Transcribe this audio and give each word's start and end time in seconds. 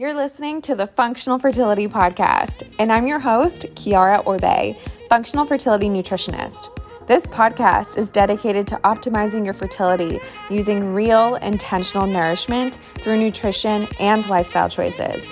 You're 0.00 0.14
listening 0.14 0.62
to 0.62 0.74
the 0.74 0.86
Functional 0.86 1.38
Fertility 1.38 1.86
Podcast, 1.86 2.66
and 2.78 2.90
I'm 2.90 3.06
your 3.06 3.18
host, 3.18 3.66
Kiara 3.74 4.26
Orbe, 4.26 4.74
functional 5.10 5.44
fertility 5.44 5.90
nutritionist. 5.90 6.74
This 7.06 7.26
podcast 7.26 7.98
is 7.98 8.10
dedicated 8.10 8.66
to 8.68 8.76
optimizing 8.76 9.44
your 9.44 9.52
fertility 9.52 10.18
using 10.48 10.94
real, 10.94 11.34
intentional 11.34 12.06
nourishment 12.06 12.78
through 13.02 13.18
nutrition 13.18 13.86
and 14.00 14.26
lifestyle 14.30 14.70
choices. 14.70 15.26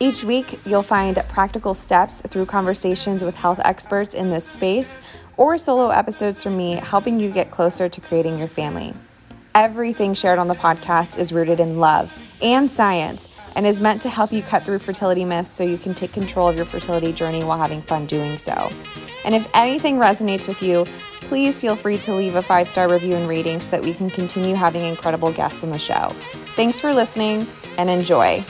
Each 0.00 0.22
week, 0.22 0.60
you'll 0.66 0.82
find 0.82 1.16
practical 1.30 1.72
steps 1.72 2.20
through 2.20 2.44
conversations 2.44 3.24
with 3.24 3.36
health 3.36 3.60
experts 3.64 4.12
in 4.12 4.28
this 4.28 4.44
space 4.44 5.00
or 5.38 5.56
solo 5.56 5.88
episodes 5.88 6.42
from 6.42 6.58
me 6.58 6.72
helping 6.72 7.18
you 7.18 7.30
get 7.30 7.50
closer 7.50 7.88
to 7.88 8.00
creating 8.02 8.38
your 8.38 8.48
family. 8.48 8.92
Everything 9.54 10.12
shared 10.12 10.38
on 10.38 10.46
the 10.46 10.54
podcast 10.54 11.18
is 11.18 11.32
rooted 11.32 11.58
in 11.58 11.80
love 11.80 12.22
and 12.42 12.70
science 12.70 13.28
and 13.54 13.66
is 13.66 13.80
meant 13.80 14.02
to 14.02 14.08
help 14.08 14.32
you 14.32 14.42
cut 14.42 14.62
through 14.62 14.78
fertility 14.78 15.24
myths 15.24 15.50
so 15.50 15.64
you 15.64 15.78
can 15.78 15.94
take 15.94 16.12
control 16.12 16.48
of 16.48 16.56
your 16.56 16.64
fertility 16.64 17.12
journey 17.12 17.44
while 17.44 17.58
having 17.58 17.82
fun 17.82 18.06
doing 18.06 18.38
so. 18.38 18.70
And 19.24 19.34
if 19.34 19.48
anything 19.54 19.96
resonates 19.96 20.48
with 20.48 20.62
you, 20.62 20.84
please 21.20 21.58
feel 21.58 21.76
free 21.76 21.98
to 21.98 22.14
leave 22.14 22.34
a 22.34 22.42
five 22.42 22.68
star 22.68 22.90
review 22.90 23.14
and 23.14 23.28
rating 23.28 23.60
so 23.60 23.70
that 23.70 23.82
we 23.82 23.94
can 23.94 24.10
continue 24.10 24.54
having 24.54 24.84
incredible 24.84 25.32
guests 25.32 25.62
on 25.62 25.70
the 25.70 25.78
show. 25.78 26.08
Thanks 26.56 26.80
for 26.80 26.92
listening 26.92 27.46
and 27.78 27.88
enjoy. 27.88 28.44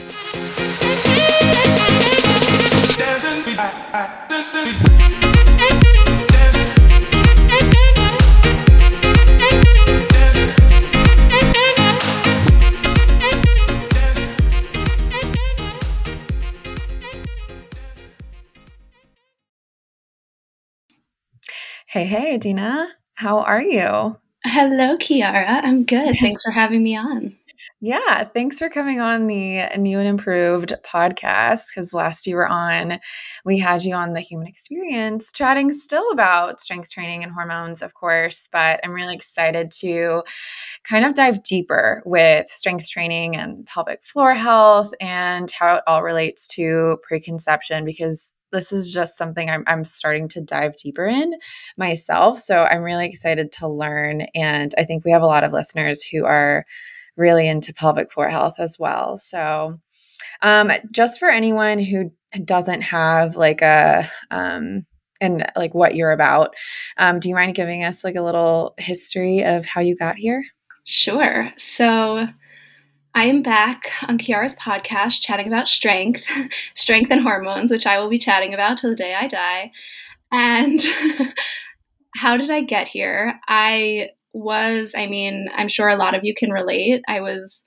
Hey, 21.91 22.05
hey, 22.05 22.35
Adina. 22.35 22.87
How 23.15 23.39
are 23.39 23.61
you? 23.61 24.17
Hello, 24.45 24.95
Kiara. 24.95 25.59
I'm 25.61 25.83
good. 25.83 26.15
Thanks 26.21 26.41
for 26.41 26.51
having 26.51 26.81
me 26.81 26.95
on. 26.95 27.35
Yeah, 27.81 28.23
thanks 28.23 28.59
for 28.59 28.69
coming 28.69 29.01
on 29.01 29.27
the 29.27 29.65
new 29.75 29.99
and 29.99 30.07
improved 30.07 30.73
podcast. 30.85 31.63
Because 31.67 31.93
last 31.93 32.27
you 32.27 32.37
were 32.37 32.47
on, 32.47 33.01
we 33.43 33.57
had 33.57 33.83
you 33.83 33.93
on 33.93 34.13
the 34.13 34.21
human 34.21 34.47
experience, 34.47 35.33
chatting 35.33 35.69
still 35.69 36.09
about 36.11 36.61
strength 36.61 36.91
training 36.91 37.23
and 37.23 37.33
hormones, 37.33 37.81
of 37.81 37.93
course. 37.93 38.47
But 38.53 38.79
I'm 38.85 38.93
really 38.93 39.15
excited 39.15 39.69
to 39.81 40.23
kind 40.85 41.03
of 41.03 41.13
dive 41.13 41.43
deeper 41.43 42.03
with 42.05 42.47
strength 42.47 42.87
training 42.89 43.35
and 43.35 43.65
pelvic 43.65 44.01
floor 44.05 44.33
health 44.33 44.93
and 45.01 45.51
how 45.51 45.75
it 45.75 45.83
all 45.87 46.03
relates 46.03 46.47
to 46.49 46.99
preconception 47.03 47.83
because 47.83 48.33
this 48.51 48.71
is 48.71 48.93
just 48.93 49.17
something 49.17 49.49
I'm, 49.49 49.63
I'm 49.67 49.85
starting 49.85 50.27
to 50.29 50.41
dive 50.41 50.75
deeper 50.75 51.05
in 51.05 51.33
myself. 51.77 52.39
So 52.39 52.63
I'm 52.63 52.81
really 52.81 53.05
excited 53.05 53.51
to 53.53 53.67
learn. 53.67 54.21
And 54.35 54.73
I 54.77 54.83
think 54.83 55.03
we 55.03 55.11
have 55.11 55.21
a 55.21 55.27
lot 55.27 55.43
of 55.43 55.53
listeners 55.53 56.03
who 56.03 56.25
are 56.25 56.65
really 57.17 57.47
into 57.47 57.73
pelvic 57.73 58.11
floor 58.11 58.29
health 58.29 58.55
as 58.57 58.77
well. 58.79 59.17
So, 59.17 59.79
um, 60.41 60.71
just 60.91 61.19
for 61.19 61.29
anyone 61.29 61.79
who 61.79 62.11
doesn't 62.45 62.81
have 62.81 63.35
like 63.35 63.61
a, 63.61 64.09
um, 64.31 64.85
and 65.19 65.45
like 65.55 65.73
what 65.75 65.95
you're 65.95 66.11
about, 66.11 66.55
um, 66.97 67.19
do 67.19 67.29
you 67.29 67.35
mind 67.35 67.53
giving 67.53 67.83
us 67.83 68.03
like 68.03 68.15
a 68.15 68.23
little 68.23 68.73
history 68.77 69.43
of 69.43 69.65
how 69.65 69.81
you 69.81 69.95
got 69.95 70.15
here? 70.15 70.43
Sure. 70.83 71.51
So, 71.57 72.27
I 73.13 73.25
am 73.25 73.41
back 73.41 73.91
on 74.07 74.17
Kiara's 74.17 74.55
podcast 74.55 75.21
chatting 75.21 75.47
about 75.47 75.67
strength, 75.67 76.23
strength 76.75 77.11
and 77.11 77.21
hormones, 77.21 77.71
which 77.71 77.85
I 77.85 77.99
will 77.99 78.09
be 78.09 78.17
chatting 78.17 78.53
about 78.53 78.77
till 78.77 78.89
the 78.89 78.95
day 78.95 79.13
I 79.13 79.27
die. 79.27 79.71
And 80.31 80.79
how 82.15 82.37
did 82.37 82.49
I 82.49 82.63
get 82.63 82.87
here? 82.87 83.39
I 83.47 84.11
was, 84.33 84.93
I 84.95 85.07
mean, 85.07 85.49
I'm 85.53 85.67
sure 85.67 85.89
a 85.89 85.97
lot 85.97 86.15
of 86.15 86.23
you 86.23 86.33
can 86.33 86.51
relate. 86.51 87.03
I 87.07 87.19
was 87.19 87.65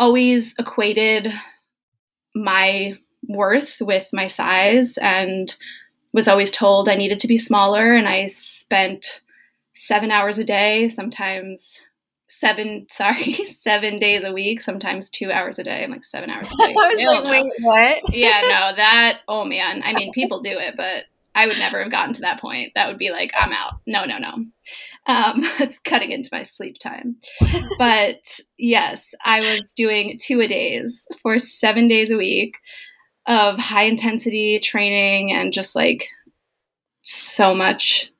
always 0.00 0.54
equated 0.58 1.32
my 2.34 2.98
worth 3.28 3.80
with 3.80 4.08
my 4.12 4.26
size 4.26 4.98
and 4.98 5.54
was 6.12 6.26
always 6.26 6.50
told 6.50 6.88
I 6.88 6.96
needed 6.96 7.20
to 7.20 7.28
be 7.28 7.38
smaller. 7.38 7.94
And 7.94 8.08
I 8.08 8.26
spent 8.26 9.20
seven 9.74 10.10
hours 10.10 10.38
a 10.38 10.44
day, 10.44 10.88
sometimes 10.88 11.80
seven 12.38 12.86
sorry 12.90 13.34
seven 13.46 13.98
days 13.98 14.24
a 14.24 14.32
week 14.32 14.60
sometimes 14.60 15.10
two 15.10 15.30
hours 15.30 15.58
a 15.58 15.64
day 15.64 15.84
i'm 15.84 15.90
like 15.90 16.04
seven 16.04 16.30
hours 16.30 16.50
a 16.50 16.56
day. 16.66 16.74
like, 16.74 17.24
wait, 17.24 17.52
what? 17.60 18.14
Yeah 18.14 18.40
no 18.42 18.72
that 18.76 19.20
oh 19.28 19.44
man. 19.44 19.82
I 19.84 19.92
mean 19.92 20.12
people 20.12 20.40
do 20.40 20.50
it 20.50 20.74
but 20.76 21.04
i 21.34 21.46
would 21.46 21.58
never 21.58 21.82
have 21.82 21.90
gotten 21.90 22.14
to 22.14 22.20
that 22.22 22.40
point. 22.40 22.72
That 22.74 22.88
would 22.88 22.98
be 22.98 23.10
like 23.10 23.32
i'm 23.38 23.52
out. 23.52 23.80
No 23.86 24.04
no 24.04 24.18
no. 24.18 24.32
Um, 25.06 25.42
it's 25.58 25.78
cutting 25.78 26.12
into 26.12 26.30
my 26.32 26.42
sleep 26.42 26.78
time. 26.78 27.16
But 27.78 28.40
yes 28.58 29.14
i 29.24 29.40
was 29.40 29.74
doing 29.74 30.18
two 30.18 30.40
a 30.40 30.46
days 30.46 31.06
for 31.22 31.38
seven 31.38 31.88
days 31.88 32.10
a 32.10 32.16
week 32.16 32.56
of 33.26 33.58
high 33.58 33.84
intensity 33.84 34.58
training 34.60 35.32
and 35.32 35.52
just 35.52 35.74
like 35.74 36.08
so 37.02 37.54
much 37.54 38.10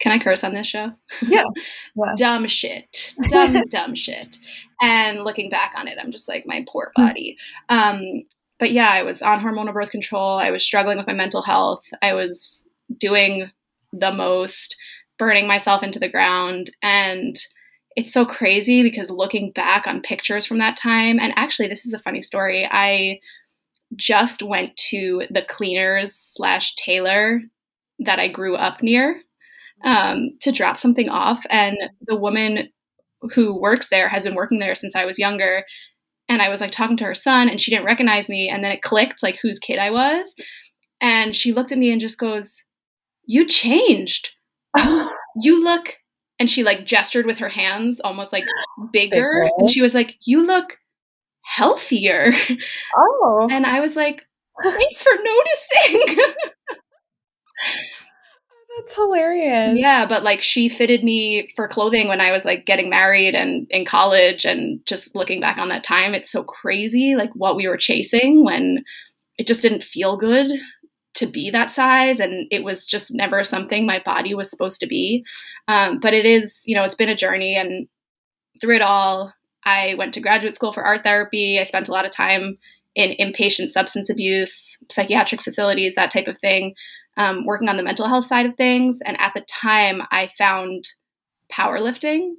can 0.00 0.12
I 0.12 0.18
curse 0.18 0.44
on 0.44 0.54
this 0.54 0.66
show? 0.66 0.92
Yeah. 1.22 1.44
dumb 2.16 2.46
shit. 2.46 3.14
Dumb, 3.28 3.62
dumb 3.70 3.94
shit. 3.94 4.36
And 4.80 5.24
looking 5.24 5.50
back 5.50 5.74
on 5.76 5.88
it, 5.88 5.98
I'm 6.00 6.12
just 6.12 6.28
like, 6.28 6.46
my 6.46 6.64
poor 6.68 6.92
hmm. 6.96 7.06
body. 7.06 7.36
Um, 7.68 8.22
but 8.58 8.72
yeah, 8.72 8.90
I 8.90 9.02
was 9.02 9.22
on 9.22 9.40
hormonal 9.40 9.72
birth 9.72 9.90
control. 9.90 10.38
I 10.38 10.50
was 10.50 10.64
struggling 10.64 10.98
with 10.98 11.06
my 11.06 11.12
mental 11.14 11.42
health. 11.42 11.84
I 12.02 12.12
was 12.12 12.68
doing 12.98 13.50
the 13.92 14.12
most, 14.12 14.76
burning 15.18 15.46
myself 15.46 15.82
into 15.82 15.98
the 15.98 16.08
ground. 16.08 16.70
And 16.82 17.36
it's 17.96 18.12
so 18.12 18.24
crazy 18.24 18.82
because 18.82 19.10
looking 19.10 19.50
back 19.52 19.86
on 19.86 20.00
pictures 20.00 20.46
from 20.46 20.58
that 20.58 20.76
time, 20.76 21.18
and 21.18 21.32
actually, 21.36 21.68
this 21.68 21.84
is 21.84 21.92
a 21.92 21.98
funny 21.98 22.22
story. 22.22 22.68
I 22.70 23.18
just 23.96 24.42
went 24.42 24.76
to 24.76 25.24
the 25.30 25.42
cleaners 25.42 26.14
slash 26.14 26.76
tailor 26.76 27.42
that 28.00 28.20
I 28.20 28.28
grew 28.28 28.54
up 28.54 28.82
near 28.82 29.22
um, 29.84 30.30
to 30.40 30.52
drop 30.52 30.78
something 30.78 31.08
off. 31.08 31.44
And 31.50 31.76
the 32.06 32.16
woman 32.16 32.68
who 33.34 33.58
works 33.58 33.88
there 33.88 34.08
has 34.08 34.24
been 34.24 34.34
working 34.34 34.58
there 34.58 34.74
since 34.74 34.94
I 34.94 35.04
was 35.04 35.18
younger. 35.18 35.64
And 36.28 36.42
I 36.42 36.48
was 36.48 36.60
like 36.60 36.70
talking 36.70 36.96
to 36.98 37.04
her 37.04 37.14
son, 37.14 37.48
and 37.48 37.60
she 37.60 37.70
didn't 37.70 37.86
recognize 37.86 38.28
me. 38.28 38.48
And 38.48 38.62
then 38.62 38.72
it 38.72 38.82
clicked 38.82 39.22
like 39.22 39.38
whose 39.40 39.58
kid 39.58 39.78
I 39.78 39.90
was. 39.90 40.34
And 41.00 41.34
she 41.34 41.52
looked 41.52 41.72
at 41.72 41.78
me 41.78 41.90
and 41.90 42.00
just 42.00 42.18
goes, 42.18 42.64
You 43.24 43.46
changed. 43.46 44.34
you 45.40 45.62
look. 45.62 45.96
And 46.40 46.48
she 46.48 46.62
like 46.62 46.86
gestured 46.86 47.26
with 47.26 47.38
her 47.38 47.48
hands, 47.48 47.98
almost 48.00 48.32
like 48.32 48.44
bigger. 48.92 49.16
bigger. 49.16 49.50
And 49.58 49.70
she 49.70 49.82
was 49.82 49.94
like, 49.94 50.16
You 50.24 50.44
look 50.44 50.78
healthier. 51.42 52.32
Oh. 52.96 53.48
And 53.50 53.64
I 53.64 53.80
was 53.80 53.96
like, 53.96 54.24
Thanks 54.62 55.02
for 55.02 55.12
noticing. 55.22 56.24
That's 58.78 58.94
hilarious. 58.94 59.76
Yeah, 59.76 60.06
but 60.06 60.22
like 60.22 60.40
she 60.40 60.68
fitted 60.68 61.02
me 61.02 61.52
for 61.56 61.66
clothing 61.66 62.06
when 62.06 62.20
I 62.20 62.30
was 62.30 62.44
like 62.44 62.64
getting 62.64 62.88
married 62.88 63.34
and 63.34 63.66
in 63.70 63.84
college 63.84 64.44
and 64.44 64.84
just 64.86 65.16
looking 65.16 65.40
back 65.40 65.58
on 65.58 65.68
that 65.68 65.82
time, 65.82 66.14
it's 66.14 66.30
so 66.30 66.44
crazy 66.44 67.16
like 67.16 67.30
what 67.34 67.56
we 67.56 67.66
were 67.66 67.76
chasing 67.76 68.44
when 68.44 68.84
it 69.36 69.46
just 69.46 69.62
didn't 69.62 69.82
feel 69.82 70.16
good 70.16 70.60
to 71.14 71.26
be 71.26 71.50
that 71.50 71.72
size 71.72 72.20
and 72.20 72.46
it 72.52 72.62
was 72.62 72.86
just 72.86 73.12
never 73.12 73.42
something 73.42 73.84
my 73.84 74.00
body 74.04 74.32
was 74.32 74.48
supposed 74.48 74.78
to 74.80 74.86
be. 74.86 75.24
Um, 75.66 75.98
but 75.98 76.14
it 76.14 76.24
is, 76.24 76.62
you 76.64 76.76
know, 76.76 76.84
it's 76.84 76.94
been 76.94 77.08
a 77.08 77.16
journey 77.16 77.56
and 77.56 77.88
through 78.60 78.76
it 78.76 78.82
all, 78.82 79.32
I 79.64 79.94
went 79.98 80.14
to 80.14 80.20
graduate 80.20 80.54
school 80.54 80.72
for 80.72 80.84
art 80.84 81.02
therapy. 81.02 81.58
I 81.58 81.64
spent 81.64 81.88
a 81.88 81.92
lot 81.92 82.04
of 82.04 82.12
time 82.12 82.58
in 82.94 83.16
inpatient 83.18 83.70
substance 83.70 84.08
abuse, 84.08 84.78
psychiatric 84.90 85.42
facilities, 85.42 85.96
that 85.96 86.10
type 86.10 86.28
of 86.28 86.38
thing 86.38 86.74
um, 87.18 87.44
working 87.44 87.68
on 87.68 87.76
the 87.76 87.82
mental 87.82 88.06
health 88.06 88.24
side 88.24 88.46
of 88.46 88.54
things. 88.54 89.00
And 89.04 89.20
at 89.20 89.34
the 89.34 89.42
time, 89.42 90.02
I 90.10 90.28
found 90.38 90.84
powerlifting 91.52 92.30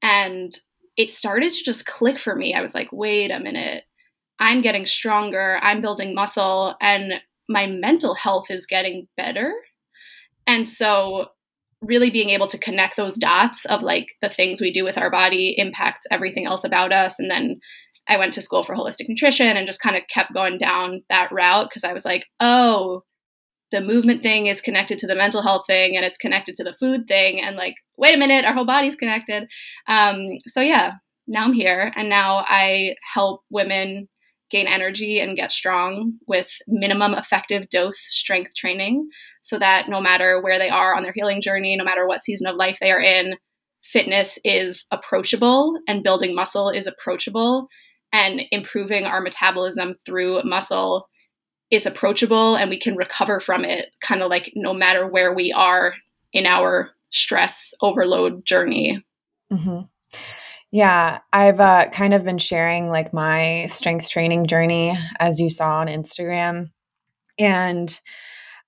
and 0.00 0.52
it 0.96 1.10
started 1.10 1.52
to 1.52 1.64
just 1.64 1.86
click 1.86 2.18
for 2.18 2.36
me. 2.36 2.54
I 2.54 2.60
was 2.60 2.74
like, 2.74 2.88
wait 2.92 3.30
a 3.30 3.40
minute, 3.40 3.84
I'm 4.38 4.62
getting 4.62 4.86
stronger, 4.86 5.58
I'm 5.62 5.80
building 5.80 6.14
muscle, 6.14 6.76
and 6.80 7.14
my 7.48 7.66
mental 7.66 8.14
health 8.14 8.50
is 8.50 8.66
getting 8.66 9.08
better. 9.16 9.52
And 10.46 10.68
so, 10.68 11.28
really 11.80 12.10
being 12.10 12.30
able 12.30 12.46
to 12.46 12.58
connect 12.58 12.96
those 12.96 13.16
dots 13.16 13.64
of 13.64 13.82
like 13.82 14.06
the 14.20 14.28
things 14.28 14.60
we 14.60 14.72
do 14.72 14.84
with 14.84 14.96
our 14.96 15.10
body 15.10 15.52
impacts 15.58 16.06
everything 16.12 16.46
else 16.46 16.62
about 16.62 16.92
us. 16.92 17.18
And 17.18 17.28
then 17.28 17.58
I 18.08 18.18
went 18.18 18.32
to 18.34 18.42
school 18.42 18.62
for 18.62 18.76
holistic 18.76 19.08
nutrition 19.08 19.56
and 19.56 19.66
just 19.66 19.80
kind 19.80 19.96
of 19.96 20.02
kept 20.08 20.32
going 20.32 20.58
down 20.58 21.02
that 21.08 21.32
route 21.32 21.68
because 21.68 21.82
I 21.82 21.92
was 21.92 22.04
like, 22.04 22.26
oh, 22.38 23.02
the 23.72 23.80
movement 23.80 24.22
thing 24.22 24.46
is 24.46 24.60
connected 24.60 24.98
to 24.98 25.06
the 25.06 25.16
mental 25.16 25.42
health 25.42 25.64
thing 25.66 25.96
and 25.96 26.04
it's 26.04 26.16
connected 26.16 26.54
to 26.54 26.64
the 26.64 26.74
food 26.74 27.08
thing 27.08 27.40
and 27.40 27.56
like 27.56 27.74
wait 27.96 28.14
a 28.14 28.18
minute 28.18 28.44
our 28.44 28.54
whole 28.54 28.66
body's 28.66 28.96
connected. 28.96 29.48
Um, 29.88 30.38
so 30.46 30.60
yeah 30.60 30.92
now 31.28 31.44
i'm 31.44 31.52
here 31.52 31.92
and 31.94 32.08
now 32.08 32.44
i 32.48 32.96
help 33.14 33.42
women 33.48 34.08
gain 34.52 34.68
energy 34.68 35.18
and 35.18 35.34
get 35.34 35.50
strong 35.50 36.12
with 36.28 36.48
minimum 36.68 37.14
effective 37.14 37.68
dose 37.70 37.98
strength 37.98 38.54
training 38.54 39.08
so 39.40 39.58
that 39.58 39.88
no 39.88 40.00
matter 40.00 40.40
where 40.40 40.58
they 40.58 40.68
are 40.68 40.94
on 40.94 41.02
their 41.02 41.14
healing 41.14 41.40
journey, 41.40 41.74
no 41.74 41.84
matter 41.84 42.06
what 42.06 42.20
season 42.20 42.46
of 42.46 42.54
life 42.54 42.76
they 42.80 42.92
are 42.92 43.00
in, 43.00 43.36
fitness 43.82 44.38
is 44.44 44.84
approachable 44.92 45.76
and 45.88 46.04
building 46.04 46.34
muscle 46.34 46.68
is 46.68 46.86
approachable 46.86 47.66
and 48.12 48.42
improving 48.52 49.04
our 49.04 49.22
metabolism 49.22 49.94
through 50.04 50.42
muscle 50.44 51.08
is 51.72 51.86
approachable 51.86 52.54
and 52.54 52.68
we 52.70 52.78
can 52.78 52.94
recover 52.94 53.40
from 53.40 53.64
it 53.64 53.96
kind 54.02 54.22
of 54.22 54.30
like 54.30 54.52
no 54.54 54.74
matter 54.74 55.06
where 55.08 55.32
we 55.32 55.50
are 55.52 55.94
in 56.32 56.46
our 56.46 56.90
stress 57.10 57.74
overload 57.80 58.44
journey. 58.44 59.02
Mm-hmm. 59.50 59.80
Yeah, 60.70 61.18
I've 61.32 61.60
uh, 61.60 61.88
kind 61.88 62.14
of 62.14 62.24
been 62.24 62.38
sharing 62.38 62.88
like 62.88 63.12
my 63.12 63.66
strength 63.70 64.10
training 64.10 64.46
journey 64.46 64.96
as 65.18 65.40
you 65.40 65.50
saw 65.50 65.78
on 65.78 65.86
Instagram. 65.86 66.70
And 67.38 67.98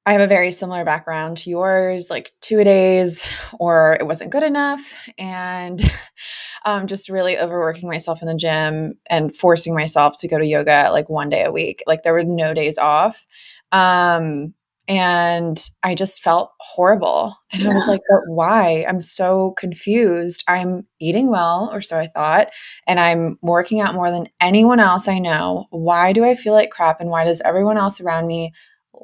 I 0.06 0.12
have 0.12 0.20
a 0.20 0.26
very 0.26 0.50
similar 0.50 0.84
background 0.84 1.38
to 1.38 1.50
yours, 1.50 2.10
like 2.10 2.32
two 2.42 2.58
a 2.58 2.64
days, 2.64 3.24
or 3.58 3.96
it 3.98 4.06
wasn't 4.06 4.30
good 4.30 4.42
enough, 4.42 4.94
and 5.18 5.80
um, 6.66 6.86
just 6.86 7.08
really 7.08 7.38
overworking 7.38 7.88
myself 7.88 8.20
in 8.20 8.28
the 8.28 8.34
gym 8.34 8.94
and 9.08 9.34
forcing 9.34 9.74
myself 9.74 10.16
to 10.20 10.28
go 10.28 10.38
to 10.38 10.46
yoga 10.46 10.90
like 10.92 11.08
one 11.08 11.30
day 11.30 11.44
a 11.44 11.52
week. 11.52 11.82
Like 11.86 12.02
there 12.02 12.12
were 12.12 12.24
no 12.24 12.52
days 12.52 12.76
off. 12.76 13.24
Um, 13.72 14.54
and 14.86 15.58
I 15.82 15.94
just 15.94 16.22
felt 16.22 16.50
horrible. 16.60 17.36
And 17.52 17.62
yeah. 17.62 17.70
I 17.70 17.74
was 17.74 17.86
like, 17.86 18.02
but 18.10 18.20
why? 18.26 18.84
I'm 18.86 19.00
so 19.00 19.54
confused. 19.56 20.44
I'm 20.46 20.86
eating 21.00 21.30
well, 21.30 21.70
or 21.72 21.80
so 21.80 21.98
I 21.98 22.08
thought, 22.08 22.50
and 22.86 23.00
I'm 23.00 23.38
working 23.40 23.80
out 23.80 23.94
more 23.94 24.10
than 24.10 24.28
anyone 24.40 24.80
else 24.80 25.08
I 25.08 25.18
know. 25.18 25.66
Why 25.70 26.12
do 26.12 26.22
I 26.24 26.34
feel 26.34 26.52
like 26.52 26.70
crap? 26.70 27.00
And 27.00 27.08
why 27.08 27.24
does 27.24 27.40
everyone 27.42 27.78
else 27.78 28.00
around 28.00 28.26
me 28.26 28.52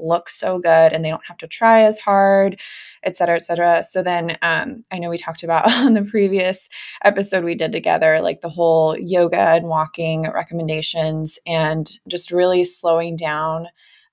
look 0.00 0.28
so 0.28 0.58
good 0.58 0.92
and 0.92 1.04
they 1.04 1.10
don't 1.10 1.26
have 1.26 1.38
to 1.38 1.46
try 1.46 1.82
as 1.82 1.98
hard, 1.98 2.60
et 3.02 3.16
cetera, 3.16 3.36
et 3.36 3.42
cetera? 3.42 3.82
So 3.82 4.02
then 4.02 4.38
um, 4.42 4.84
I 4.90 4.98
know 4.98 5.10
we 5.10 5.18
talked 5.18 5.42
about 5.42 5.70
on 5.72 5.94
the 5.94 6.02
previous 6.02 6.68
episode 7.04 7.44
we 7.44 7.54
did 7.54 7.72
together, 7.72 8.20
like 8.20 8.40
the 8.40 8.48
whole 8.48 8.96
yoga 8.98 9.36
and 9.38 9.66
walking 9.66 10.22
recommendations 10.22 11.38
and 11.46 11.90
just 12.08 12.30
really 12.30 12.64
slowing 12.64 13.16
down 13.16 13.66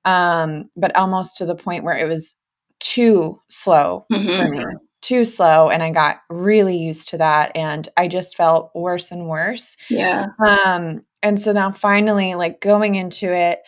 um, 0.08 0.70
but 0.78 0.96
almost 0.96 1.36
to 1.38 1.46
the 1.46 1.56
point 1.56 1.84
where 1.84 1.98
it 1.98 2.08
was 2.08 2.38
too 2.80 3.42
slow 3.50 4.06
mm-hmm. 4.12 4.36
for 4.36 4.48
me, 4.48 4.66
too 5.02 5.26
slow. 5.26 5.70
And 5.70 5.84
I 5.84 5.92
got 5.92 6.22
really 6.30 6.78
used 6.78 7.10
to 7.10 7.18
that. 7.18 7.52
And 7.56 7.88
I 7.98 8.08
just 8.08 8.38
felt 8.38 8.72
worse 8.74 9.12
and 9.12 9.28
worse. 9.28 9.76
Yeah. 9.90 10.28
Um, 10.40 11.04
and 11.22 11.38
so 11.40 11.52
now 11.52 11.72
finally, 11.72 12.36
like 12.36 12.62
going 12.62 12.96
into 12.96 13.36
it 13.36 13.60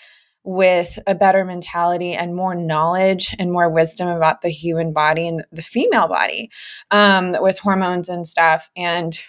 with 0.43 0.97
a 1.05 1.13
better 1.13 1.43
mentality 1.43 2.13
and 2.13 2.35
more 2.35 2.55
knowledge 2.55 3.35
and 3.37 3.51
more 3.51 3.69
wisdom 3.69 4.07
about 4.07 4.41
the 4.41 4.49
human 4.49 4.93
body 4.93 5.27
and 5.27 5.43
the 5.51 5.61
female 5.61 6.07
body 6.07 6.49
um, 6.91 7.35
with 7.39 7.59
hormones 7.59 8.09
and 8.09 8.25
stuff. 8.25 8.69
And 8.75 9.19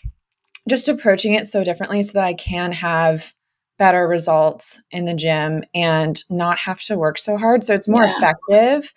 just 0.68 0.88
approaching 0.88 1.34
it 1.34 1.46
so 1.46 1.64
differently 1.64 2.02
so 2.02 2.12
that 2.12 2.24
I 2.24 2.34
can 2.34 2.72
have 2.72 3.34
better 3.78 4.06
results 4.06 4.80
in 4.90 5.06
the 5.06 5.14
gym 5.14 5.64
and 5.74 6.22
not 6.28 6.58
have 6.58 6.82
to 6.82 6.98
work 6.98 7.18
so 7.18 7.38
hard. 7.38 7.64
So 7.64 7.74
it's 7.74 7.88
more 7.88 8.04
yeah. 8.04 8.16
effective. 8.16 8.92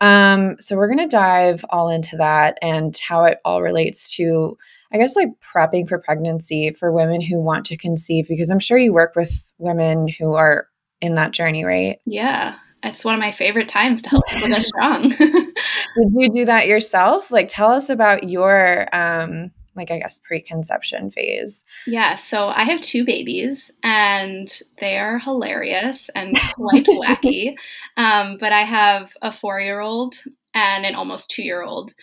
Um, 0.00 0.56
so 0.58 0.76
we're 0.76 0.88
going 0.88 1.08
to 1.08 1.16
dive 1.16 1.64
all 1.68 1.88
into 1.88 2.16
that 2.16 2.58
and 2.62 2.96
how 3.06 3.24
it 3.24 3.38
all 3.44 3.62
relates 3.62 4.14
to, 4.16 4.56
I 4.92 4.98
guess, 4.98 5.14
like 5.14 5.28
prepping 5.40 5.86
for 5.86 5.98
pregnancy 5.98 6.70
for 6.70 6.90
women 6.90 7.20
who 7.20 7.38
want 7.38 7.66
to 7.66 7.76
conceive, 7.76 8.26
because 8.26 8.50
I'm 8.50 8.58
sure 8.58 8.78
you 8.78 8.92
work 8.92 9.14
with 9.14 9.52
women 9.58 10.08
who 10.08 10.34
are 10.34 10.68
in 11.00 11.14
that 11.16 11.32
journey, 11.32 11.64
right? 11.64 11.98
Yeah. 12.06 12.56
It's 12.82 13.04
one 13.04 13.14
of 13.14 13.20
my 13.20 13.32
favorite 13.32 13.68
times 13.68 14.02
to 14.02 14.10
help 14.10 14.26
people 14.26 14.48
get 14.48 14.62
strong. 14.64 15.08
Did 15.18 16.12
you 16.14 16.28
do 16.30 16.44
that 16.44 16.66
yourself? 16.66 17.30
Like, 17.30 17.48
tell 17.48 17.70
us 17.70 17.88
about 17.88 18.28
your 18.28 18.94
um, 18.94 19.52
like 19.76 19.90
I 19.90 19.98
guess 19.98 20.20
preconception 20.24 21.10
phase? 21.10 21.64
Yeah, 21.86 22.14
so 22.14 22.48
I 22.48 22.64
have 22.64 22.80
two 22.80 23.04
babies 23.04 23.72
and 23.82 24.50
they 24.80 24.98
are 24.98 25.18
hilarious 25.18 26.10
and 26.14 26.36
quite 26.54 26.86
wacky. 26.86 27.56
Um, 27.96 28.38
but 28.40 28.52
I 28.52 28.62
have 28.62 29.16
a 29.22 29.30
four 29.30 29.60
year 29.60 29.80
old 29.80 30.16
and 30.52 30.84
an 30.84 30.96
almost 30.96 31.30
two 31.30 31.42
year 31.42 31.62
old. 31.62 31.94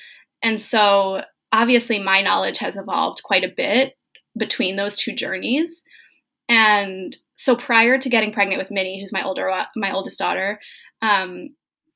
And 0.41 0.59
so 0.59 1.21
obviously 1.51 1.99
my 1.99 2.21
knowledge 2.21 2.59
has 2.59 2.77
evolved 2.77 3.23
quite 3.23 3.43
a 3.43 3.53
bit 3.55 3.97
between 4.37 4.77
those 4.77 4.97
two 4.97 5.13
journeys. 5.13 5.83
And 6.47 7.15
so 7.41 7.55
prior 7.55 7.97
to 7.97 8.09
getting 8.09 8.31
pregnant 8.31 8.59
with 8.59 8.69
Minnie, 8.69 8.99
who's 8.99 9.11
my 9.11 9.23
older 9.23 9.51
my 9.75 9.91
oldest 9.91 10.19
daughter, 10.19 10.59
um, 11.01 11.49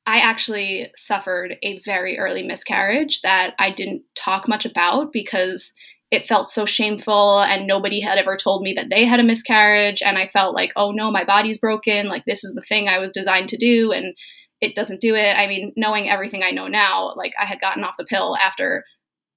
I 0.08 0.18
actually 0.18 0.90
suffered 0.96 1.58
a 1.62 1.78
very 1.86 2.18
early 2.18 2.42
miscarriage 2.42 3.22
that 3.22 3.54
I 3.60 3.70
didn't 3.70 4.02
talk 4.16 4.48
much 4.48 4.66
about 4.66 5.14
because 5.14 5.72
it 6.10 6.26
felt 6.26 6.50
so 6.50 6.66
shameful 6.66 7.42
and 7.42 7.68
nobody 7.68 8.00
had 8.00 8.18
ever 8.18 8.36
told 8.36 8.64
me 8.64 8.74
that 8.74 8.90
they 8.90 9.06
had 9.06 9.20
a 9.20 9.24
miscarriage 9.24 10.02
and 10.02 10.18
I 10.18 10.26
felt 10.26 10.56
like 10.56 10.72
oh 10.76 10.92
no 10.92 11.12
my 11.12 11.24
body's 11.24 11.60
broken 11.60 12.08
like 12.08 12.26
this 12.26 12.44
is 12.44 12.56
the 12.56 12.62
thing 12.62 12.88
I 12.88 12.98
was 12.98 13.12
designed 13.12 13.50
to 13.50 13.58
do 13.58 13.92
and 13.92 14.16
it 14.62 14.74
doesn't 14.74 15.02
do 15.02 15.14
it. 15.14 15.36
I 15.38 15.46
mean 15.46 15.74
knowing 15.78 16.10
everything 16.10 16.42
I 16.42 16.52
know 16.52 16.68
now 16.68 17.14
like 17.16 17.34
I 17.40 17.46
had 17.46 17.62
gotten 17.62 17.84
off 17.84 17.98
the 17.98 18.06
pill 18.06 18.36
after 18.38 18.84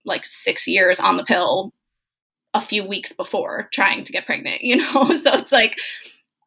like 0.06 0.24
6 0.24 0.66
years 0.66 1.00
on 1.00 1.18
the 1.18 1.24
pill 1.24 1.72
a 2.54 2.60
few 2.60 2.86
weeks 2.86 3.12
before 3.12 3.68
trying 3.72 4.04
to 4.04 4.12
get 4.12 4.26
pregnant, 4.26 4.62
you 4.62 4.76
know? 4.76 5.14
so 5.14 5.34
it's 5.34 5.52
like 5.52 5.76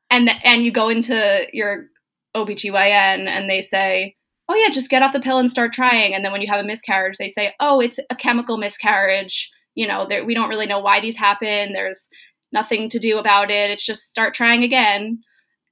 and 0.09 0.30
and 0.44 0.63
you 0.63 0.71
go 0.71 0.89
into 0.89 1.48
your 1.53 1.88
OBGYN 2.36 3.27
and 3.27 3.50
they 3.50 3.62
say, 3.62 4.15
oh, 4.48 4.56
yeah, 4.56 4.69
just 4.69 4.89
get 4.89 5.01
off 5.01 5.13
the 5.13 5.19
pill 5.19 5.38
and 5.38 5.50
start 5.50 5.74
trying. 5.74 6.13
And 6.13 6.24
then 6.24 6.31
when 6.31 6.42
you 6.42 6.48
have 6.48 6.63
a 6.63 6.68
miscarriage, 6.68 7.18
they 7.18 7.27
say, 7.27 7.53
oh, 7.59 7.80
it's 7.80 8.00
a 8.09 8.15
chemical 8.15 8.57
miscarriage. 8.57 9.50
You 9.75 9.88
know, 9.88 10.07
we 10.25 10.33
don't 10.33 10.50
really 10.50 10.65
know 10.65 10.80
why 10.80 11.00
these 11.00 11.18
happen. 11.18 11.74
There's 11.74 12.09
nothing 12.51 12.89
to 12.89 13.00
do 13.00 13.18
about 13.18 13.50
it. 13.50 13.71
It's 13.71 13.86
just 13.86 14.09
start 14.09 14.33
trying 14.33 14.63
again. 14.63 15.21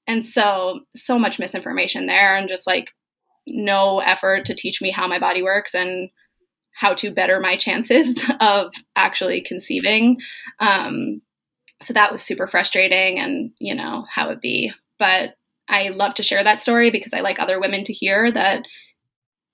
And 0.08 0.26
so, 0.26 0.82
so 0.96 1.20
much 1.20 1.40
misinformation 1.40 2.08
there, 2.08 2.36
and 2.36 2.48
just 2.48 2.66
like 2.66 2.92
no 3.48 4.00
effort 4.00 4.46
to 4.46 4.56
teach 4.56 4.82
me 4.82 4.92
how 4.92 5.08
my 5.08 5.20
body 5.20 5.44
works 5.44 5.76
and 5.76 6.10
how 6.80 6.94
to 6.94 7.12
better 7.12 7.42
my 7.42 7.58
chances 7.58 8.24
of 8.40 8.74
actually 8.96 9.42
conceiving. 9.42 10.18
Um, 10.60 11.22
so 11.82 11.94
that 11.94 12.12
was 12.12 12.22
super 12.22 12.48
frustrating, 12.48 13.20
and 13.20 13.52
you 13.60 13.76
know 13.76 14.06
how 14.14 14.30
it 14.30 14.40
be. 14.40 14.72
But 14.98 15.36
I 15.68 15.90
love 15.90 16.14
to 16.16 16.24
share 16.24 16.44
that 16.44 16.62
story 16.62 16.90
because 16.90 17.14
I 17.14 17.20
like 17.20 17.38
other 17.38 17.60
women 17.60 17.84
to 17.84 17.94
hear 17.94 18.32
that 18.32 18.64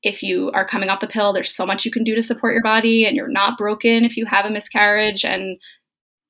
if 0.03 0.21
you 0.21 0.51
are 0.51 0.67
coming 0.67 0.89
off 0.89 0.99
the 0.99 1.07
pill, 1.07 1.33
there's 1.33 1.53
so 1.53 1.65
much 1.65 1.83
you 1.83 1.91
can 1.91 2.03
do 2.03 2.13
to 2.13 2.21
support 2.21 2.53
your 2.53 2.63
body 2.63 3.05
and 3.05 3.15
you're 3.15 3.27
not 3.27 3.57
broken 3.57 4.05
if 4.05 4.17
you 4.17 4.25
have 4.25 4.45
a 4.45 4.51
miscarriage. 4.51 5.25
And 5.25 5.57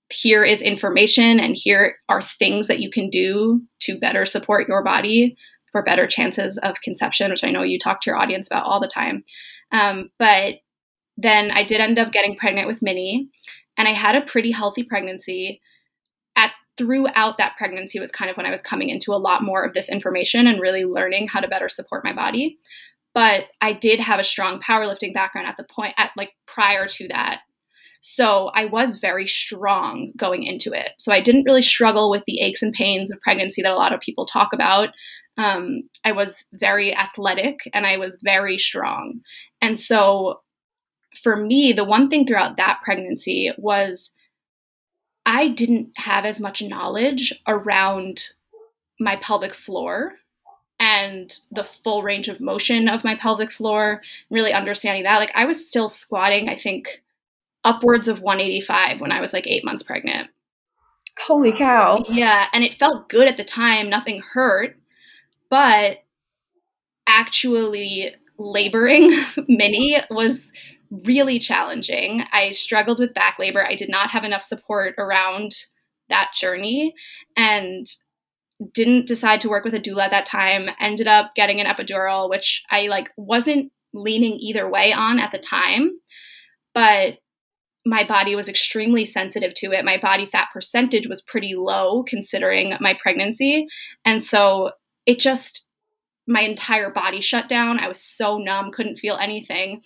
here 0.10 0.46
is 0.46 0.62
information 0.62 1.41
and 1.41 1.55
here 1.58 1.98
are 2.08 2.22
things 2.22 2.67
that 2.67 2.79
you 2.79 2.89
can 2.89 3.10
do 3.10 3.62
to 3.81 4.00
better 4.00 4.25
support 4.25 4.69
your 4.69 4.81
body 4.81 5.36
for 5.74 5.84
better 5.84 6.08
chances 6.08 6.58
of 6.60 6.81
conception, 6.81 7.31
which 7.31 7.43
I 7.43 7.51
know 7.51 7.63
you 7.63 7.77
talk 7.77 8.00
to 8.01 8.10
your 8.10 8.17
audience 8.17 8.48
about 8.48 8.65
all 8.65 8.79
the 8.79 8.88
time. 8.88 9.25
Um, 9.74 10.10
but 10.17 10.55
then 11.17 11.51
I 11.51 11.63
did 11.63 11.81
end 11.81 12.00
up 12.00 12.12
getting 12.12 12.36
pregnant 12.36 12.67
with 12.67 12.81
Minnie, 12.81 13.29
and 13.77 13.88
I 13.88 13.91
had 13.91 14.15
a 14.15 14.25
pretty 14.25 14.51
healthy 14.51 14.84
pregnancy 14.84 15.62
At 16.36 16.51
throughout 16.77 17.38
that 17.38 17.55
pregnancy 17.57 18.00
was 18.00 18.12
kind 18.12 18.29
of 18.29 18.38
when 18.38 18.45
I 18.45 18.51
was 18.51 18.62
coming 18.62 18.89
into 18.89 19.13
a 19.13 19.17
lot 19.17 19.43
more 19.43 19.63
of 19.63 19.74
this 19.74 19.89
information 19.89 20.48
and 20.48 20.62
really 20.62 20.84
learning 20.84 21.27
how 21.27 21.39
to 21.39 21.48
better 21.48 21.69
support 21.69 22.03
my 22.03 22.13
body. 22.13 22.57
But 23.13 23.45
I 23.62 23.72
did 23.72 24.01
have 24.01 24.19
a 24.19 24.25
strong 24.25 24.60
powerlifting 24.60 25.13
background 25.13 25.48
at 25.48 25.55
the 25.55 25.63
point 25.63 25.93
at 25.98 26.12
like 26.17 26.34
prior 26.45 26.86
to 26.88 27.07
that. 27.07 27.41
So 28.01 28.51
I 28.53 28.65
was 28.65 29.00
very 29.00 29.25
strong 29.25 30.12
going 30.15 30.43
into 30.43 30.74
it. 30.74 30.91
So 31.00 31.12
I 31.12 31.22
didn't 31.22 31.45
really 31.45 31.62
struggle 31.62 32.12
with 32.12 32.24
the 32.25 32.41
aches 32.41 32.62
and 32.62 32.74
pains 32.74 33.12
of 33.12 33.22
pregnancy 33.22 33.62
that 33.62 33.72
a 33.72 33.75
lot 33.75 33.93
of 33.93 34.00
people 34.01 34.25
talk 34.25 34.53
about. 34.53 34.89
Um, 35.38 35.84
I 36.03 36.12
was 36.12 36.45
very 36.53 36.95
athletic 36.95 37.62
and 37.74 37.88
I 37.88 37.98
was 37.98 38.19
very 38.22 38.57
strong. 38.57 39.22
And 39.62 39.79
so 39.79 40.41
for 41.17 41.36
me, 41.36 41.74
the 41.74 41.86
one 41.86 42.07
thing 42.07 42.25
throughout 42.25 42.57
that 42.57 42.81
pregnancy 42.84 43.51
was 43.57 44.13
I 45.25 45.50
didn't 45.50 45.91
have 45.95 46.25
as 46.25 46.39
much 46.39 46.62
knowledge 46.62 47.34
around 47.48 48.29
my 49.00 49.15
pelvic 49.17 49.53
floor 49.53 50.13
and 50.79 51.38
the 51.51 51.63
full 51.63 52.03
range 52.03 52.27
of 52.27 52.41
motion 52.41 52.88
of 52.88 53.03
my 53.03 53.15
pelvic 53.15 53.51
floor, 53.51 54.01
really 54.29 54.53
understanding 54.53 55.03
that. 55.03 55.17
Like 55.17 55.31
I 55.34 55.45
was 55.45 55.67
still 55.67 55.89
squatting, 55.89 56.50
I 56.50 56.55
think, 56.55 57.01
upwards 57.63 58.07
of 58.07 58.22
185 58.22 59.01
when 59.01 59.12
I 59.12 59.22
was 59.22 59.34
like 59.34 59.48
eight 59.48 59.65
months 59.65 59.84
pregnant. 59.84 60.29
Holy 61.19 61.53
cow. 61.53 62.03
Yeah. 62.10 62.48
And 62.53 62.63
it 62.63 62.74
felt 62.74 63.10
good 63.10 63.27
at 63.27 63.38
the 63.38 63.43
time, 63.43 63.89
nothing 63.89 64.22
hurt. 64.22 64.77
But 65.50 66.03
actually 67.07 68.13
laboring 68.38 69.12
Minnie 69.48 69.98
was 70.10 70.51
really 70.89 71.39
challenging. 71.39 72.24
I 72.32 72.51
struggled 72.51 73.00
with 73.00 73.13
back 73.13 73.39
labor. 73.39 73.65
I 73.65 73.75
did 73.75 73.89
not 73.89 74.12
have 74.12 74.24
enough 74.24 74.44
support 74.44 74.96
around 74.98 75.54
that 76.10 76.32
journey. 76.34 76.94
And 77.36 77.88
didn't 78.74 79.08
decide 79.08 79.42
to 79.42 79.50
work 79.50 79.65
with 79.65 79.74
a 79.74 79.80
doula 79.82 80.06
at 80.06 80.12
that 80.12 80.25
time 80.25 80.70
ended 80.80 81.10
up 81.10 81.36
getting 81.36 81.60
an 81.60 81.68
epidural 81.68 82.30
which 82.30 82.63
i 82.72 82.88
like 82.88 83.10
wasn't 83.18 83.70
leaning 83.94 84.38
either 84.39 84.70
way 84.70 84.94
on 84.94 85.20
at 85.20 85.30
the 85.32 85.38
time 85.38 85.92
but 86.74 87.18
my 87.86 88.04
body 88.04 88.36
was 88.36 88.50
extremely 88.50 89.06
sensitive 89.06 89.54
to 89.54 89.72
it. 89.72 89.86
My 89.86 89.98
body 89.98 90.25
fat 90.25 90.50
percentage 90.51 91.08
was 91.08 91.22
pretty 91.22 91.54
low 91.56 92.04
considering 92.04 92.75
my 92.82 92.98
pregnancy. 93.00 93.68
And 94.04 94.24
so 94.24 94.72
it 95.06 95.20
just, 95.20 95.68
my 96.27 96.42
entire 96.42 96.89
body 96.89 97.22
shut 97.22 97.48
down. 97.48 97.80
I 97.80 97.88
was 97.88 98.01
so 98.01 98.38
numb, 98.38 98.72
couldn't 98.72 98.98
feel 98.98 99.18
anything, 99.18 99.82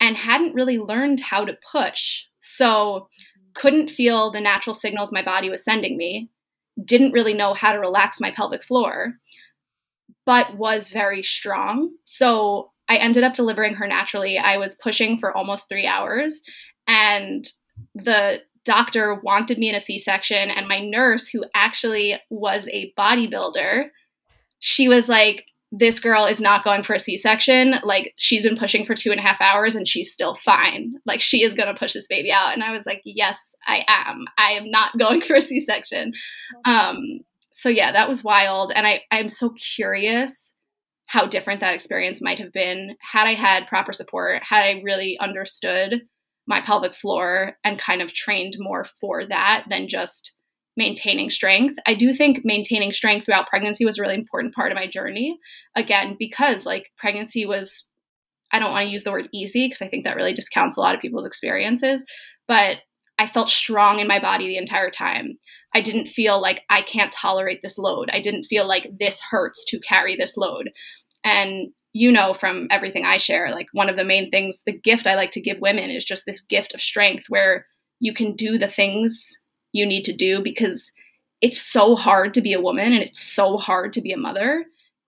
and 0.00 0.16
hadn't 0.16 0.54
really 0.54 0.78
learned 0.78 1.20
how 1.20 1.44
to 1.44 1.56
push. 1.70 2.24
So 2.38 3.08
couldn't 3.54 3.90
feel 3.90 4.30
the 4.30 4.40
natural 4.40 4.74
signals 4.74 5.12
my 5.12 5.22
body 5.22 5.50
was 5.50 5.64
sending 5.64 5.96
me, 5.96 6.30
didn't 6.84 7.12
really 7.12 7.34
know 7.34 7.54
how 7.54 7.72
to 7.72 7.78
relax 7.78 8.20
my 8.20 8.30
pelvic 8.30 8.64
floor, 8.64 9.14
but 10.24 10.56
was 10.56 10.90
very 10.90 11.22
strong. 11.22 11.90
So 12.04 12.72
I 12.88 12.96
ended 12.96 13.24
up 13.24 13.34
delivering 13.34 13.74
her 13.74 13.86
naturally. 13.86 14.38
I 14.38 14.56
was 14.56 14.74
pushing 14.74 15.18
for 15.18 15.36
almost 15.36 15.68
three 15.68 15.86
hours 15.86 16.42
and 16.86 17.46
the 17.94 18.40
doctor 18.64 19.20
wanted 19.22 19.58
me 19.58 19.68
in 19.68 19.74
a 19.74 19.80
c-section 19.80 20.50
and 20.50 20.68
my 20.68 20.80
nurse 20.80 21.28
who 21.28 21.44
actually 21.54 22.20
was 22.28 22.68
a 22.68 22.92
bodybuilder 22.98 23.88
she 24.58 24.88
was 24.88 25.08
like 25.08 25.46
this 25.72 26.00
girl 26.00 26.26
is 26.26 26.40
not 26.40 26.64
going 26.64 26.82
for 26.82 26.94
a 26.94 26.98
c-section 26.98 27.76
like 27.84 28.12
she's 28.16 28.42
been 28.42 28.56
pushing 28.56 28.84
for 28.84 28.94
two 28.94 29.10
and 29.10 29.20
a 29.20 29.22
half 29.22 29.40
hours 29.40 29.74
and 29.74 29.86
she's 29.86 30.12
still 30.12 30.34
fine. 30.34 30.94
Like 31.06 31.20
she 31.20 31.44
is 31.44 31.54
going 31.54 31.72
to 31.72 31.78
push 31.78 31.92
this 31.92 32.08
baby 32.08 32.32
out. 32.32 32.52
And 32.52 32.64
i 32.64 32.72
was 32.72 32.86
like 32.86 33.02
yes 33.04 33.54
i 33.66 33.84
am. 33.88 34.24
I 34.38 34.52
am 34.52 34.70
not 34.70 34.92
going 34.98 35.20
for 35.20 35.34
a 35.34 35.42
c-section. 35.42 36.12
Um 36.64 37.20
so 37.52 37.68
yeah 37.68 37.92
that 37.92 38.08
was 38.08 38.24
wild. 38.24 38.72
And 38.74 38.86
i 38.86 39.02
i'm 39.10 39.28
so 39.28 39.50
curious 39.50 40.54
how 41.06 41.26
different 41.26 41.60
that 41.60 41.74
experience 41.74 42.22
might 42.22 42.38
have 42.38 42.52
been 42.52 42.96
had 43.00 43.26
i 43.26 43.34
had 43.34 43.66
proper 43.66 43.92
support 43.92 44.42
had 44.44 44.62
i 44.62 44.80
really 44.84 45.18
understood 45.18 46.02
my 46.46 46.60
pelvic 46.60 46.94
floor 46.94 47.56
and 47.64 47.78
kind 47.78 48.02
of 48.02 48.12
trained 48.12 48.54
more 48.58 48.84
for 48.84 49.26
that 49.26 49.64
than 49.68 49.88
just 49.88 50.34
maintaining 50.76 51.30
strength. 51.30 51.78
I 51.86 51.94
do 51.94 52.12
think 52.12 52.40
maintaining 52.44 52.92
strength 52.92 53.26
throughout 53.26 53.48
pregnancy 53.48 53.84
was 53.84 53.98
a 53.98 54.02
really 54.02 54.14
important 54.14 54.54
part 54.54 54.72
of 54.72 54.76
my 54.76 54.86
journey. 54.86 55.38
Again, 55.76 56.16
because 56.18 56.66
like 56.66 56.90
pregnancy 56.96 57.44
was, 57.44 57.88
I 58.52 58.58
don't 58.58 58.70
want 58.70 58.86
to 58.86 58.92
use 58.92 59.04
the 59.04 59.12
word 59.12 59.28
easy 59.32 59.66
because 59.66 59.82
I 59.82 59.88
think 59.88 60.04
that 60.04 60.16
really 60.16 60.32
discounts 60.32 60.76
a 60.76 60.80
lot 60.80 60.94
of 60.94 61.00
people's 61.00 61.26
experiences, 61.26 62.04
but 62.48 62.78
I 63.18 63.26
felt 63.26 63.50
strong 63.50 64.00
in 64.00 64.08
my 64.08 64.18
body 64.18 64.46
the 64.46 64.56
entire 64.56 64.90
time. 64.90 65.38
I 65.74 65.82
didn't 65.82 66.06
feel 66.06 66.40
like 66.40 66.62
I 66.70 66.80
can't 66.80 67.12
tolerate 67.12 67.60
this 67.62 67.76
load. 67.76 68.08
I 68.10 68.20
didn't 68.20 68.44
feel 68.44 68.66
like 68.66 68.90
this 68.98 69.20
hurts 69.20 69.64
to 69.66 69.80
carry 69.80 70.16
this 70.16 70.38
load. 70.38 70.70
And 71.22 71.68
you 71.92 72.10
know 72.10 72.32
from 72.32 72.68
everything 72.70 73.04
I 73.04 73.18
share, 73.18 73.50
like 73.50 73.66
one 73.72 73.90
of 73.90 73.96
the 73.96 74.04
main 74.04 74.30
things, 74.30 74.62
the 74.64 74.72
gift 74.72 75.06
I 75.06 75.16
like 75.16 75.32
to 75.32 75.40
give 75.40 75.58
women 75.60 75.90
is 75.90 76.04
just 76.04 76.24
this 76.24 76.40
gift 76.40 76.74
of 76.74 76.80
strength 76.80 77.24
where 77.28 77.66
you 77.98 78.14
can 78.14 78.34
do 78.34 78.56
the 78.56 78.68
things 78.68 79.38
you 79.72 79.86
need 79.86 80.04
to 80.04 80.12
do 80.12 80.42
because 80.42 80.92
it's 81.42 81.60
so 81.60 81.96
hard 81.96 82.34
to 82.34 82.40
be 82.40 82.52
a 82.52 82.60
woman 82.60 82.92
and 82.92 83.02
it's 83.02 83.20
so 83.20 83.56
hard 83.56 83.92
to 83.94 84.00
be 84.00 84.12
a 84.12 84.18
mother. 84.18 84.66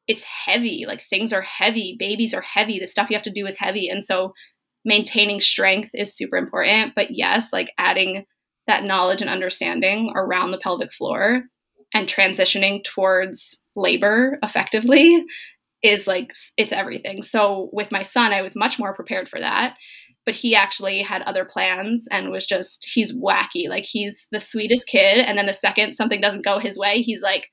It's 0.09 0.25
heavy, 0.25 0.85
like 0.87 1.02
things 1.02 1.33
are 1.33 1.42
heavy, 1.42 1.97
babies 1.99 2.35
are 2.35 2.42
heavy, 2.42 2.78
the 2.78 2.87
stuff 2.87 3.11
you 3.11 3.16
have 3.16 3.23
to 3.25 3.31
do 3.31 3.47
is 3.47 3.59
heavy. 3.59 3.88
And 3.88 4.02
so 4.02 4.33
maintaining 4.85 5.40
strength 5.40 5.90
is 5.95 6.16
super 6.16 6.37
important. 6.37 6.95
But 6.95 7.11
yes, 7.11 7.52
like 7.52 7.71
adding 7.78 8.25
that 8.66 8.85
knowledge 8.85 9.21
and 9.21 9.31
understanding 9.31 10.12
around 10.14 10.50
the 10.50 10.59
pelvic 10.59 10.92
floor 10.92 11.42
and 11.95 12.09
transitioning 12.09 12.83
towards 12.83 13.62
labor 13.76 14.38
effectively 14.42 15.25
is 15.83 16.07
like 16.07 16.33
it's 16.57 16.73
everything. 16.73 17.23
So 17.23 17.69
with 17.73 17.92
my 17.92 18.02
son, 18.02 18.33
I 18.33 18.42
was 18.42 18.57
much 18.57 18.78
more 18.78 18.95
prepared 18.95 19.28
for 19.28 19.40
that. 19.40 19.76
But 20.25 20.35
he 20.35 20.55
actually 20.55 21.02
had 21.02 21.23
other 21.23 21.45
plans 21.45 22.07
and 22.11 22.31
was 22.31 22.47
just 22.47 22.88
he's 22.93 23.19
wacky. 23.19 23.69
Like 23.69 23.85
he's 23.85 24.29
the 24.31 24.41
sweetest 24.41 24.87
kid. 24.87 25.19
And 25.19 25.37
then 25.37 25.47
the 25.47 25.52
second 25.52 25.95
something 25.95 26.21
doesn't 26.21 26.45
go 26.45 26.59
his 26.59 26.79
way, 26.79 27.02
he's 27.02 27.23
like, 27.23 27.49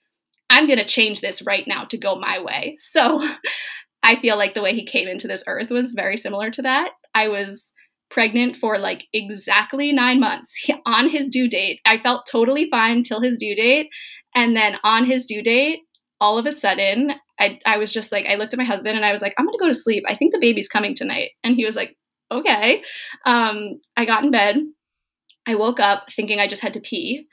I'm 0.50 0.68
gonna 0.68 0.86
change 0.86 1.22
this 1.22 1.42
right 1.42 1.68
now 1.68 1.86
to 1.86 1.98
go 1.98 2.16
my 2.16 2.40
way. 2.40 2.76
So 2.92 3.28
I 4.02 4.20
feel 4.22 4.38
like 4.38 4.54
the 4.54 4.62
way 4.62 4.74
he 4.74 4.86
came 4.86 5.08
into 5.08 5.28
this 5.28 5.44
earth 5.48 5.72
was 5.72 5.92
very 5.92 6.16
similar 6.16 6.50
to 6.52 6.62
that. 6.62 6.92
I 7.14 7.28
was 7.28 7.74
pregnant 8.10 8.56
for 8.56 8.78
like 8.78 9.06
exactly 9.14 9.92
nine 9.92 10.20
months 10.20 10.54
on 10.86 11.10
his 11.10 11.30
due 11.30 11.50
date. 11.50 11.80
I 11.86 12.00
felt 12.00 12.28
totally 12.30 12.70
fine 12.70 13.04
till 13.04 13.22
his 13.22 13.38
due 13.38 13.56
date. 13.56 13.90
And 14.36 14.56
then 14.56 14.78
on 14.84 15.06
his 15.06 15.26
due 15.26 15.42
date, 15.42 15.80
all 16.22 16.38
of 16.38 16.46
a 16.46 16.52
sudden, 16.52 17.14
I, 17.40 17.60
I 17.66 17.78
was 17.78 17.92
just 17.92 18.12
like, 18.12 18.26
I 18.26 18.36
looked 18.36 18.54
at 18.54 18.60
my 18.60 18.66
husband 18.66 18.96
and 18.96 19.06
I 19.06 19.12
was 19.12 19.22
like, 19.22 19.34
I'm 19.38 19.46
going 19.46 19.58
to 19.58 19.64
go 19.64 19.68
to 19.68 19.74
sleep. 19.74 20.04
I 20.08 20.16
think 20.16 20.34
the 20.34 20.40
baby's 20.40 20.68
coming 20.68 20.94
tonight. 20.94 21.32
And 21.44 21.56
he 21.56 21.66
was 21.66 21.76
like, 21.76 21.96
okay. 22.32 22.84
Um, 23.26 23.80
I 23.98 24.06
got 24.06 24.24
in 24.24 24.32
bed. 24.32 24.58
I 25.48 25.56
woke 25.56 25.80
up 25.80 26.12
thinking 26.12 26.40
I 26.40 26.48
just 26.48 26.62
had 26.62 26.74
to 26.74 26.80
pee, 26.80 27.28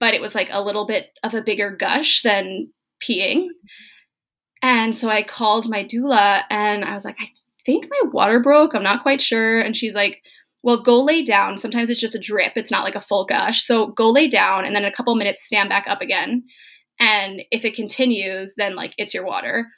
but 0.00 0.14
it 0.14 0.20
was 0.20 0.34
like 0.34 0.48
a 0.50 0.62
little 0.62 0.86
bit 0.86 1.10
of 1.22 1.34
a 1.34 1.42
bigger 1.42 1.70
gush 1.70 2.22
than 2.22 2.72
peeing. 3.02 3.48
And 4.62 4.94
so 4.94 5.08
I 5.08 5.22
called 5.22 5.70
my 5.70 5.84
doula 5.84 6.42
and 6.50 6.84
I 6.84 6.94
was 6.94 7.04
like, 7.04 7.16
I 7.20 7.28
think 7.64 7.86
my 7.88 8.10
water 8.10 8.40
broke. 8.40 8.74
I'm 8.74 8.82
not 8.82 9.02
quite 9.02 9.22
sure. 9.22 9.60
And 9.60 9.76
she's 9.76 9.94
like, 9.94 10.22
well, 10.62 10.82
go 10.82 11.02
lay 11.02 11.24
down. 11.24 11.56
Sometimes 11.56 11.88
it's 11.88 12.00
just 12.00 12.14
a 12.14 12.18
drip, 12.18 12.52
it's 12.56 12.70
not 12.70 12.84
like 12.84 12.94
a 12.94 13.00
full 13.00 13.24
gush. 13.24 13.64
So 13.64 13.88
go 13.88 14.10
lay 14.10 14.28
down 14.28 14.64
and 14.64 14.74
then 14.74 14.84
in 14.84 14.92
a 14.92 14.94
couple 14.94 15.14
minutes 15.14 15.46
stand 15.46 15.68
back 15.68 15.86
up 15.86 16.02
again. 16.02 16.44
And 16.98 17.42
if 17.50 17.64
it 17.64 17.74
continues, 17.74 18.54
then 18.56 18.74
like 18.74 18.92
it's 18.98 19.14
your 19.14 19.24
water. 19.24 19.68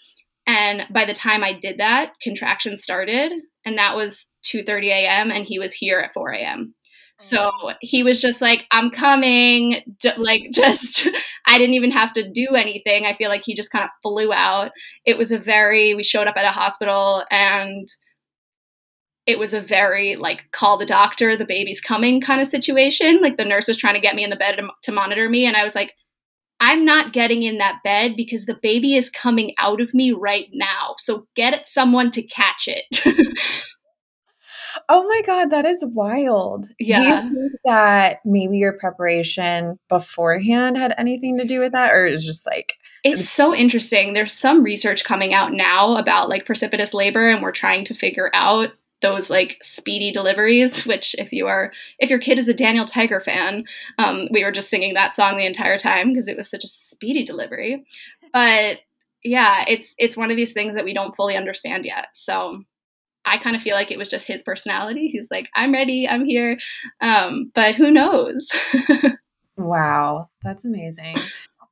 And 0.53 0.85
by 0.91 1.07
the 1.07 1.15
time 1.15 1.43
I 1.43 1.55
did 1.55 1.79
that, 1.79 2.13
contractions 2.23 2.83
started, 2.83 3.33
and 3.65 3.79
that 3.79 3.97
was 3.97 4.27
2:30 4.45 4.89
a.m. 4.89 5.31
and 5.31 5.47
he 5.47 5.59
was 5.59 5.73
here 5.73 5.99
at 5.99 6.13
4 6.13 6.33
a.m. 6.33 6.75
Oh, 6.75 7.15
so 7.17 7.53
he 7.81 8.03
was 8.03 8.21
just 8.21 8.43
like, 8.43 8.67
I'm 8.71 8.91
coming. 8.91 9.83
like, 10.19 10.49
just, 10.53 11.09
I 11.47 11.57
didn't 11.57 11.75
even 11.75 11.91
have 11.93 12.13
to 12.15 12.31
do 12.31 12.49
anything. 12.55 13.07
I 13.07 13.15
feel 13.15 13.31
like 13.31 13.43
he 13.43 13.55
just 13.55 13.73
kind 13.73 13.85
of 13.85 13.91
flew 14.03 14.31
out. 14.31 14.73
It 15.07 15.17
was 15.17 15.33
a 15.33 15.39
very, 15.39 15.95
we 15.95 16.03
showed 16.03 16.27
up 16.27 16.37
at 16.37 16.45
a 16.45 16.51
hospital 16.51 17.25
and 17.31 17.89
it 19.25 19.39
was 19.39 19.55
a 19.55 19.61
very, 19.61 20.17
like, 20.17 20.51
call 20.51 20.77
the 20.77 20.85
doctor, 20.85 21.35
the 21.35 21.47
baby's 21.47 21.81
coming 21.81 22.21
kind 22.21 22.43
of 22.43 22.47
situation. 22.47 23.21
Like, 23.23 23.39
the 23.39 23.45
nurse 23.47 23.69
was 23.69 23.79
trying 23.79 23.95
to 23.95 24.01
get 24.01 24.17
me 24.17 24.25
in 24.25 24.31
the 24.31 24.37
bed 24.37 24.57
to, 24.57 24.69
to 24.83 24.93
monitor 24.93 25.31
me. 25.31 25.47
And 25.47 25.57
I 25.57 25.65
was 25.65 25.75
like, 25.75 25.93
I'm 26.63 26.85
not 26.85 27.13
getting 27.13 27.43
in 27.43 27.59
that 27.59 27.83
bed 27.83 28.15
because 28.17 28.47
the 28.47 28.55
baby 28.55 28.95
is 28.95 29.11
coming 29.11 29.53
out 29.59 29.81
of 29.81 29.93
me 29.93 30.13
right 30.13 30.47
now. 30.53 30.95
So 30.99 31.27
get 31.35 31.67
someone 31.67 32.13
to 32.13 32.23
catch 32.23 32.69
it. 32.69 32.87
oh 34.89 35.05
my 35.09 35.23
God, 35.27 35.51
that 35.51 35.67
is 35.67 35.85
wild. 35.85 36.69
Yeah. 36.79 37.23
Do 37.23 37.27
you 37.27 37.35
think 37.35 37.61
that 37.65 38.21
maybe 38.25 38.59
your 38.59 38.75
preparation 38.75 39.77
beforehand 39.89 40.77
had 40.77 40.95
anything 40.97 41.37
to 41.39 41.45
do 41.45 41.59
with 41.59 41.73
that? 41.73 41.91
Or 41.91 42.07
is 42.07 42.25
just 42.25 42.47
like, 42.47 42.75
it's 43.03 43.29
so 43.29 43.53
interesting. 43.53 44.13
There's 44.13 44.33
some 44.33 44.63
research 44.63 45.03
coming 45.03 45.35
out 45.35 45.53
now 45.53 45.97
about 45.97 46.29
like 46.29 46.47
precipitous 46.47 46.95
labor, 46.95 47.29
and 47.29 47.43
we're 47.43 47.51
trying 47.51 47.85
to 47.87 47.95
figure 47.95 48.31
out 48.33 48.71
those 49.03 49.29
like 49.29 49.59
speedy 49.63 50.11
deliveries 50.11 50.87
which 50.87 51.15
if 51.19 51.33
you 51.33 51.47
are 51.47 51.73
if 51.99 52.09
your 52.09 52.19
kid 52.19 52.39
is 52.39 52.49
a 52.49 52.55
daniel 52.55 52.87
tiger 52.87 53.21
fan 53.21 53.65
um, 53.99 54.29
we 54.31 54.45
were 54.45 54.53
just 54.53 54.71
singing 54.71 54.95
that 54.95 55.15
song 55.15 55.37
the 55.37 55.47
entire 55.47 55.79
time 55.79 56.09
because 56.09 56.29
it 56.29 56.37
was 56.37 56.49
such 56.49 56.65
a 56.65 56.69
speedy 56.69 57.25
delivery. 57.25 57.85
But 58.33 58.79
yeah 59.25 59.65
it's 59.69 59.95
it's 59.99 60.17
one 60.17 60.31
of 60.33 60.37
these 60.37 60.53
things 60.53 60.75
that 60.75 60.85
we 60.85 60.95
don't 60.95 61.15
fully 61.15 61.37
understand 61.37 61.85
yet. 61.85 62.07
So 62.15 62.63
i 63.25 63.39
kind 63.39 63.55
of 63.55 63.63
feel 63.63 63.77
like 63.77 63.93
it 63.93 63.99
was 63.99 64.09
just 64.09 64.27
his 64.27 64.43
personality. 64.43 65.09
He's 65.09 65.31
like 65.31 65.49
i'm 65.55 65.73
ready. 65.73 66.09
I'm 66.09 66.25
here. 66.25 66.59
Um, 67.01 67.53
but 67.55 67.75
who 67.75 67.91
knows? 67.91 68.49
Wow. 69.57 70.29
That's 70.43 70.65
amazing. 70.65 71.17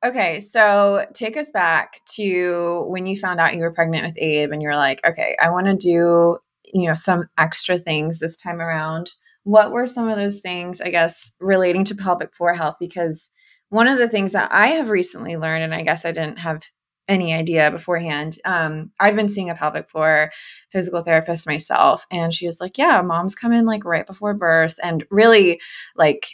Okay, 0.03 0.39
so 0.39 1.05
take 1.13 1.37
us 1.37 1.51
back 1.51 1.99
to 2.15 2.85
when 2.87 3.05
you 3.05 3.17
found 3.17 3.39
out 3.39 3.55
you 3.55 3.61
were 3.61 3.71
pregnant 3.71 4.05
with 4.05 4.17
Abe 4.17 4.51
and 4.51 4.61
you're 4.61 4.75
like, 4.75 4.99
okay, 5.05 5.35
I 5.41 5.49
want 5.49 5.67
to 5.67 5.75
do 5.75 6.37
you 6.73 6.87
know 6.87 6.93
some 6.93 7.29
extra 7.37 7.77
things 7.77 8.19
this 8.19 8.37
time 8.37 8.59
around. 8.61 9.11
What 9.43 9.71
were 9.71 9.87
some 9.87 10.07
of 10.07 10.17
those 10.17 10.39
things 10.39 10.81
i 10.81 10.91
guess 10.91 11.33
relating 11.39 11.83
to 11.85 11.95
pelvic 11.95 12.35
floor 12.35 12.53
health? 12.53 12.77
Because 12.79 13.31
one 13.71 13.87
of 13.87 13.97
the 13.97 14.07
things 14.07 14.33
that 14.33 14.51
i 14.51 14.67
have 14.67 14.89
recently 14.89 15.35
learned 15.35 15.63
and 15.63 15.73
i 15.73 15.81
guess 15.81 16.05
i 16.05 16.11
didn't 16.11 16.37
have 16.37 16.61
any 17.07 17.33
idea 17.33 17.71
beforehand 17.71 18.37
um, 18.45 18.91
i've 18.99 19.15
been 19.15 19.27
seeing 19.27 19.49
a 19.49 19.55
pelvic 19.55 19.89
floor 19.89 20.31
physical 20.71 21.01
therapist 21.01 21.47
myself 21.47 22.05
and 22.11 22.33
she 22.33 22.45
was 22.45 22.59
like 22.61 22.77
yeah 22.77 23.01
moms 23.01 23.33
come 23.33 23.51
in 23.51 23.65
like 23.65 23.83
right 23.83 24.05
before 24.05 24.33
birth 24.35 24.75
and 24.83 25.05
really 25.09 25.59
like 25.95 26.27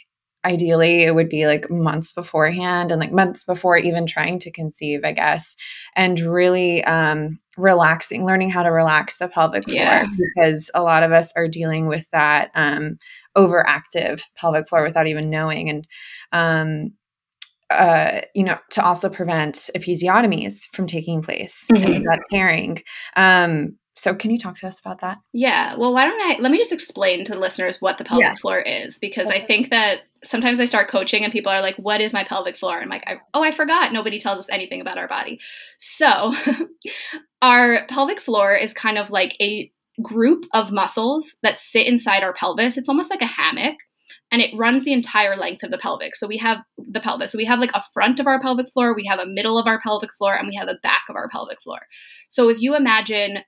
ideally 0.44 1.02
it 1.02 1.14
would 1.14 1.28
be 1.28 1.46
like 1.46 1.68
months 1.70 2.12
beforehand 2.12 2.92
and 2.92 3.00
like 3.00 3.12
months 3.12 3.42
before 3.42 3.76
even 3.76 4.06
trying 4.06 4.38
to 4.38 4.52
conceive 4.52 5.00
i 5.04 5.12
guess 5.12 5.56
and 5.96 6.20
really 6.20 6.84
um 6.84 7.40
relaxing 7.58 8.24
learning 8.24 8.50
how 8.50 8.62
to 8.62 8.70
relax 8.70 9.18
the 9.18 9.28
pelvic 9.28 9.64
floor 9.64 9.76
yeah. 9.76 10.06
because 10.36 10.70
a 10.74 10.82
lot 10.82 11.02
of 11.02 11.12
us 11.12 11.32
are 11.36 11.48
dealing 11.48 11.86
with 11.86 12.08
that 12.12 12.50
um 12.54 12.96
overactive 13.36 14.22
pelvic 14.36 14.68
floor 14.68 14.84
without 14.84 15.06
even 15.06 15.30
knowing 15.30 15.68
and 15.68 15.86
um 16.32 16.92
uh, 17.70 18.22
you 18.34 18.44
know, 18.44 18.56
to 18.70 18.82
also 18.82 19.10
prevent 19.10 19.68
episiotomies 19.76 20.62
from 20.72 20.86
taking 20.86 21.20
place 21.20 21.66
mm-hmm. 21.70 22.02
that 22.04 22.20
tearing. 22.32 22.82
Um, 23.14 23.76
so, 23.94 24.14
can 24.14 24.30
you 24.30 24.38
talk 24.38 24.58
to 24.60 24.66
us 24.66 24.78
about 24.78 25.00
that? 25.00 25.18
Yeah. 25.32 25.74
Well, 25.74 25.92
why 25.92 26.04
don't 26.04 26.20
I 26.20 26.40
let 26.40 26.52
me 26.52 26.58
just 26.58 26.72
explain 26.72 27.24
to 27.24 27.32
the 27.32 27.38
listeners 27.38 27.82
what 27.82 27.98
the 27.98 28.04
pelvic 28.04 28.24
yeah. 28.24 28.34
floor 28.36 28.60
is 28.60 28.98
because 29.00 29.28
okay. 29.28 29.42
I 29.42 29.46
think 29.46 29.70
that 29.70 30.02
sometimes 30.22 30.60
I 30.60 30.66
start 30.66 30.88
coaching 30.88 31.24
and 31.24 31.32
people 31.32 31.50
are 31.50 31.60
like, 31.60 31.74
"What 31.76 32.00
is 32.00 32.12
my 32.12 32.22
pelvic 32.22 32.56
floor?" 32.56 32.76
And 32.76 32.84
I'm 32.84 32.88
like, 32.90 33.04
I, 33.08 33.18
"Oh, 33.34 33.42
I 33.42 33.50
forgot. 33.50 33.92
Nobody 33.92 34.20
tells 34.20 34.38
us 34.38 34.48
anything 34.50 34.80
about 34.80 34.98
our 34.98 35.08
body." 35.08 35.40
So, 35.78 36.32
our 37.42 37.86
pelvic 37.88 38.20
floor 38.20 38.54
is 38.54 38.72
kind 38.72 38.98
of 38.98 39.10
like 39.10 39.36
a 39.40 39.70
group 40.02 40.44
of 40.52 40.72
muscles 40.72 41.36
that 41.42 41.58
sit 41.58 41.86
inside 41.86 42.22
our 42.22 42.32
pelvis. 42.32 42.76
It's 42.76 42.88
almost 42.88 43.10
like 43.10 43.22
a 43.22 43.26
hammock 43.26 43.76
and 44.30 44.42
it 44.42 44.56
runs 44.56 44.84
the 44.84 44.92
entire 44.92 45.36
length 45.36 45.62
of 45.62 45.70
the 45.70 45.78
pelvic. 45.78 46.14
So 46.14 46.26
we 46.26 46.36
have 46.38 46.58
the 46.76 47.00
pelvis. 47.00 47.32
So 47.32 47.38
we 47.38 47.46
have 47.46 47.60
like 47.60 47.72
a 47.74 47.82
front 47.94 48.20
of 48.20 48.26
our 48.26 48.40
pelvic 48.40 48.70
floor, 48.72 48.94
we 48.94 49.06
have 49.06 49.18
a 49.18 49.26
middle 49.26 49.58
of 49.58 49.66
our 49.66 49.80
pelvic 49.80 50.10
floor, 50.16 50.34
and 50.34 50.48
we 50.48 50.56
have 50.56 50.68
a 50.68 50.78
back 50.82 51.02
of 51.08 51.16
our 51.16 51.28
pelvic 51.28 51.60
floor. 51.62 51.80
So 52.28 52.48
if 52.48 52.60
you 52.60 52.76
imagine 52.76 53.38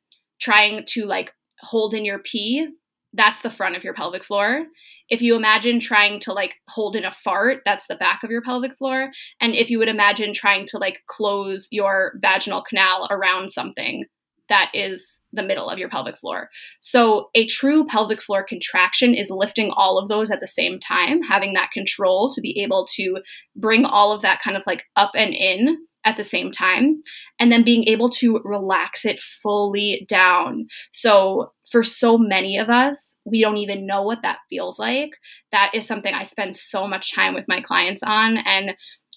trying 0.40 0.84
to 0.88 1.04
like 1.04 1.34
hold 1.60 1.94
in 1.94 2.04
your 2.04 2.20
pee, 2.20 2.68
that's 3.12 3.40
the 3.40 3.50
front 3.50 3.76
of 3.76 3.84
your 3.84 3.94
pelvic 3.94 4.24
floor. 4.24 4.66
If 5.08 5.20
you 5.20 5.34
imagine 5.34 5.80
trying 5.80 6.20
to 6.20 6.32
like 6.32 6.54
hold 6.68 6.94
in 6.94 7.04
a 7.04 7.10
fart, 7.10 7.62
that's 7.64 7.86
the 7.86 7.96
back 7.96 8.22
of 8.22 8.30
your 8.30 8.42
pelvic 8.42 8.76
floor. 8.78 9.10
And 9.40 9.54
if 9.54 9.70
you 9.70 9.78
would 9.78 9.88
imagine 9.88 10.32
trying 10.32 10.66
to 10.66 10.78
like 10.78 11.02
close 11.08 11.68
your 11.70 12.12
vaginal 12.22 12.62
canal 12.62 13.08
around 13.10 13.50
something, 13.50 14.04
that 14.48 14.70
is 14.74 15.22
the 15.32 15.42
middle 15.42 15.70
of 15.70 15.78
your 15.78 15.88
pelvic 15.88 16.18
floor. 16.18 16.50
So, 16.80 17.30
a 17.34 17.46
true 17.46 17.86
pelvic 17.86 18.20
floor 18.20 18.42
contraction 18.42 19.14
is 19.14 19.30
lifting 19.30 19.70
all 19.70 19.96
of 19.96 20.08
those 20.08 20.30
at 20.30 20.40
the 20.40 20.46
same 20.46 20.78
time, 20.78 21.22
having 21.22 21.54
that 21.54 21.70
control 21.70 22.30
to 22.34 22.40
be 22.40 22.60
able 22.60 22.86
to 22.96 23.18
bring 23.56 23.84
all 23.84 24.12
of 24.12 24.22
that 24.22 24.42
kind 24.42 24.56
of 24.56 24.64
like 24.66 24.84
up 24.96 25.12
and 25.14 25.32
in 25.32 25.78
at 26.04 26.16
the 26.16 26.24
same 26.24 26.50
time, 26.50 27.02
and 27.38 27.52
then 27.52 27.62
being 27.62 27.84
able 27.84 28.08
to 28.08 28.40
relax 28.44 29.04
it 29.04 29.18
fully 29.18 30.06
down. 30.08 30.66
So, 30.92 31.52
for 31.70 31.82
so 31.82 32.18
many 32.18 32.58
of 32.58 32.68
us, 32.68 33.20
we 33.24 33.40
don't 33.40 33.58
even 33.58 33.86
know 33.86 34.02
what 34.02 34.22
that 34.22 34.38
feels 34.48 34.78
like. 34.78 35.10
That 35.52 35.70
is 35.72 35.86
something 35.86 36.12
I 36.12 36.24
spend 36.24 36.56
so 36.56 36.88
much 36.88 37.14
time 37.14 37.34
with 37.34 37.44
my 37.46 37.60
clients 37.60 38.02
on. 38.02 38.38
And 38.38 38.74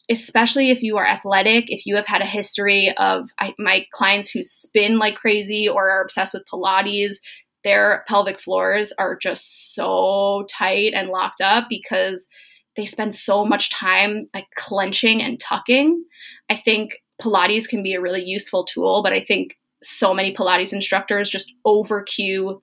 especially 0.10 0.70
if 0.70 0.84
you 0.84 0.98
are 0.98 1.08
athletic, 1.08 1.66
if 1.72 1.86
you 1.86 1.96
have 1.96 2.06
had 2.06 2.22
a 2.22 2.26
history 2.26 2.94
of 2.98 3.30
I, 3.40 3.54
my 3.58 3.86
clients 3.92 4.30
who 4.30 4.44
spin 4.44 4.98
like 4.98 5.16
crazy 5.16 5.68
or 5.68 5.90
are 5.90 6.04
obsessed 6.04 6.34
with 6.34 6.46
Pilates, 6.52 7.16
their 7.64 8.04
pelvic 8.08 8.40
floors 8.40 8.94
are 9.00 9.16
just 9.16 9.74
so 9.74 10.46
tight 10.50 10.94
and 10.94 11.10
locked 11.10 11.42
up 11.42 11.68
because 11.70 12.28
they 12.76 12.86
spend 12.86 13.14
so 13.14 13.46
much 13.46 13.72
time 13.72 14.22
like 14.34 14.48
clenching 14.56 15.22
and 15.22 15.40
tucking. 15.40 16.04
I 16.50 16.56
think 16.56 17.04
Pilates 17.22 17.68
can 17.68 17.84
be 17.84 17.94
a 17.94 18.02
really 18.02 18.24
useful 18.24 18.64
tool, 18.64 19.04
but 19.04 19.14
I 19.14 19.20
think 19.20 19.58
so 19.82 20.14
many 20.14 20.34
Pilates 20.34 20.74
instructors 20.74 21.30
just 21.30 21.56
over 21.66 22.04
cue 22.04 22.62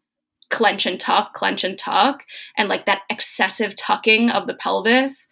clench 0.51 0.85
and 0.85 0.99
tuck, 0.99 1.33
clench 1.35 1.63
and 1.63 1.79
tuck, 1.79 2.25
and 2.59 2.69
like 2.69 2.87
that 2.87 3.03
excessive 3.09 3.77
tucking 3.77 4.31
of 4.31 4.49
the 4.49 4.55
pelvis 4.55 5.29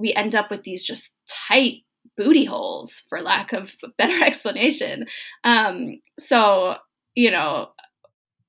we 0.00 0.14
end 0.14 0.34
up 0.34 0.50
with 0.50 0.62
these 0.62 0.84
just 0.84 1.16
tight 1.26 1.84
booty 2.16 2.44
holes 2.44 3.02
for 3.08 3.20
lack 3.20 3.52
of 3.52 3.76
better 3.98 4.24
explanation 4.24 5.06
um, 5.44 6.00
so 6.18 6.76
you 7.14 7.30
know 7.30 7.68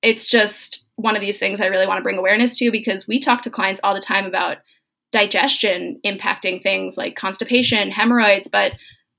it's 0.01 0.27
just 0.27 0.85
one 0.95 1.15
of 1.15 1.21
these 1.21 1.37
things 1.37 1.61
i 1.61 1.67
really 1.67 1.87
want 1.87 1.97
to 1.97 2.03
bring 2.03 2.17
awareness 2.17 2.57
to 2.57 2.71
because 2.71 3.07
we 3.07 3.19
talk 3.19 3.41
to 3.41 3.49
clients 3.49 3.81
all 3.83 3.93
the 3.93 4.01
time 4.01 4.25
about 4.25 4.57
digestion 5.11 5.99
impacting 6.05 6.61
things 6.61 6.97
like 6.97 7.15
constipation 7.15 7.91
hemorrhoids 7.91 8.47
but 8.47 8.73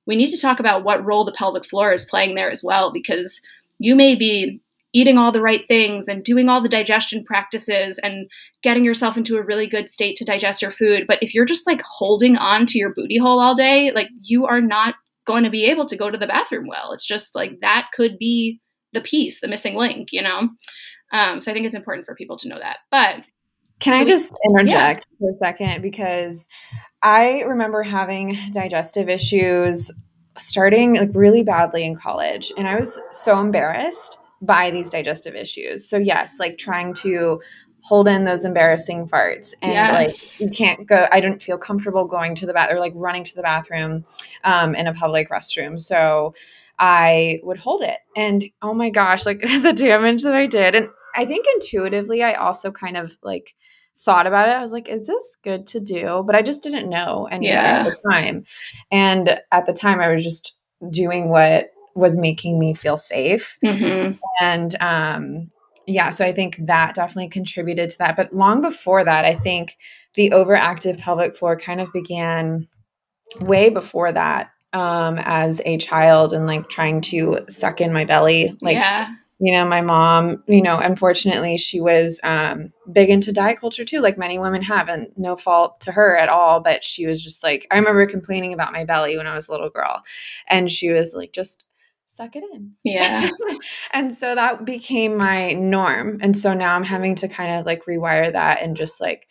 we 0.07 0.17
need 0.17 0.31
to 0.31 0.41
talk 0.41 0.59
about 0.59 0.85
what 0.85 1.05
role 1.05 1.25
the 1.25 1.33
pelvic 1.33 1.65
floor 1.65 1.93
is 1.93 2.05
playing 2.07 2.35
there 2.35 2.51
as 2.51 2.63
well 2.65 2.93
because 2.93 3.41
you 3.79 3.95
may 3.95 4.15
be 4.15 4.61
eating 4.95 5.17
all 5.17 5.33
the 5.33 5.41
right 5.41 5.67
things 5.67 6.07
and 6.07 6.25
doing 6.25 6.49
all 6.49 6.61
the 6.61 6.69
digestion 6.69 7.25
practices 7.25 7.99
and 7.99 8.29
getting 8.63 8.85
yourself 8.85 9.17
into 9.17 9.37
a 9.37 9.43
really 9.43 9.67
good 9.67 9.91
state 9.91 10.17
to 10.17 10.25
digest 10.25 10.61
your 10.61 10.71
food. 10.71 11.07
But 11.09 11.23
if 11.23 11.35
you're 11.35 11.47
just 11.47 11.67
like 11.67 11.81
holding 11.83 12.37
on 12.37 12.67
to 12.67 12.79
your 12.79 12.93
booty 12.93 13.19
hole 13.19 13.41
all 13.41 13.55
day, 13.55 13.91
like 13.93 14.09
you 14.23 14.47
are 14.47 14.61
not 14.61 14.95
going 15.27 15.45
to 15.45 15.51
be 15.51 15.65
able 15.67 15.87
to 15.87 15.97
go 15.97 16.11
to 16.11 16.19
the 16.19 16.27
bathroom 16.27 16.67
well. 16.69 16.93
It's 16.93 17.07
just 17.07 17.35
like 17.35 17.61
that 17.63 17.89
could 17.95 18.19
be 18.19 18.61
the 18.93 19.01
piece, 19.01 19.41
the 19.41 19.49
missing 19.49 19.77
link, 19.77 20.09
you 20.13 20.23
know? 20.23 20.51
Um, 21.13 21.41
so 21.41 21.51
I 21.51 21.55
think 21.55 21.65
it's 21.65 21.75
important 21.75 22.05
for 22.05 22.15
people 22.15 22.37
to 22.39 22.49
know 22.49 22.59
that. 22.59 22.79
But 22.91 23.25
can 23.83 23.95
so 23.95 24.01
I 24.01 24.05
just 24.05 24.33
interject 24.49 25.07
yeah. 25.11 25.19
for 25.19 25.31
a 25.31 25.39
second? 25.39 25.83
Because 25.83 26.49
I 27.03 27.41
remember 27.41 27.83
having 27.83 28.39
digestive 28.53 29.09
issues 29.09 29.91
starting 30.39 30.95
like 30.97 31.11
really 31.15 31.43
badly 31.43 31.85
in 31.85 31.97
college, 31.97 32.53
and 32.57 32.69
I 32.69 32.79
was 32.79 33.01
so 33.11 33.41
embarrassed 33.41 34.19
by 34.41 34.71
these 34.71 34.89
digestive 34.89 35.35
issues. 35.35 35.89
So 35.89 35.99
yes, 35.99 36.39
like 36.39 36.59
trying 36.59 36.95
to 36.95 37.41
hold 37.81 38.07
in 38.07 38.25
those 38.25 38.45
embarrassing 38.45 39.09
farts 39.09 39.55
and 39.61 39.73
yes. 39.73 40.41
like 40.41 40.49
you 40.49 40.57
can't 40.57 40.87
go 40.87 41.09
i 41.11 41.19
don't 41.19 41.43
feel 41.43 41.59
comfortable 41.59 42.07
going 42.07 42.37
to 42.37 42.47
the 42.47 42.53
bath 42.53 42.71
or 42.71 42.79
like 42.79 42.93
running 42.95 43.25
to 43.25 43.35
the 43.35 43.43
bathroom 43.43 44.05
um, 44.45 44.77
in 44.77 44.87
a 44.87 44.95
public 44.95 45.29
restroom 45.31 45.81
so 45.81 46.33
i 46.79 47.41
would 47.43 47.59
hold 47.59 47.83
it 47.83 47.99
and 48.15 48.45
oh 48.63 48.73
my 48.73 48.89
gosh 48.89 49.27
like 49.27 49.41
the 49.41 49.73
damage 49.73 50.23
that 50.23 50.33
i 50.33 50.47
did 50.47 50.77
and 50.77 50.91
i 51.17 51.27
think 51.27 51.45
intuitively 51.55 52.23
i 52.23 52.35
also 52.35 52.71
kind 52.71 52.97
of 52.97 53.19
like 53.21 53.57
thought 54.05 54.27
about 54.27 54.49
it 54.49 54.53
i 54.53 54.61
was 54.61 54.73
like 54.73 54.89
is 54.89 55.07
this 55.07 55.37
good 55.43 55.67
to 55.67 55.81
do 55.81 56.23
but 56.27 56.35
i 56.35 56.43
just 56.43 56.63
didn't 56.63 56.89
know 56.89 57.29
any 57.31 57.47
yeah. 57.47 57.87
at 57.87 57.91
the 57.91 58.11
time 58.11 58.45
and 58.91 59.41
at 59.53 59.67
the 59.67 59.73
time 59.73 60.01
i 60.01 60.13
was 60.13 60.25
just 60.25 60.59
doing 60.91 61.29
what 61.29 61.71
was 61.95 62.17
making 62.17 62.59
me 62.59 62.75
feel 62.75 62.97
safe. 62.97 63.59
Mm-hmm. 63.65 64.15
And 64.41 64.77
um, 64.81 65.51
yeah, 65.87 66.11
so 66.11 66.25
I 66.25 66.33
think 66.33 66.57
that 66.59 66.95
definitely 66.95 67.29
contributed 67.29 67.91
to 67.91 67.99
that. 67.99 68.17
But 68.17 68.35
long 68.35 68.61
before 68.61 69.05
that, 69.05 69.25
I 69.25 69.35
think 69.35 69.77
the 70.15 70.31
overactive 70.31 70.99
pelvic 70.99 71.37
floor 71.37 71.57
kind 71.57 71.81
of 71.81 71.93
began 71.93 72.69
way 73.41 73.69
before 73.69 74.13
that 74.13 74.51
um, 74.73 75.19
as 75.19 75.61
a 75.65 75.79
child 75.79 76.33
and 76.33 76.47
like 76.47 76.69
trying 76.69 77.01
to 77.03 77.41
suck 77.49 77.81
in 77.81 77.93
my 77.93 78.05
belly. 78.05 78.57
Like, 78.61 78.77
yeah. 78.77 79.09
You 79.43 79.53
know, 79.53 79.65
my 79.65 79.81
mom, 79.81 80.41
you 80.47 80.63
know, 80.63 80.79
unfortunately, 80.79 81.59
she 81.59 81.81
was 81.81 82.21
um, 82.23 82.73
big 82.93 83.11
into 83.11 83.33
diet 83.33 83.59
culture 83.59 83.85
too, 83.85 84.01
like 84.01 84.17
many 84.17 84.39
women 84.39 84.63
have, 84.63 84.89
and 84.89 85.09
no 85.17 85.35
fault 85.35 85.81
to 85.81 85.91
her 85.91 86.17
at 86.17 86.29
all. 86.29 86.61
But 86.61 86.85
she 86.85 87.09
was 87.09 87.21
just 87.21 87.43
like, 87.43 87.67
I 87.73 87.75
remember 87.75 88.07
complaining 88.07 88.53
about 88.53 88.73
my 88.73 88.85
belly 88.85 89.17
when 89.17 89.27
I 89.27 89.35
was 89.35 89.49
a 89.49 89.51
little 89.51 89.69
girl. 89.69 90.05
And 90.49 90.71
she 90.71 90.93
was 90.93 91.13
like, 91.13 91.33
just 91.33 91.65
suck 92.07 92.37
it 92.37 92.45
in. 92.55 92.75
Yeah. 92.85 93.31
and 93.93 94.15
so 94.15 94.37
that 94.37 94.65
became 94.65 95.17
my 95.17 95.55
norm. 95.55 96.19
And 96.23 96.39
so 96.39 96.55
now 96.55 96.77
I'm 96.77 96.85
having 96.85 97.17
to 97.17 97.27
kind 97.27 97.59
of 97.59 97.67
like 97.67 97.85
rewire 97.87 98.33
that 98.33 98.63
and 98.63 98.77
just 98.77 99.01
like 99.01 99.27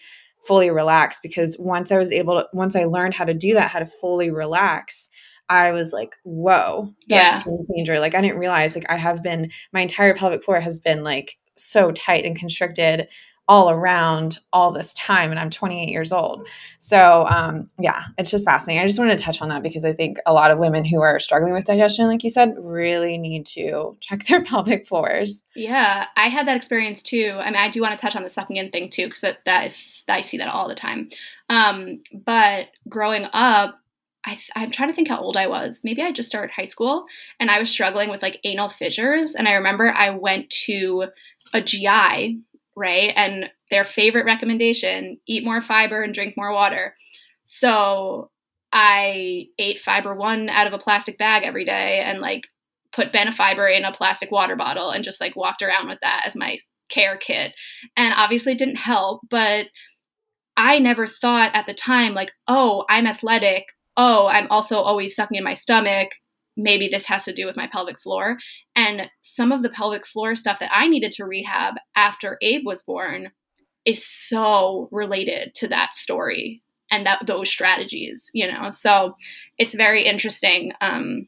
fully 0.45 0.71
relax 0.71 1.19
because 1.23 1.55
once 1.57 1.89
I 1.89 1.97
was 1.97 2.11
able 2.11 2.33
to, 2.35 2.47
once 2.51 2.75
I 2.75 2.83
learned 2.83 3.13
how 3.13 3.23
to 3.23 3.33
do 3.33 3.53
that, 3.53 3.69
how 3.69 3.79
to 3.79 3.85
fully 3.85 4.29
relax, 4.29 5.09
I 5.51 5.73
was 5.73 5.91
like, 5.91 6.15
whoa, 6.23 6.93
that's 7.09 7.45
yeah. 7.45 7.53
danger. 7.75 7.99
Like 7.99 8.15
I 8.15 8.21
didn't 8.21 8.39
realize 8.39 8.73
like 8.73 8.89
I 8.89 8.95
have 8.95 9.21
been, 9.21 9.51
my 9.73 9.81
entire 9.81 10.15
pelvic 10.15 10.45
floor 10.45 10.61
has 10.61 10.79
been 10.79 11.03
like 11.03 11.37
so 11.57 11.91
tight 11.91 12.25
and 12.25 12.37
constricted 12.37 13.09
all 13.49 13.69
around 13.69 14.37
all 14.53 14.71
this 14.71 14.93
time 14.93 15.29
and 15.29 15.37
i'm 15.37 15.49
28 15.49 15.89
years 15.89 16.13
old. 16.13 16.47
So 16.79 17.27
um, 17.27 17.69
yeah 17.77 18.05
it's 18.17 18.31
just 18.31 18.45
fascinating. 18.45 18.81
I 18.81 18.87
just 18.87 18.97
wanted 18.97 19.17
to 19.17 19.23
touch 19.23 19.41
on 19.41 19.49
that 19.49 19.61
because 19.61 19.83
i 19.83 19.91
think 19.91 20.17
a 20.25 20.31
lot 20.31 20.51
of 20.51 20.59
women 20.59 20.85
who 20.85 21.01
are 21.01 21.19
struggling 21.19 21.53
with 21.53 21.65
digestion 21.65 22.07
like 22.07 22.23
you 22.23 22.29
said 22.29 22.55
really 22.57 23.17
need 23.17 23.45
to 23.47 23.97
check 23.99 24.25
their 24.27 24.41
pelvic 24.45 24.87
floors. 24.87 25.43
Yeah 25.53 26.05
i 26.15 26.29
had 26.29 26.47
that 26.47 26.55
experience 26.55 27.01
too. 27.01 27.35
I 27.39 27.45
mean 27.47 27.55
i 27.55 27.69
do 27.69 27.81
want 27.81 27.97
to 27.97 28.01
touch 28.01 28.15
on 28.15 28.23
the 28.23 28.29
sucking 28.29 28.55
in 28.55 28.71
thing 28.71 28.89
too 28.89 29.07
because 29.07 29.21
that, 29.21 29.43
that 29.43 29.65
is 29.65 30.05
i 30.07 30.21
see 30.21 30.37
that 30.37 30.47
all 30.47 30.69
the 30.69 30.75
time. 30.75 31.09
Um, 31.49 31.99
but 32.13 32.67
growing 32.87 33.27
up 33.33 33.80
I 34.25 34.37
am 34.55 34.71
trying 34.71 34.89
to 34.89 34.95
think 34.95 35.07
how 35.07 35.19
old 35.19 35.35
I 35.35 35.47
was. 35.47 35.81
Maybe 35.83 36.01
I 36.01 36.11
just 36.11 36.29
started 36.29 36.51
high 36.51 36.65
school 36.65 37.05
and 37.39 37.49
I 37.49 37.59
was 37.59 37.71
struggling 37.71 38.09
with 38.09 38.21
like 38.21 38.39
anal 38.43 38.69
fissures. 38.69 39.33
And 39.33 39.47
I 39.47 39.53
remember 39.53 39.91
I 39.91 40.11
went 40.11 40.49
to 40.65 41.05
a 41.53 41.61
GI 41.61 42.41
right? 42.75 43.13
And 43.15 43.49
their 43.69 43.83
favorite 43.83 44.25
recommendation 44.25 45.17
eat 45.27 45.43
more 45.45 45.61
fiber 45.61 46.01
and 46.01 46.13
drink 46.13 46.35
more 46.37 46.53
water. 46.53 46.95
So 47.43 48.31
I 48.71 49.47
ate 49.59 49.79
fiber 49.79 50.15
one 50.15 50.49
out 50.49 50.67
of 50.67 50.73
a 50.73 50.79
plastic 50.79 51.17
bag 51.17 51.43
every 51.43 51.65
day 51.65 51.99
and 51.99 52.19
like 52.19 52.47
put 52.91 53.11
Benefiber 53.11 53.75
in 53.75 53.85
a 53.85 53.91
plastic 53.91 54.31
water 54.31 54.55
bottle 54.55 54.91
and 54.91 55.03
just 55.03 55.21
like 55.21 55.35
walked 55.35 55.61
around 55.61 55.87
with 55.87 55.99
that 56.01 56.23
as 56.25 56.35
my 56.35 56.57
care 56.89 57.17
kit. 57.17 57.53
And 57.95 58.13
obviously 58.15 58.53
it 58.53 58.57
didn't 58.57 58.75
help, 58.75 59.21
but 59.29 59.67
I 60.57 60.79
never 60.79 61.07
thought 61.07 61.55
at 61.55 61.65
the 61.65 61.73
time, 61.73 62.13
like, 62.13 62.31
oh, 62.47 62.85
I'm 62.89 63.07
athletic. 63.07 63.65
Oh, 63.97 64.27
I'm 64.27 64.47
also 64.49 64.77
always 64.79 65.15
sucking 65.15 65.37
in 65.37 65.43
my 65.43 65.53
stomach 65.53 66.09
maybe 66.57 66.89
this 66.89 67.05
has 67.05 67.23
to 67.23 67.33
do 67.33 67.45
with 67.45 67.55
my 67.55 67.65
pelvic 67.65 67.99
floor. 67.99 68.37
And 68.75 69.09
some 69.21 69.53
of 69.53 69.63
the 69.63 69.69
pelvic 69.69 70.05
floor 70.05 70.35
stuff 70.35 70.59
that 70.59 70.69
I 70.73 70.87
needed 70.87 71.13
to 71.13 71.25
rehab 71.25 71.75
after 71.95 72.37
Abe 72.41 72.65
was 72.65 72.83
born 72.83 73.31
is 73.85 74.05
so 74.05 74.89
related 74.91 75.55
to 75.55 75.67
that 75.69 75.93
story. 75.93 76.61
and 76.91 77.05
that 77.05 77.25
those 77.25 77.49
strategies 77.49 78.29
you 78.33 78.45
know 78.51 78.69
so 78.69 79.15
it's 79.57 79.73
very 79.73 80.03
interesting 80.05 80.73
um, 80.81 81.27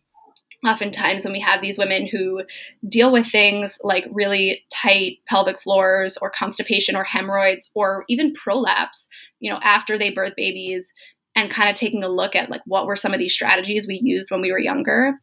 oftentimes 0.67 1.23
when 1.23 1.33
we 1.33 1.39
have 1.39 1.61
these 1.61 1.77
women 1.77 2.07
who 2.07 2.41
deal 2.87 3.11
with 3.11 3.27
things 3.27 3.77
like 3.83 4.05
really 4.11 4.63
tight 4.71 5.17
pelvic 5.27 5.59
floors 5.59 6.17
or 6.21 6.29
constipation 6.29 6.95
or 6.95 7.03
hemorrhoids 7.03 7.71
or 7.75 8.03
even 8.07 8.33
prolapse 8.33 9.09
you 9.39 9.51
know 9.51 9.59
after 9.63 9.97
they 9.97 10.11
birth 10.11 10.33
babies 10.35 10.91
and 11.35 11.49
kind 11.49 11.69
of 11.69 11.75
taking 11.75 12.03
a 12.03 12.09
look 12.09 12.35
at 12.35 12.49
like 12.49 12.61
what 12.65 12.85
were 12.85 12.95
some 12.95 13.13
of 13.13 13.19
these 13.19 13.33
strategies 13.33 13.87
we 13.87 13.99
used 14.03 14.31
when 14.31 14.41
we 14.41 14.51
were 14.51 14.59
younger. 14.59 15.19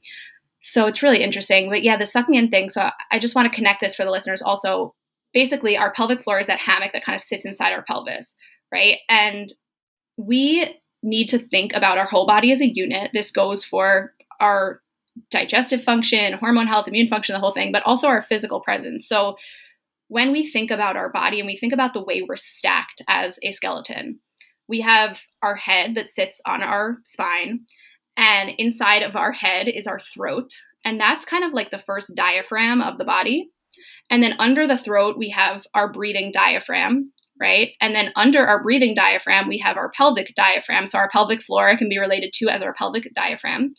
So 0.61 0.87
it's 0.87 1.03
really 1.03 1.23
interesting 1.23 1.71
but 1.71 1.83
yeah 1.83 1.97
the 1.97 2.07
sucking 2.07 2.35
in 2.35 2.51
thing 2.51 2.69
so 2.69 2.91
i 3.11 3.19
just 3.19 3.35
want 3.35 3.51
to 3.51 3.55
connect 3.57 3.81
this 3.81 3.95
for 3.95 4.05
the 4.05 4.11
listeners 4.11 4.43
also. 4.43 4.95
Basically 5.33 5.79
our 5.79 5.93
pelvic 5.93 6.23
floor 6.23 6.41
is 6.41 6.49
that 6.49 6.59
hammock 6.59 6.93
that 6.93 7.05
kind 7.05 7.15
of 7.15 7.21
sits 7.21 7.45
inside 7.45 7.73
our 7.73 7.85
pelvis 7.85 8.37
right? 8.73 8.99
And 9.09 9.49
we 10.17 10.81
need 11.03 11.29
to 11.29 11.39
think 11.39 11.73
about 11.75 11.99
our 11.99 12.07
whole 12.07 12.27
body 12.27 12.53
as 12.53 12.61
a 12.61 12.73
unit. 12.73 13.11
This 13.13 13.31
goes 13.31 13.65
for 13.65 14.13
our 14.39 14.81
digestive 15.31 15.83
function, 15.83 16.35
hormone 16.35 16.67
health, 16.67 16.89
immune 16.89 17.09
function, 17.09 17.33
the 17.33 17.41
whole 17.41 17.53
thing, 17.53 17.73
but 17.73 17.83
also 17.85 18.09
our 18.09 18.23
physical 18.23 18.61
presence. 18.61 19.09
So 19.09 19.37
when 20.09 20.33
we 20.33 20.47
think 20.47 20.71
about 20.71 20.97
our 20.97 21.11
body 21.11 21.41
and 21.41 21.47
we 21.47 21.57
think 21.57 21.73
about 21.73 21.95
the 21.95 22.03
way 22.03 22.23
we're 22.23 22.37
stacked 22.37 23.03
as 23.09 23.39
a 23.43 23.53
skeleton, 23.53 24.21
we 24.71 24.81
have 24.81 25.21
our 25.43 25.57
head 25.57 25.97
that 25.97 26.09
sits 26.09 26.41
on 26.47 26.63
our 26.63 26.97
spine, 27.05 27.67
and 28.17 28.51
inside 28.57 29.03
of 29.03 29.17
our 29.17 29.33
head 29.33 29.69
is 29.69 29.87
our 29.87 30.01
throat. 30.01 30.51
And 30.85 30.99
that's 30.99 31.25
kind 31.25 31.45
of 31.45 31.53
like 31.53 31.71
the 31.71 31.79
first 31.79 32.15
diaphragm 32.17 32.81
of 32.81 32.97
the 32.97 33.05
body. 33.05 33.51
And 34.09 34.23
then 34.23 34.35
under 34.39 34.67
the 34.67 34.79
throat, 34.79 35.19
we 35.19 35.31
have 35.31 35.67
our 35.75 35.93
breathing 35.93 36.31
diaphragm, 36.33 37.13
right? 37.41 37.71
And 37.81 37.95
then 37.95 38.13
under 38.17 38.47
our 38.47 38.63
breathing 38.63 38.95
diaphragm, 38.95 39.49
we 39.49 39.59
have 39.59 39.77
our 39.77 39.91
pelvic 39.91 40.33
diaphragm. 40.35 40.87
So 40.87 40.99
our 40.99 41.09
pelvic 41.09 41.43
floor 41.43 41.77
can 41.77 41.89
be 41.89 41.99
related 41.99 42.33
to 42.35 42.49
as 42.49 42.63
our 42.63 42.73
pelvic 42.73 43.09
diaphragm. 43.15 43.75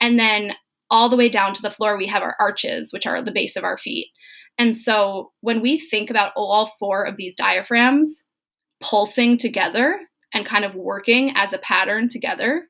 And 0.00 0.18
then 0.18 0.54
all 0.90 1.08
the 1.08 1.16
way 1.16 1.28
down 1.28 1.54
to 1.54 1.62
the 1.62 1.70
floor, 1.70 1.96
we 1.96 2.06
have 2.06 2.22
our 2.22 2.36
arches, 2.40 2.92
which 2.92 3.06
are 3.06 3.22
the 3.22 3.32
base 3.32 3.56
of 3.56 3.64
our 3.64 3.76
feet. 3.76 4.08
And 4.58 4.76
so 4.76 5.32
when 5.40 5.60
we 5.60 5.78
think 5.78 6.10
about 6.10 6.32
all 6.34 6.72
four 6.78 7.04
of 7.04 7.16
these 7.16 7.36
diaphragms 7.36 8.24
pulsing 8.80 9.36
together 9.36 9.98
and 10.32 10.46
kind 10.46 10.64
of 10.64 10.74
working 10.74 11.32
as 11.34 11.52
a 11.52 11.58
pattern 11.58 12.08
together, 12.08 12.66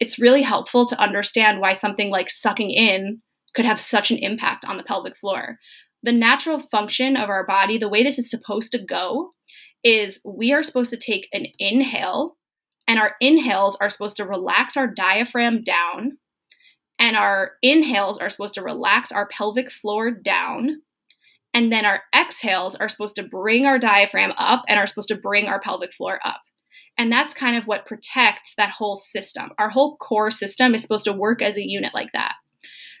it's 0.00 0.18
really 0.18 0.42
helpful 0.42 0.86
to 0.86 1.00
understand 1.00 1.60
why 1.60 1.72
something 1.72 2.10
like 2.10 2.30
sucking 2.30 2.70
in 2.70 3.22
could 3.54 3.64
have 3.64 3.80
such 3.80 4.10
an 4.10 4.18
impact 4.18 4.64
on 4.64 4.76
the 4.76 4.82
pelvic 4.82 5.16
floor. 5.16 5.58
The 6.02 6.12
natural 6.12 6.58
function 6.58 7.16
of 7.16 7.28
our 7.28 7.46
body, 7.46 7.78
the 7.78 7.88
way 7.88 8.02
this 8.02 8.18
is 8.18 8.30
supposed 8.30 8.72
to 8.72 8.84
go, 8.84 9.30
is 9.84 10.20
we 10.24 10.52
are 10.52 10.62
supposed 10.62 10.90
to 10.90 10.96
take 10.96 11.28
an 11.32 11.46
inhale, 11.58 12.36
and 12.88 12.98
our 12.98 13.14
inhales 13.20 13.76
are 13.80 13.90
supposed 13.90 14.16
to 14.16 14.24
relax 14.24 14.76
our 14.76 14.86
diaphragm 14.86 15.62
down 15.62 16.18
and 17.02 17.16
our 17.16 17.54
inhales 17.62 18.16
are 18.18 18.28
supposed 18.28 18.54
to 18.54 18.62
relax 18.62 19.10
our 19.10 19.26
pelvic 19.26 19.72
floor 19.72 20.12
down. 20.12 20.82
And 21.52 21.72
then 21.72 21.84
our 21.84 22.02
exhales 22.14 22.76
are 22.76 22.88
supposed 22.88 23.16
to 23.16 23.24
bring 23.24 23.66
our 23.66 23.76
diaphragm 23.76 24.32
up 24.38 24.62
and 24.68 24.78
are 24.78 24.86
supposed 24.86 25.08
to 25.08 25.16
bring 25.16 25.46
our 25.46 25.58
pelvic 25.58 25.92
floor 25.92 26.20
up. 26.24 26.42
And 26.98 27.10
that's 27.10 27.34
kind 27.34 27.56
of 27.56 27.66
what 27.66 27.86
protects 27.86 28.54
that 28.56 28.70
whole 28.70 28.96
system. 28.96 29.50
Our 29.58 29.70
whole 29.70 29.96
core 29.96 30.30
system 30.30 30.74
is 30.74 30.82
supposed 30.82 31.04
to 31.06 31.12
work 31.12 31.42
as 31.42 31.56
a 31.56 31.66
unit 31.66 31.94
like 31.94 32.12
that. 32.12 32.34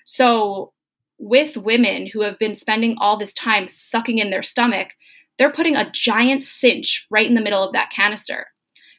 So, 0.04 0.72
with 1.18 1.56
women 1.56 2.08
who 2.08 2.22
have 2.22 2.38
been 2.38 2.54
spending 2.54 2.96
all 2.98 3.16
this 3.16 3.32
time 3.34 3.68
sucking 3.68 4.18
in 4.18 4.28
their 4.28 4.42
stomach, 4.42 4.88
they're 5.38 5.52
putting 5.52 5.76
a 5.76 5.90
giant 5.92 6.42
cinch 6.42 7.06
right 7.10 7.26
in 7.26 7.34
the 7.34 7.40
middle 7.40 7.62
of 7.62 7.72
that 7.74 7.90
canister. 7.90 8.46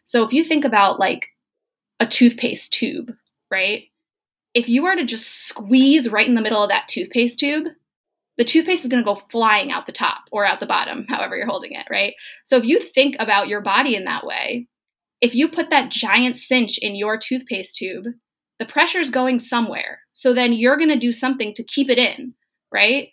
So, 0.06 0.24
if 0.24 0.32
you 0.32 0.44
think 0.44 0.64
about 0.64 1.00
like 1.00 1.28
a 2.00 2.08
toothpaste 2.08 2.72
tube, 2.72 3.12
right? 3.52 3.86
if 4.54 4.70
you 4.70 4.84
were 4.84 4.96
to 4.96 5.06
just 5.06 5.48
squeeze 5.48 6.10
right 6.10 6.28
in 6.28 6.36
the 6.36 6.42
middle 6.42 6.62
of 6.62 6.70
that 6.70 6.88
toothpaste 6.88 7.40
tube, 7.40 7.68
the 8.38 8.44
toothpaste 8.44 8.84
is 8.84 8.90
going 8.90 9.04
to 9.04 9.06
go 9.06 9.16
flying 9.16 9.72
out 9.72 9.86
the 9.86 9.92
top 9.92 10.24
or 10.32 10.46
out 10.46 10.60
the 10.60 10.66
bottom, 10.66 11.06
however 11.10 11.36
you're 11.36 11.48
holding 11.48 11.74
it, 11.74 11.88
right? 11.90 12.14
So 12.44 12.58
if 12.58 12.66
you 12.66 12.80
think 12.80 13.16
about 13.20 13.48
your 13.48 13.62
body 13.62 13.96
in 13.96 14.06
that 14.06 14.26
way, 14.26 14.68
if 15.24 15.34
you 15.34 15.48
put 15.48 15.70
that 15.70 15.90
giant 15.90 16.36
cinch 16.36 16.78
in 16.80 16.98
your 16.98 17.18
toothpaste 17.18 17.78
tube, 17.78 18.08
the 18.60 18.66
pressure 18.66 19.00
is 19.00 19.10
going 19.10 19.40
somewhere. 19.40 20.02
So 20.12 20.34
then 20.34 20.52
you're 20.52 20.76
going 20.76 20.90
to 20.90 21.00
do 21.00 21.14
something 21.14 21.54
to 21.54 21.64
keep 21.64 21.90
it 21.90 21.98
in, 21.98 22.34
right? 22.74 23.08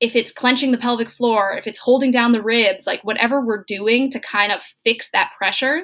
If 0.00 0.16
it's 0.16 0.32
clenching 0.32 0.72
the 0.72 0.78
pelvic 0.78 1.08
floor, 1.08 1.56
if 1.56 1.68
it's 1.68 1.78
holding 1.78 2.10
down 2.10 2.32
the 2.32 2.42
ribs, 2.42 2.84
like 2.84 3.04
whatever 3.04 3.40
we're 3.40 3.62
doing 3.62 4.10
to 4.10 4.18
kind 4.18 4.50
of 4.50 4.64
fix 4.82 5.12
that 5.12 5.30
pressure, 5.38 5.82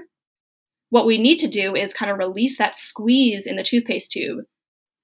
what 0.90 1.06
we 1.06 1.16
need 1.16 1.38
to 1.38 1.46
do 1.46 1.76
is 1.76 1.94
kind 1.94 2.10
of 2.10 2.18
release 2.18 2.58
that 2.58 2.74
squeeze 2.74 3.46
in 3.46 3.54
the 3.54 3.62
toothpaste 3.62 4.10
tube 4.10 4.44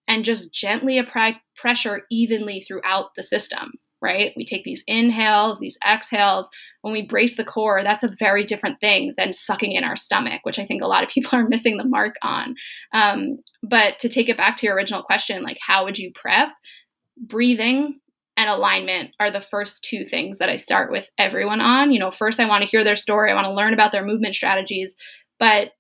and 0.09 0.25
just 0.25 0.53
gently 0.53 0.99
apply 0.99 1.41
pressure 1.55 2.03
evenly 2.11 2.61
throughout 2.61 3.15
the 3.15 3.23
system, 3.23 3.75
right? 4.05 4.33
We 4.37 4.45
take 4.45 4.63
these 4.63 4.85
inhales, 4.87 5.59
these 5.59 5.79
exhales. 5.85 6.51
When 6.83 6.93
we 6.93 7.07
brace 7.07 7.37
the 7.37 7.45
core, 7.45 7.83
that's 7.83 8.05
a 8.05 8.15
very 8.19 8.45
different 8.45 8.79
thing 8.79 9.15
than 9.17 9.33
sucking 9.33 9.73
in 9.73 9.83
our 9.83 9.97
stomach, 9.97 10.43
which 10.45 10.59
I 10.59 10.67
think 10.67 10.83
a 10.83 10.87
lot 10.87 11.03
of 11.03 11.09
people 11.15 11.39
are 11.39 11.49
missing 11.49 11.79
the 11.79 11.85
mark 11.85 12.17
on. 12.23 12.55
Um, 12.93 13.39
but 13.63 13.99
to 14.01 14.09
take 14.09 14.29
it 14.29 14.37
back 14.37 14.57
to 14.59 14.67
your 14.67 14.77
original 14.77 15.03
question, 15.03 15.43
like 15.43 15.59
how 15.61 15.85
would 15.85 15.99
you 15.99 16.13
prep? 16.15 16.51
Breathing 17.17 18.01
and 18.37 18.51
alignment 18.51 19.15
are 19.21 19.31
the 19.31 19.41
first 19.41 19.85
two 19.85 20.05
things 20.05 20.39
that 20.39 20.49
I 20.49 20.57
start 20.57 20.91
with 20.91 21.09
everyone 21.19 21.61
on. 21.61 21.93
You 21.93 22.01
know, 22.01 22.11
first, 22.11 22.41
I 22.41 22.49
want 22.49 22.63
to 22.63 22.69
hear 22.69 22.85
their 22.85 22.97
story, 22.97 23.31
I 23.31 23.35
want 23.35 23.47
to 23.47 23.55
learn 23.55 23.73
about 23.73 23.93
their 23.93 24.05
movement 24.05 24.35
strategies, 24.35 24.97
but 25.39 25.71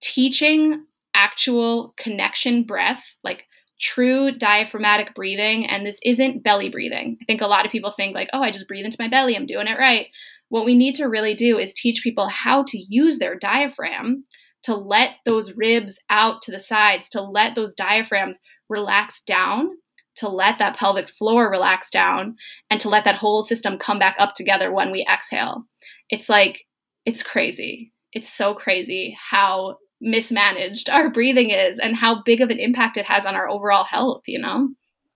teaching 0.00 0.84
actual 1.14 1.94
connection 1.96 2.64
breath, 2.64 3.16
like 3.22 3.44
true 3.82 4.30
diaphragmatic 4.30 5.14
breathing. 5.14 5.66
And 5.66 5.84
this 5.84 5.98
isn't 6.04 6.42
belly 6.42 6.68
breathing. 6.68 7.18
I 7.20 7.24
think 7.24 7.40
a 7.40 7.46
lot 7.46 7.66
of 7.66 7.72
people 7.72 7.90
think, 7.90 8.14
like, 8.14 8.30
oh, 8.32 8.40
I 8.40 8.50
just 8.50 8.68
breathe 8.68 8.84
into 8.84 8.96
my 9.00 9.08
belly, 9.08 9.36
I'm 9.36 9.46
doing 9.46 9.66
it 9.66 9.78
right. 9.78 10.06
What 10.48 10.64
we 10.64 10.74
need 10.74 10.94
to 10.96 11.06
really 11.06 11.34
do 11.34 11.58
is 11.58 11.74
teach 11.74 12.02
people 12.02 12.28
how 12.28 12.62
to 12.68 12.78
use 12.78 13.18
their 13.18 13.36
diaphragm 13.36 14.24
to 14.64 14.74
let 14.76 15.16
those 15.24 15.56
ribs 15.56 15.98
out 16.08 16.42
to 16.42 16.52
the 16.52 16.60
sides, 16.60 17.08
to 17.10 17.20
let 17.20 17.54
those 17.54 17.74
diaphragms 17.74 18.40
relax 18.68 19.22
down, 19.24 19.70
to 20.16 20.28
let 20.28 20.58
that 20.58 20.76
pelvic 20.76 21.08
floor 21.08 21.50
relax 21.50 21.90
down, 21.90 22.36
and 22.70 22.80
to 22.80 22.88
let 22.88 23.04
that 23.04 23.16
whole 23.16 23.42
system 23.42 23.78
come 23.78 23.98
back 23.98 24.14
up 24.18 24.34
together 24.34 24.72
when 24.72 24.92
we 24.92 25.06
exhale. 25.10 25.64
It's 26.10 26.28
like, 26.28 26.64
it's 27.04 27.22
crazy. 27.22 27.92
It's 28.12 28.28
so 28.28 28.54
crazy 28.54 29.16
how 29.18 29.78
mismanaged 30.02 30.90
our 30.90 31.08
breathing 31.08 31.50
is 31.50 31.78
and 31.78 31.96
how 31.96 32.22
big 32.22 32.40
of 32.40 32.50
an 32.50 32.58
impact 32.58 32.96
it 32.96 33.06
has 33.06 33.24
on 33.24 33.36
our 33.36 33.48
overall 33.48 33.84
health, 33.84 34.24
you 34.26 34.38
know? 34.38 34.68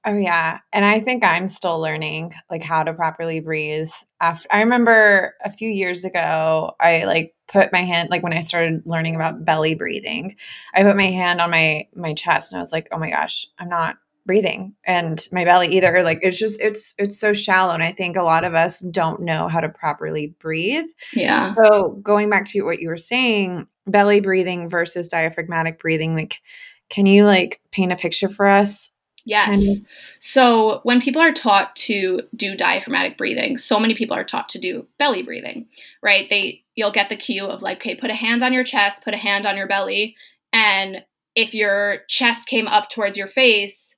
Oh 0.07 0.17
yeah, 0.17 0.61
and 0.73 0.85
I 0.85 1.01
think 1.01 1.25
I'm 1.25 1.49
still 1.49 1.81
learning 1.81 2.33
like 2.49 2.63
how 2.63 2.85
to 2.85 2.95
properly 2.95 3.41
breathe. 3.41 3.91
After 4.21 4.47
I 4.53 4.61
remember 4.61 5.35
a 5.45 5.51
few 5.51 5.69
years 5.69 6.05
ago, 6.05 6.75
I 6.81 7.05
like 7.05 7.35
put 7.49 7.73
my 7.73 7.83
hand 7.83 8.09
like 8.11 8.23
when 8.23 8.33
I 8.33 8.41
started 8.41 8.83
learning 8.87 9.17
about 9.17 9.45
belly 9.45 9.75
breathing, 9.75 10.37
I 10.73 10.85
put 10.85 10.97
my 10.97 11.11
hand 11.11 11.41
on 11.41 11.51
my 11.51 11.89
my 11.97 12.15
chest 12.15 12.53
and 12.53 12.59
I 12.61 12.63
was 12.63 12.71
like, 12.71 12.87
"Oh 12.93 12.99
my 12.99 13.11
gosh, 13.11 13.49
I'm 13.59 13.69
not 13.69 13.97
breathing 14.27 14.75
and 14.85 15.29
my 15.31 15.45
belly 15.45 15.69
either 15.69 16.03
like 16.03 16.19
it's 16.21 16.39
just 16.39 16.61
it's 16.61 16.95
it's 16.99 17.17
so 17.17 17.33
shallow 17.33 17.73
and 17.73 17.83
i 17.85 17.93
think 17.93 18.17
a 18.17 18.25
lot 18.25 18.43
of 18.43 18.55
us 18.55 18.81
don't 18.91 19.23
know 19.23 19.47
how 19.47 19.61
to 19.61 19.69
properly 19.69 20.35
breathe 20.41 20.87
yeah 21.13 21.55
so 21.55 22.01
going 22.03 22.29
back 22.29 22.45
to 22.45 22.63
what 22.63 22.81
you 22.81 22.89
were 22.89 22.97
saying 22.97 23.69
belly 23.87 24.21
breathing 24.21 24.69
versus 24.69 25.09
diaphragmatic 25.09 25.79
breathing 25.79 26.15
like 26.15 26.41
can 26.89 27.07
you 27.07 27.25
like 27.25 27.61
paint 27.73 27.91
a 27.91 27.97
picture 27.97 28.29
for 28.29 28.47
us? 28.47 28.91
Yes. 29.25 29.57
Kind 29.57 29.69
of? 29.69 29.77
so 30.21 30.81
when 30.85 31.01
people 31.01 31.21
are 31.21 31.33
taught 31.33 31.75
to 31.77 32.23
do 32.35 32.57
diaphragmatic 32.57 33.19
breathing 33.19 33.57
so 33.57 33.81
many 33.81 33.95
people 33.95 34.17
are 34.17 34.25
taught 34.25 34.49
to 34.51 34.59
do 34.59 34.87
belly 34.99 35.23
breathing 35.23 35.67
right? 36.03 36.29
They 36.31 36.63
you'll 36.75 36.93
get 36.93 37.09
the 37.09 37.17
cue 37.17 37.47
of 37.47 37.63
like 37.63 37.79
okay 37.79 37.97
put 37.97 38.11
a 38.11 38.15
hand 38.15 38.43
on 38.43 38.53
your 38.53 38.65
chest 38.65 39.05
put 39.05 39.15
a 39.15 39.19
hand 39.19 39.47
on 39.47 39.57
your 39.57 39.67
belly 39.67 40.17
and 40.53 41.05
if 41.35 41.55
your 41.55 41.99
chest 42.09 42.47
came 42.47 42.67
up 42.67 42.89
towards 42.89 43.19
your 43.19 43.27
face 43.27 43.97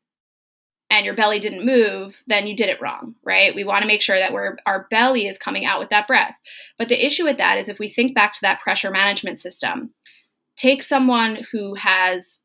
and 0.90 1.04
your 1.04 1.14
belly 1.14 1.38
didn't 1.38 1.66
move, 1.66 2.22
then 2.26 2.46
you 2.46 2.56
did 2.56 2.68
it 2.68 2.80
wrong, 2.80 3.14
right? 3.22 3.54
We 3.54 3.64
want 3.64 3.82
to 3.82 3.86
make 3.86 4.00
sure 4.00 4.18
that 4.18 4.32
we're, 4.32 4.56
our 4.64 4.86
belly 4.90 5.26
is 5.26 5.38
coming 5.38 5.66
out 5.66 5.78
with 5.78 5.90
that 5.90 6.06
breath. 6.06 6.38
But 6.78 6.88
the 6.88 7.04
issue 7.04 7.24
with 7.24 7.36
that 7.38 7.58
is 7.58 7.68
if 7.68 7.78
we 7.78 7.88
think 7.88 8.14
back 8.14 8.32
to 8.34 8.40
that 8.42 8.60
pressure 8.60 8.90
management 8.90 9.38
system, 9.38 9.90
take 10.56 10.82
someone 10.82 11.44
who 11.52 11.74
has 11.74 12.42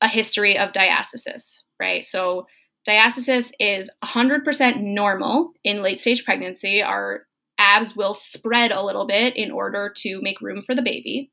a 0.00 0.08
history 0.08 0.58
of 0.58 0.72
diastasis, 0.72 1.60
right? 1.80 2.04
So 2.04 2.46
diastasis 2.86 3.52
is 3.58 3.90
100% 4.04 4.82
normal 4.82 5.52
in 5.64 5.82
late 5.82 6.00
stage 6.00 6.24
pregnancy. 6.24 6.82
Our 6.82 7.26
abs 7.58 7.96
will 7.96 8.14
spread 8.14 8.70
a 8.70 8.84
little 8.84 9.06
bit 9.06 9.34
in 9.34 9.50
order 9.50 9.92
to 9.96 10.20
make 10.20 10.42
room 10.42 10.60
for 10.60 10.74
the 10.74 10.82
baby. 10.82 11.30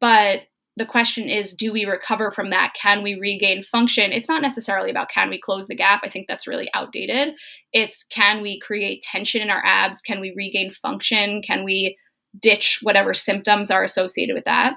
But 0.00 0.42
the 0.76 0.86
question 0.86 1.28
is 1.28 1.54
do 1.54 1.72
we 1.72 1.84
recover 1.84 2.30
from 2.30 2.50
that? 2.50 2.74
Can 2.74 3.02
we 3.02 3.18
regain 3.18 3.62
function? 3.62 4.12
It's 4.12 4.28
not 4.28 4.42
necessarily 4.42 4.90
about 4.90 5.08
can 5.08 5.30
we 5.30 5.40
close 5.40 5.66
the 5.66 5.74
gap. 5.74 6.00
I 6.04 6.10
think 6.10 6.28
that's 6.28 6.46
really 6.46 6.68
outdated. 6.74 7.34
It's 7.72 8.04
can 8.04 8.42
we 8.42 8.60
create 8.60 9.02
tension 9.02 9.40
in 9.40 9.50
our 9.50 9.64
abs? 9.64 10.02
Can 10.02 10.20
we 10.20 10.34
regain 10.36 10.70
function? 10.70 11.40
Can 11.42 11.64
we 11.64 11.96
ditch 12.38 12.80
whatever 12.82 13.14
symptoms 13.14 13.70
are 13.70 13.84
associated 13.84 14.34
with 14.34 14.44
that? 14.44 14.74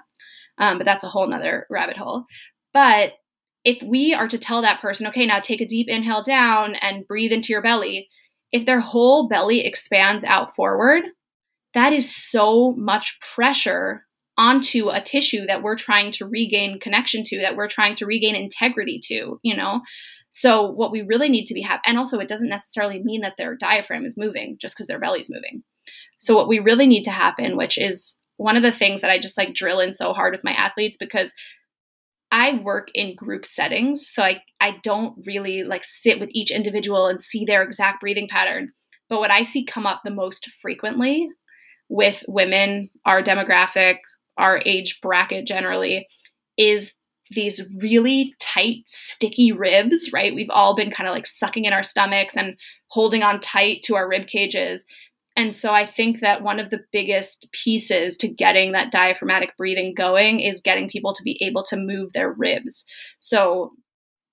Um, 0.57 0.77
but 0.77 0.85
that's 0.85 1.03
a 1.03 1.09
whole 1.09 1.27
nother 1.27 1.67
rabbit 1.69 1.97
hole. 1.97 2.25
But 2.73 3.13
if 3.65 3.83
we 3.83 4.13
are 4.13 4.27
to 4.27 4.38
tell 4.38 4.62
that 4.62 4.81
person, 4.81 5.07
okay, 5.07 5.25
now 5.25 5.39
take 5.39 5.59
a 5.59 5.65
deep 5.65 5.89
inhale 5.89 6.23
down 6.23 6.75
and 6.75 7.07
breathe 7.07 7.33
into 7.33 7.51
your 7.51 7.62
belly, 7.62 8.07
if 8.51 8.65
their 8.65 8.79
whole 8.79 9.27
belly 9.27 9.65
expands 9.65 10.23
out 10.23 10.55
forward, 10.55 11.03
that 11.73 11.91
is 11.91 12.13
so 12.15 12.71
much 12.77 13.19
pressure 13.19 14.05
onto 14.39 14.88
a 14.88 15.02
tissue 15.02 15.45
that 15.45 15.62
we're 15.62 15.75
trying 15.75 16.12
to 16.13 16.25
regain 16.25 16.80
connection 16.80 17.23
to, 17.25 17.41
that 17.41 17.58
we're 17.58 17.67
trying 17.67 17.93
to 17.93 18.06
regain 18.06 18.36
integrity 18.36 18.97
to, 19.04 19.38
you 19.43 19.56
know? 19.56 19.82
So 20.30 20.71
what 20.71 20.91
we 20.91 21.02
really 21.02 21.28
need 21.28 21.45
to 21.45 21.54
be 21.54 21.62
have 21.62 21.82
and 21.86 21.97
also 21.97 22.19
it 22.19 22.28
doesn't 22.30 22.49
necessarily 22.49 23.04
mean 23.04 23.21
that 23.21 23.36
their 23.38 23.56
diaphragm 23.56 24.06
is 24.06 24.17
moving 24.17 24.58
just 24.58 24.75
because 24.75 24.88
their 24.88 24.99
belly's 24.99 25.30
moving. 25.30 25.63
So 26.19 26.36
what 26.36 26.47
we 26.47 26.60
really 26.60 26.88
need 26.88 27.04
to 27.04 27.12
happen, 27.12 27.58
which 27.58 27.78
is 27.78 28.19
one 28.38 28.56
of 28.56 28.63
the 28.63 28.71
things 28.71 29.02
that 29.02 29.12
I 29.12 29.19
just 29.19 29.38
like 29.38 29.54
drill 29.54 29.82
in 29.82 29.91
so 29.91 30.13
hard 30.13 30.34
with 30.34 30.45
my 30.45 30.54
athletes 30.54 30.95
because 30.97 31.36
I 32.32 32.62
work 32.63 32.89
in 32.93 33.15
group 33.15 33.45
settings, 33.45 34.08
so 34.08 34.23
I 34.23 34.41
I 34.62 34.78
don't 34.84 35.15
really 35.25 35.63
like 35.63 35.84
sit 35.84 36.19
with 36.19 36.30
each 36.32 36.52
individual 36.52 37.08
and 37.08 37.21
see 37.21 37.43
their 37.43 37.63
exact 37.63 37.99
breathing 37.99 38.30
pattern. 38.30 38.71
But 39.10 39.19
what 39.19 39.32
I 39.32 39.41
see 39.41 39.65
come 39.65 39.88
up 39.88 40.02
the 40.06 40.12
most 40.12 40.49
frequently 40.52 41.28
with 41.89 42.23
women, 42.28 42.91
our 43.04 43.23
demographic, 43.23 43.97
our 44.39 44.62
age 44.65 44.99
bracket 45.02 45.45
generally, 45.45 46.08
is 46.58 46.95
these 47.32 47.69
really 47.78 48.34
tight, 48.39 48.82
sticky 48.86 49.52
ribs, 49.52 50.12
right? 50.12 50.34
We've 50.34 50.49
all 50.49 50.75
been 50.75 50.89
kind 50.89 51.08
of 51.08 51.13
like 51.13 51.28
sucking 51.28 51.65
in 51.65 51.73
our 51.73 51.84
stomachs 51.84 52.36
and 52.36 52.58
holding 52.88 53.21
on 53.21 53.39
tight 53.39 53.84
to 53.84 53.95
our 53.95 54.10
rib 54.10 54.25
cages. 54.25 54.86
And 55.36 55.54
so 55.54 55.71
I 55.71 55.86
think 55.86 56.19
that 56.19 56.41
one 56.41 56.60
of 56.60 56.69
the 56.69 56.82
biggest 56.91 57.49
pieces 57.54 58.17
to 58.17 58.28
getting 58.28 58.71
that 58.71 58.91
diaphragmatic 58.91 59.56
breathing 59.58 59.93
going 59.93 60.39
is 60.39 60.60
getting 60.60 60.89
people 60.89 61.13
to 61.13 61.23
be 61.23 61.38
able 61.41 61.63
to 61.65 61.78
move 61.78 62.12
their 62.13 62.32
ribs. 62.32 62.86
So 63.19 63.69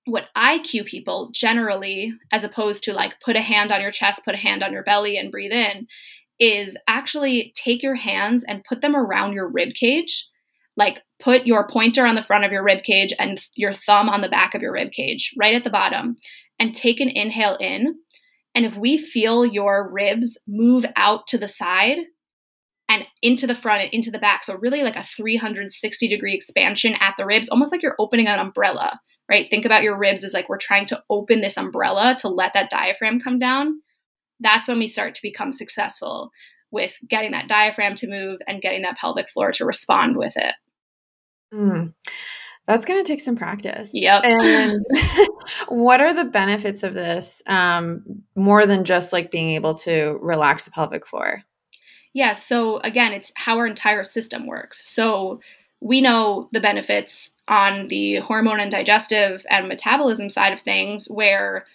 what 0.05 0.25
I 0.35 0.59
cue 0.59 0.83
people 0.83 1.29
generally, 1.33 2.13
as 2.31 2.43
opposed 2.43 2.83
to 2.85 2.93
like 2.93 3.19
put 3.23 3.35
a 3.35 3.41
hand 3.41 3.71
on 3.71 3.81
your 3.81 3.91
chest, 3.91 4.25
put 4.25 4.33
a 4.33 4.37
hand 4.37 4.63
on 4.63 4.73
your 4.73 4.83
belly, 4.83 5.17
and 5.17 5.31
breathe 5.31 5.51
in, 5.51 5.87
is 6.39 6.77
actually 6.87 7.51
take 7.55 7.81
your 7.81 7.95
hands 7.95 8.45
and 8.47 8.63
put 8.63 8.81
them 8.81 8.95
around 8.95 9.33
your 9.33 9.49
rib 9.49 9.73
cage. 9.73 10.27
Like 10.75 11.01
put 11.19 11.47
your 11.47 11.67
pointer 11.67 12.05
on 12.05 12.15
the 12.15 12.23
front 12.23 12.45
of 12.45 12.51
your 12.51 12.63
rib 12.63 12.83
cage 12.83 13.13
and 13.17 13.39
your 13.55 13.73
thumb 13.73 14.09
on 14.09 14.21
the 14.21 14.29
back 14.29 14.53
of 14.53 14.61
your 14.61 14.71
rib 14.71 14.91
cage, 14.91 15.33
right 15.37 15.55
at 15.55 15.63
the 15.63 15.71
bottom, 15.71 16.15
and 16.59 16.75
take 16.75 16.99
an 16.99 17.09
inhale 17.09 17.57
in. 17.59 17.95
And 18.53 18.65
if 18.65 18.77
we 18.77 18.97
feel 18.97 19.45
your 19.45 19.91
ribs 19.91 20.39
move 20.47 20.85
out 20.95 21.27
to 21.27 21.37
the 21.37 21.47
side 21.47 21.97
and 22.89 23.05
into 23.21 23.47
the 23.47 23.55
front 23.55 23.83
and 23.83 23.93
into 23.93 24.11
the 24.11 24.19
back, 24.19 24.43
so 24.43 24.55
really 24.55 24.83
like 24.83 24.95
a 24.95 25.03
360 25.03 26.07
degree 26.07 26.35
expansion 26.35 26.95
at 26.99 27.15
the 27.17 27.25
ribs, 27.25 27.49
almost 27.49 27.71
like 27.71 27.81
you're 27.81 27.95
opening 27.99 28.27
an 28.27 28.39
umbrella, 28.39 28.99
right? 29.29 29.49
Think 29.49 29.65
about 29.65 29.83
your 29.83 29.97
ribs 29.97 30.23
as 30.23 30.33
like 30.33 30.47
we're 30.47 30.57
trying 30.57 30.85
to 30.87 31.03
open 31.09 31.41
this 31.41 31.57
umbrella 31.57 32.15
to 32.19 32.29
let 32.29 32.53
that 32.53 32.69
diaphragm 32.69 33.19
come 33.19 33.39
down 33.39 33.81
that's 34.39 34.67
when 34.67 34.79
we 34.79 34.87
start 34.87 35.15
to 35.15 35.21
become 35.21 35.51
successful 35.51 36.31
with 36.71 36.97
getting 37.07 37.31
that 37.31 37.47
diaphragm 37.47 37.95
to 37.95 38.07
move 38.07 38.39
and 38.47 38.61
getting 38.61 38.81
that 38.81 38.97
pelvic 38.97 39.29
floor 39.29 39.51
to 39.53 39.65
respond 39.65 40.17
with 40.17 40.35
it. 40.35 40.53
Mm. 41.53 41.93
That's 42.67 42.85
going 42.85 43.01
to 43.01 43.07
take 43.07 43.21
some 43.21 43.37
practice. 43.37 43.91
Yep. 43.93 44.25
And 44.25 44.85
what 45.69 46.01
are 46.01 46.13
the 46.13 46.25
benefits 46.25 46.83
of 46.83 46.93
this 46.93 47.41
um, 47.47 48.03
more 48.35 48.65
than 48.65 48.83
just 48.83 49.13
like 49.13 49.31
being 49.31 49.51
able 49.51 49.73
to 49.75 50.19
relax 50.21 50.65
the 50.65 50.71
pelvic 50.71 51.07
floor? 51.07 51.43
Yeah. 52.13 52.33
So, 52.33 52.79
again, 52.79 53.13
it's 53.13 53.31
how 53.35 53.57
our 53.57 53.65
entire 53.65 54.03
system 54.03 54.45
works. 54.45 54.85
So, 54.85 55.39
we 55.79 56.01
know 56.01 56.49
the 56.51 56.59
benefits 56.59 57.31
on 57.47 57.87
the 57.87 58.17
hormone 58.17 58.59
and 58.59 58.71
digestive 58.71 59.45
and 59.49 59.67
metabolism 59.67 60.29
side 60.29 60.51
of 60.51 60.59
things 60.59 61.05
where 61.05 61.65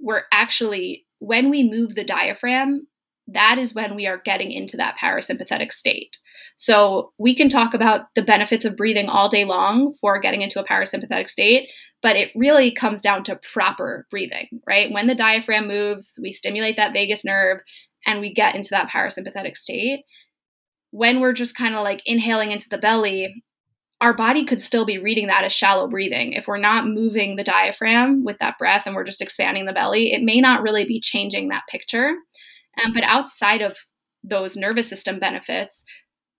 we're 0.00 0.24
actually 0.32 1.06
when 1.24 1.50
we 1.50 1.68
move 1.68 1.94
the 1.94 2.04
diaphragm, 2.04 2.86
that 3.28 3.58
is 3.58 3.74
when 3.74 3.94
we 3.94 4.06
are 4.06 4.20
getting 4.22 4.52
into 4.52 4.76
that 4.76 4.98
parasympathetic 4.98 5.72
state. 5.72 6.18
So 6.56 7.12
we 7.18 7.34
can 7.34 7.48
talk 7.48 7.72
about 7.72 8.02
the 8.14 8.22
benefits 8.22 8.64
of 8.64 8.76
breathing 8.76 9.08
all 9.08 9.28
day 9.28 9.44
long 9.44 9.94
for 10.00 10.20
getting 10.20 10.42
into 10.42 10.60
a 10.60 10.66
parasympathetic 10.66 11.28
state, 11.28 11.70
but 12.02 12.16
it 12.16 12.30
really 12.34 12.70
comes 12.72 13.00
down 13.00 13.24
to 13.24 13.40
proper 13.52 14.06
breathing, 14.10 14.48
right? 14.66 14.92
When 14.92 15.06
the 15.06 15.14
diaphragm 15.14 15.66
moves, 15.66 16.18
we 16.22 16.32
stimulate 16.32 16.76
that 16.76 16.92
vagus 16.92 17.24
nerve 17.24 17.60
and 18.06 18.20
we 18.20 18.34
get 18.34 18.54
into 18.54 18.70
that 18.70 18.90
parasympathetic 18.90 19.56
state. 19.56 20.00
When 20.90 21.20
we're 21.20 21.32
just 21.32 21.56
kind 21.56 21.74
of 21.74 21.82
like 21.82 22.02
inhaling 22.04 22.50
into 22.50 22.68
the 22.68 22.78
belly, 22.78 23.42
our 24.00 24.12
body 24.12 24.44
could 24.44 24.60
still 24.60 24.84
be 24.84 24.98
reading 24.98 25.28
that 25.28 25.44
as 25.44 25.52
shallow 25.52 25.88
breathing. 25.88 26.32
If 26.32 26.46
we're 26.46 26.58
not 26.58 26.86
moving 26.86 27.36
the 27.36 27.44
diaphragm 27.44 28.24
with 28.24 28.38
that 28.38 28.58
breath 28.58 28.86
and 28.86 28.94
we're 28.94 29.04
just 29.04 29.22
expanding 29.22 29.66
the 29.66 29.72
belly, 29.72 30.12
it 30.12 30.22
may 30.22 30.40
not 30.40 30.62
really 30.62 30.84
be 30.84 31.00
changing 31.00 31.48
that 31.48 31.62
picture. 31.68 32.14
Um, 32.82 32.92
but 32.92 33.04
outside 33.04 33.62
of 33.62 33.76
those 34.22 34.56
nervous 34.56 34.88
system 34.88 35.18
benefits, 35.18 35.84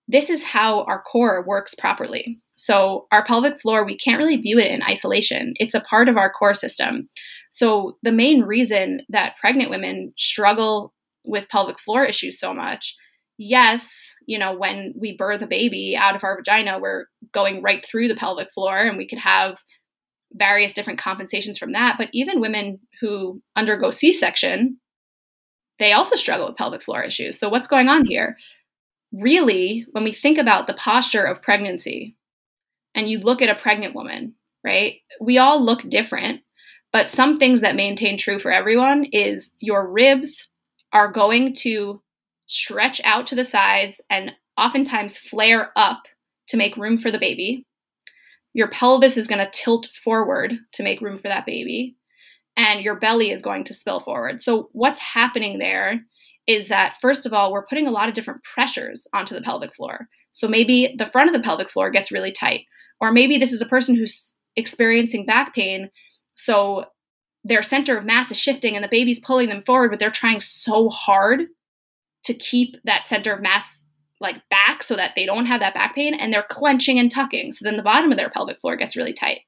this 0.08 0.30
is 0.30 0.44
how 0.44 0.84
our 0.84 1.02
core 1.02 1.44
works 1.46 1.74
properly. 1.74 2.40
So, 2.54 3.06
our 3.12 3.24
pelvic 3.24 3.60
floor, 3.60 3.84
we 3.84 3.96
can't 3.96 4.18
really 4.18 4.36
view 4.36 4.58
it 4.58 4.70
in 4.70 4.82
isolation. 4.82 5.54
It's 5.56 5.74
a 5.74 5.80
part 5.80 6.08
of 6.08 6.16
our 6.16 6.32
core 6.32 6.54
system. 6.54 7.08
So, 7.50 7.96
the 8.02 8.12
main 8.12 8.42
reason 8.42 9.00
that 9.08 9.36
pregnant 9.36 9.70
women 9.70 10.12
struggle 10.16 10.94
with 11.24 11.48
pelvic 11.48 11.78
floor 11.78 12.04
issues 12.04 12.38
so 12.38 12.54
much 12.54 12.94
yes, 13.38 14.14
you 14.26 14.38
know, 14.38 14.54
when 14.56 14.94
we 14.98 15.16
birth 15.16 15.42
a 15.42 15.46
baby 15.46 15.96
out 15.96 16.16
of 16.16 16.24
our 16.24 16.36
vagina, 16.36 16.78
we're 16.78 17.06
going 17.32 17.62
right 17.62 17.84
through 17.84 18.08
the 18.08 18.16
pelvic 18.16 18.50
floor 18.50 18.78
and 18.78 18.96
we 18.96 19.06
could 19.06 19.18
have 19.18 19.58
various 20.32 20.72
different 20.72 20.98
compensations 20.98 21.58
from 21.58 21.72
that. 21.72 21.96
But 21.98 22.08
even 22.12 22.40
women 22.40 22.80
who 23.00 23.42
undergo 23.54 23.90
C 23.90 24.12
section, 24.12 24.78
they 25.78 25.92
also 25.92 26.16
struggle 26.16 26.46
with 26.46 26.56
pelvic 26.56 26.82
floor 26.82 27.02
issues. 27.02 27.38
So, 27.38 27.48
what's 27.48 27.68
going 27.68 27.88
on 27.88 28.06
here? 28.06 28.36
Really, 29.12 29.86
when 29.92 30.04
we 30.04 30.12
think 30.12 30.38
about 30.38 30.66
the 30.66 30.74
posture 30.74 31.24
of 31.24 31.42
pregnancy 31.42 32.16
and 32.94 33.08
you 33.08 33.18
look 33.18 33.42
at 33.42 33.50
a 33.50 33.60
pregnant 33.60 33.94
woman, 33.94 34.34
right, 34.64 35.00
we 35.20 35.38
all 35.38 35.62
look 35.62 35.88
different. 35.88 36.42
But 36.92 37.08
some 37.08 37.38
things 37.38 37.60
that 37.60 37.76
maintain 37.76 38.16
true 38.16 38.38
for 38.38 38.50
everyone 38.50 39.04
is 39.12 39.54
your 39.58 39.90
ribs 39.90 40.48
are 40.92 41.12
going 41.12 41.54
to 41.56 42.00
stretch 42.46 43.00
out 43.04 43.26
to 43.28 43.34
the 43.34 43.44
sides, 43.44 44.00
and 44.10 44.32
oftentimes 44.56 45.18
flare 45.18 45.70
up 45.76 46.06
to 46.48 46.56
make 46.56 46.76
room 46.76 46.96
for 46.96 47.10
the 47.10 47.18
baby. 47.18 47.66
Your 48.54 48.68
pelvis 48.68 49.16
is 49.16 49.26
going 49.26 49.44
to 49.44 49.50
tilt 49.50 49.86
forward 49.86 50.54
to 50.72 50.82
make 50.82 51.00
room 51.00 51.18
for 51.18 51.28
that 51.28 51.46
baby, 51.46 51.96
and 52.56 52.80
your 52.80 52.96
belly 52.96 53.30
is 53.30 53.42
going 53.42 53.64
to 53.64 53.74
spill 53.74 54.00
forward. 54.00 54.40
So, 54.40 54.70
what's 54.72 55.00
happening 55.00 55.58
there 55.58 56.00
is 56.46 56.68
that, 56.68 56.96
first 57.00 57.26
of 57.26 57.32
all, 57.32 57.52
we're 57.52 57.66
putting 57.66 57.86
a 57.86 57.90
lot 57.90 58.08
of 58.08 58.14
different 58.14 58.44
pressures 58.44 59.06
onto 59.12 59.34
the 59.34 59.42
pelvic 59.42 59.74
floor. 59.74 60.08
So, 60.32 60.48
maybe 60.48 60.94
the 60.96 61.06
front 61.06 61.28
of 61.28 61.34
the 61.34 61.42
pelvic 61.42 61.68
floor 61.68 61.90
gets 61.90 62.12
really 62.12 62.32
tight, 62.32 62.64
or 63.00 63.12
maybe 63.12 63.36
this 63.36 63.52
is 63.52 63.60
a 63.60 63.66
person 63.66 63.94
who's 63.94 64.38
experiencing 64.54 65.26
back 65.26 65.54
pain. 65.54 65.90
So, 66.34 66.86
their 67.44 67.62
center 67.62 67.96
of 67.96 68.04
mass 68.04 68.30
is 68.30 68.38
shifting 68.38 68.74
and 68.74 68.82
the 68.82 68.88
baby's 68.88 69.20
pulling 69.20 69.48
them 69.48 69.62
forward, 69.62 69.90
but 69.90 70.00
they're 70.00 70.10
trying 70.10 70.40
so 70.40 70.88
hard 70.88 71.46
to 72.26 72.34
keep 72.34 72.76
that 72.84 73.06
center 73.06 73.32
of 73.32 73.42
mass 73.42 73.82
like 74.20 74.36
back 74.48 74.82
so 74.82 74.96
that 74.96 75.12
they 75.14 75.26
don't 75.26 75.46
have 75.46 75.60
that 75.60 75.74
back 75.74 75.94
pain 75.94 76.14
and 76.14 76.32
they're 76.32 76.46
clenching 76.48 76.98
and 76.98 77.10
tucking. 77.10 77.52
So 77.52 77.64
then 77.64 77.76
the 77.76 77.82
bottom 77.82 78.10
of 78.10 78.18
their 78.18 78.30
pelvic 78.30 78.60
floor 78.60 78.76
gets 78.76 78.96
really 78.96 79.12
tight. 79.12 79.40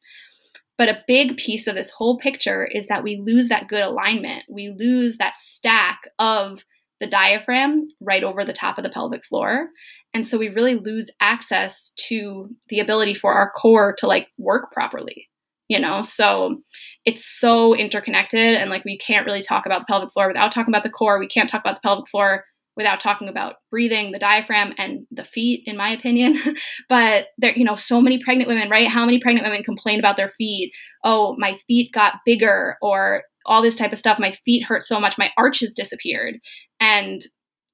But 0.76 0.88
a 0.88 1.02
big 1.06 1.36
piece 1.36 1.66
of 1.66 1.74
this 1.74 1.90
whole 1.90 2.18
picture 2.18 2.64
is 2.64 2.86
that 2.86 3.02
we 3.02 3.20
lose 3.24 3.48
that 3.48 3.66
good 3.66 3.82
alignment. 3.82 4.44
We 4.48 4.74
lose 4.78 5.16
that 5.16 5.36
stack 5.36 6.02
of 6.18 6.64
the 7.00 7.06
diaphragm 7.06 7.88
right 8.00 8.22
over 8.22 8.44
the 8.44 8.52
top 8.52 8.78
of 8.78 8.84
the 8.84 8.90
pelvic 8.90 9.24
floor. 9.24 9.68
And 10.14 10.26
so 10.26 10.38
we 10.38 10.48
really 10.48 10.74
lose 10.74 11.10
access 11.20 11.92
to 12.08 12.44
the 12.68 12.80
ability 12.80 13.14
for 13.14 13.34
our 13.34 13.50
core 13.52 13.94
to 13.98 14.06
like 14.06 14.28
work 14.36 14.72
properly, 14.72 15.28
you 15.68 15.78
know? 15.78 16.02
So 16.02 16.62
it's 17.04 17.24
so 17.24 17.74
interconnected 17.74 18.54
and 18.54 18.70
like 18.70 18.84
we 18.84 18.98
can't 18.98 19.26
really 19.26 19.42
talk 19.42 19.66
about 19.66 19.80
the 19.80 19.86
pelvic 19.86 20.12
floor 20.12 20.28
without 20.28 20.52
talking 20.52 20.72
about 20.72 20.82
the 20.82 20.90
core. 20.90 21.18
We 21.18 21.28
can't 21.28 21.48
talk 21.48 21.60
about 21.60 21.76
the 21.76 21.82
pelvic 21.82 22.08
floor 22.08 22.44
without 22.78 23.00
talking 23.00 23.28
about 23.28 23.56
breathing, 23.70 24.12
the 24.12 24.20
diaphragm, 24.20 24.72
and 24.78 25.04
the 25.10 25.24
feet, 25.24 25.64
in 25.66 25.76
my 25.76 25.90
opinion. 25.90 26.38
but 26.88 27.26
there, 27.36 27.52
you 27.52 27.64
know, 27.64 27.76
so 27.76 28.00
many 28.00 28.22
pregnant 28.22 28.48
women, 28.48 28.70
right? 28.70 28.86
How 28.86 29.04
many 29.04 29.18
pregnant 29.18 29.44
women 29.44 29.64
complain 29.64 29.98
about 29.98 30.16
their 30.16 30.28
feet? 30.28 30.70
Oh, 31.04 31.34
my 31.36 31.56
feet 31.66 31.92
got 31.92 32.20
bigger, 32.24 32.76
or 32.80 33.24
all 33.44 33.62
this 33.62 33.74
type 33.74 33.92
of 33.92 33.98
stuff. 33.98 34.20
My 34.20 34.30
feet 34.30 34.64
hurt 34.64 34.84
so 34.84 35.00
much, 35.00 35.18
my 35.18 35.30
arches 35.36 35.74
disappeared. 35.74 36.36
And 36.78 37.20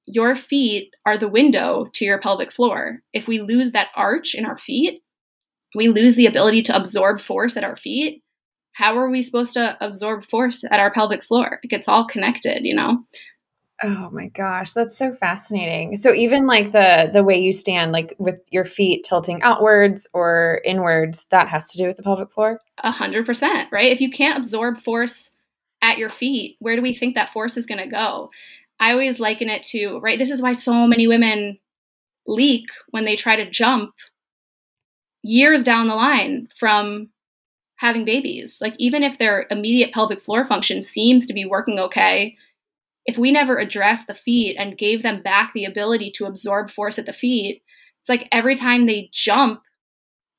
your 0.07 0.35
feet 0.35 0.91
are 1.07 1.19
the 1.19 1.29
window 1.29 1.87
to 1.95 2.05
your 2.05 2.21
pelvic 2.21 2.51
floor. 2.51 3.01
If 3.13 3.29
we 3.29 3.41
lose 3.41 3.73
that 3.73 3.89
arch 3.95 4.35
in 4.35 4.47
our 4.47 4.57
feet, 4.57 5.03
we 5.75 5.89
lose 5.89 6.17
the 6.17 6.27
ability 6.27 6.63
to 6.63 6.77
absorb 6.77 7.21
force 7.21 7.57
at 7.59 7.65
our 7.65 7.77
feet. 7.77 8.23
How 8.73 8.97
are 8.97 9.11
we 9.11 9.23
supposed 9.23 9.55
to 9.55 9.77
absorb 9.81 10.25
force 10.25 10.65
at 10.65 10.81
our 10.81 10.91
pelvic 10.91 11.23
floor? 11.23 11.61
It 11.63 11.69
gets 11.69 11.89
all 11.89 12.07
connected, 12.07 12.65
you 12.65 12.75
know? 12.75 13.05
Oh 13.83 14.09
my 14.13 14.29
gosh, 14.29 14.73
that's 14.73 14.97
so 14.97 15.13
fascinating. 15.13 15.97
So 15.97 16.15
even 16.15 16.47
like 16.47 16.73
the 16.73 17.11
the 17.13 17.25
way 17.25 17.39
you 17.39 17.53
stand 17.53 17.93
like 17.93 18.15
with 18.19 18.41
your 18.51 18.65
feet 18.65 19.05
tilting 19.05 19.43
outwards 19.43 20.09
or 20.15 20.61
inwards, 20.65 21.27
that 21.27 21.49
has 21.49 21.71
to 21.73 21.79
do 21.79 21.87
with 21.89 21.97
the 21.97 22.03
pelvic 22.03 22.31
floor? 22.33 22.61
A 22.79 22.93
hundred 22.93 23.27
percent, 23.27 23.71
right? 23.73 23.93
If 23.93 24.01
you 24.01 24.11
can't 24.11 24.39
absorb 24.39 24.79
force 24.79 25.33
at 25.83 25.99
your 25.99 26.09
feet, 26.09 26.57
where 26.61 26.77
do 26.77 26.83
we 26.83 26.95
think 26.95 27.15
that 27.15 27.31
force 27.31 27.57
is 27.57 27.67
gonna 27.67 27.89
go? 27.89 28.31
I 28.79 28.93
always 28.93 29.19
liken 29.21 29.51
it 29.51 29.63
to, 29.65 29.99
right? 29.99 30.19
This 30.19 30.31
is 30.31 30.41
why 30.41 30.53
so 30.53 30.87
many 30.87 31.09
women 31.09 31.59
leak 32.27 32.67
when 32.91 33.05
they 33.05 33.17
try 33.17 33.37
to 33.37 33.51
jump 33.51 33.93
years 35.23 35.65
down 35.65 35.89
the 35.89 35.95
line 35.95 36.49
from 36.57 37.09
having 37.77 38.05
babies. 38.05 38.59
Like, 38.61 38.75
even 38.79 39.03
if 39.03 39.19
their 39.19 39.47
immediate 39.51 39.93
pelvic 39.93 40.21
floor 40.21 40.45
function 40.45 40.81
seems 40.81 41.27
to 41.27 41.35
be 41.35 41.45
working 41.45 41.79
okay, 41.79 42.37
if 43.07 43.19
we 43.19 43.33
never 43.33 43.59
address 43.59 44.07
the 44.07 44.15
feet 44.15 44.57
and 44.59 44.79
gave 44.79 45.03
them 45.03 45.23
back 45.23 45.53
the 45.53 45.65
ability 45.65 46.11
to 46.13 46.27
absorb 46.27 46.71
force 46.71 46.99
at 46.99 47.07
the 47.07 47.13
feet, 47.13 47.63
it's 48.01 48.09
like 48.09 48.29
every 48.33 48.55
time 48.55 48.87
they 48.87 49.11
jump, 49.13 49.61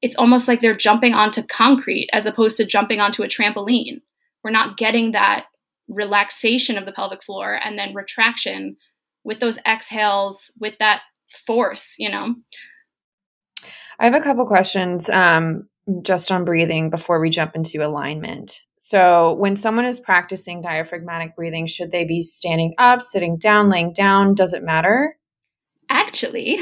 it's 0.01 0.15
almost 0.15 0.47
like 0.47 0.61
they're 0.61 0.75
jumping 0.75 1.13
onto 1.13 1.43
concrete 1.43 2.09
as 2.13 2.25
opposed 2.25 2.57
to 2.57 2.65
jumping 2.65 2.99
onto 2.99 3.23
a 3.23 3.27
trampoline. 3.27 4.01
We're 4.43 4.51
not 4.51 4.77
getting 4.77 5.11
that 5.11 5.45
relaxation 5.87 6.77
of 6.77 6.85
the 6.85 6.91
pelvic 6.91 7.23
floor 7.23 7.59
and 7.63 7.77
then 7.77 7.93
retraction 7.93 8.77
with 9.23 9.39
those 9.39 9.59
exhales, 9.65 10.51
with 10.59 10.77
that 10.79 11.01
force, 11.45 11.95
you 11.97 12.09
know? 12.09 12.35
I 13.99 14.05
have 14.05 14.13
a 14.13 14.21
couple 14.21 14.45
questions 14.45 15.09
um, 15.09 15.67
just 16.01 16.31
on 16.31 16.45
breathing 16.45 16.89
before 16.89 17.19
we 17.19 17.29
jump 17.29 17.55
into 17.55 17.85
alignment. 17.85 18.61
So, 18.87 19.33
when 19.39 19.55
someone 19.55 19.85
is 19.85 19.99
practicing 19.99 20.61
diaphragmatic 20.61 21.35
breathing, 21.35 21.65
should 21.65 21.89
they 21.89 22.05
be 22.05 22.21
standing 22.21 22.75
up, 22.77 23.01
sitting 23.01 23.35
down, 23.35 23.67
laying 23.67 23.93
down? 23.93 24.35
Does 24.35 24.53
it 24.53 24.61
matter? 24.61 25.17
Actually, 25.89 26.59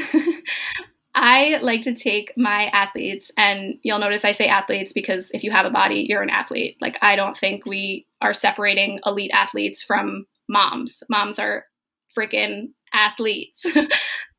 I 1.14 1.58
like 1.60 1.82
to 1.82 1.92
take 1.92 2.32
my 2.34 2.68
athletes, 2.68 3.30
and 3.36 3.74
you'll 3.82 3.98
notice 3.98 4.24
I 4.24 4.32
say 4.32 4.48
athletes 4.48 4.94
because 4.94 5.32
if 5.34 5.44
you 5.44 5.50
have 5.50 5.66
a 5.66 5.70
body, 5.70 6.06
you're 6.08 6.22
an 6.22 6.30
athlete. 6.30 6.78
Like, 6.80 6.96
I 7.02 7.14
don't 7.14 7.36
think 7.36 7.66
we 7.66 8.06
are 8.22 8.32
separating 8.32 9.00
elite 9.04 9.32
athletes 9.34 9.82
from 9.82 10.24
moms. 10.48 11.02
Moms 11.10 11.38
are 11.38 11.64
freaking 12.18 12.68
athletes. 12.94 13.66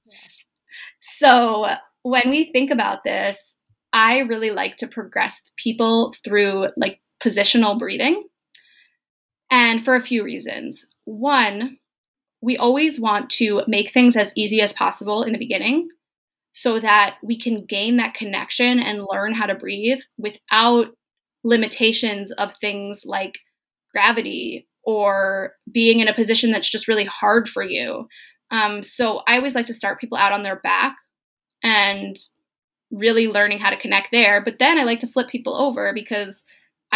so, 0.99 1.67
when 2.01 2.31
we 2.31 2.51
think 2.51 2.71
about 2.71 3.03
this, 3.03 3.59
I 3.93 4.21
really 4.21 4.49
like 4.49 4.77
to 4.77 4.87
progress 4.87 5.51
people 5.55 6.15
through 6.23 6.69
like 6.77 6.99
positional 7.23 7.77
breathing. 7.77 8.23
And 9.49 9.83
for 9.83 9.95
a 9.95 10.01
few 10.01 10.23
reasons. 10.23 10.87
One, 11.05 11.77
we 12.41 12.57
always 12.57 12.99
want 12.99 13.29
to 13.31 13.63
make 13.67 13.91
things 13.91 14.15
as 14.15 14.33
easy 14.35 14.61
as 14.61 14.73
possible 14.73 15.23
in 15.23 15.33
the 15.33 15.39
beginning 15.39 15.89
so 16.51 16.79
that 16.79 17.17
we 17.23 17.37
can 17.37 17.65
gain 17.65 17.97
that 17.97 18.13
connection 18.13 18.79
and 18.79 19.05
learn 19.11 19.33
how 19.33 19.45
to 19.45 19.55
breathe 19.55 19.99
without 20.17 20.87
limitations 21.43 22.31
of 22.33 22.55
things 22.55 23.03
like 23.05 23.37
gravity 23.93 24.67
or 24.83 25.53
being 25.71 25.99
in 25.99 26.07
a 26.07 26.13
position 26.13 26.51
that's 26.51 26.69
just 26.69 26.87
really 26.87 27.05
hard 27.05 27.49
for 27.49 27.63
you. 27.63 28.07
Um, 28.51 28.83
so 28.83 29.21
I 29.27 29.37
always 29.37 29.55
like 29.55 29.65
to 29.67 29.73
start 29.73 29.99
people 29.99 30.17
out 30.17 30.31
on 30.31 30.43
their 30.43 30.57
back 30.57 30.95
and 31.63 32.15
really 32.91 33.27
learning 33.27 33.59
how 33.59 33.69
to 33.69 33.77
connect 33.77 34.11
there. 34.11 34.41
But 34.43 34.59
then 34.59 34.79
I 34.79 34.83
like 34.83 34.99
to 34.99 35.07
flip 35.07 35.27
people 35.27 35.55
over 35.55 35.93
because 35.93 36.43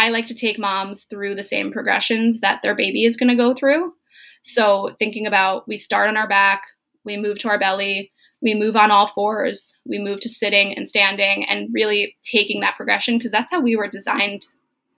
I 0.00 0.08
like 0.08 0.26
to 0.28 0.34
take 0.34 0.58
moms 0.58 1.04
through 1.04 1.34
the 1.34 1.42
same 1.42 1.70
progressions 1.70 2.40
that 2.40 2.62
their 2.62 2.74
baby 2.74 3.04
is 3.04 3.18
going 3.18 3.28
to 3.28 3.36
go 3.36 3.52
through. 3.52 3.92
So 4.40 4.96
thinking 4.98 5.26
about 5.26 5.68
we 5.68 5.76
start 5.76 6.08
on 6.08 6.16
our 6.16 6.26
back, 6.26 6.62
we 7.04 7.18
move 7.18 7.38
to 7.40 7.50
our 7.50 7.58
belly, 7.58 8.10
we 8.40 8.54
move 8.54 8.76
on 8.76 8.90
all 8.90 9.06
fours, 9.06 9.78
we 9.84 9.98
move 9.98 10.20
to 10.20 10.28
sitting 10.30 10.74
and 10.74 10.88
standing 10.88 11.44
and 11.46 11.68
really 11.74 12.16
taking 12.22 12.62
that 12.62 12.76
progression 12.76 13.18
because 13.18 13.30
that's 13.30 13.52
how 13.52 13.60
we 13.60 13.76
were 13.76 13.88
designed 13.88 14.46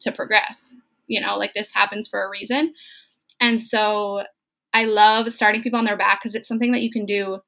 to 0.02 0.12
progress. 0.12 0.76
You 1.08 1.20
know, 1.20 1.36
like 1.36 1.52
this 1.52 1.72
happens 1.74 2.06
for 2.06 2.24
a 2.24 2.30
reason. 2.30 2.72
And 3.40 3.60
so 3.60 4.22
I 4.72 4.84
love 4.84 5.32
starting 5.32 5.62
people 5.62 5.80
on 5.80 5.84
their 5.84 5.96
back 5.96 6.20
because 6.20 6.36
it's 6.36 6.46
something 6.46 6.70
that 6.70 6.82
you 6.82 6.92
can 6.92 7.06
do 7.06 7.40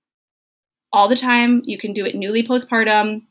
all 0.93 1.09
the 1.09 1.15
time. 1.15 1.63
You 1.65 1.79
can 1.79 1.93
do 1.93 2.05
it 2.05 2.17
newly 2.17 2.45
postpartum. 2.45 3.23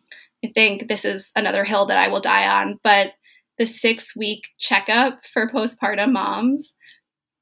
I 0.45 0.47
think 0.55 0.88
this 0.88 1.03
is 1.03 1.33
another 1.36 1.65
hill 1.65 1.88
that 1.88 1.97
I 1.97 2.07
will 2.07 2.21
die 2.21 2.47
on, 2.47 2.79
but 2.86 3.12
the 3.57 3.65
six 3.65 4.15
week 4.15 4.49
checkup 4.57 5.25
for 5.25 5.49
postpartum 5.49 6.11
moms, 6.11 6.75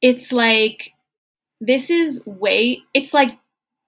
it's 0.01 0.31
like, 0.31 0.91
this 1.59 1.89
is 1.89 2.25
way, 2.25 2.81
it's 2.93 3.13
like 3.13 3.37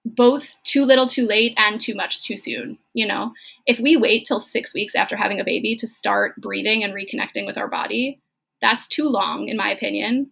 both 0.04 0.56
too 0.64 0.84
little 0.84 1.06
too 1.06 1.26
late 1.26 1.54
and 1.56 1.80
too 1.80 1.94
much 1.94 2.24
too 2.24 2.36
soon. 2.36 2.78
You 2.92 3.06
know, 3.06 3.32
if 3.66 3.78
we 3.78 3.96
wait 3.96 4.26
till 4.26 4.40
six 4.40 4.74
weeks 4.74 4.94
after 4.94 5.16
having 5.16 5.40
a 5.40 5.44
baby 5.44 5.74
to 5.76 5.86
start 5.86 6.40
breathing 6.40 6.84
and 6.84 6.94
reconnecting 6.94 7.46
with 7.46 7.58
our 7.58 7.68
body, 7.68 8.20
that's 8.60 8.86
too 8.86 9.08
long, 9.08 9.48
in 9.48 9.56
my 9.56 9.70
opinion 9.70 10.30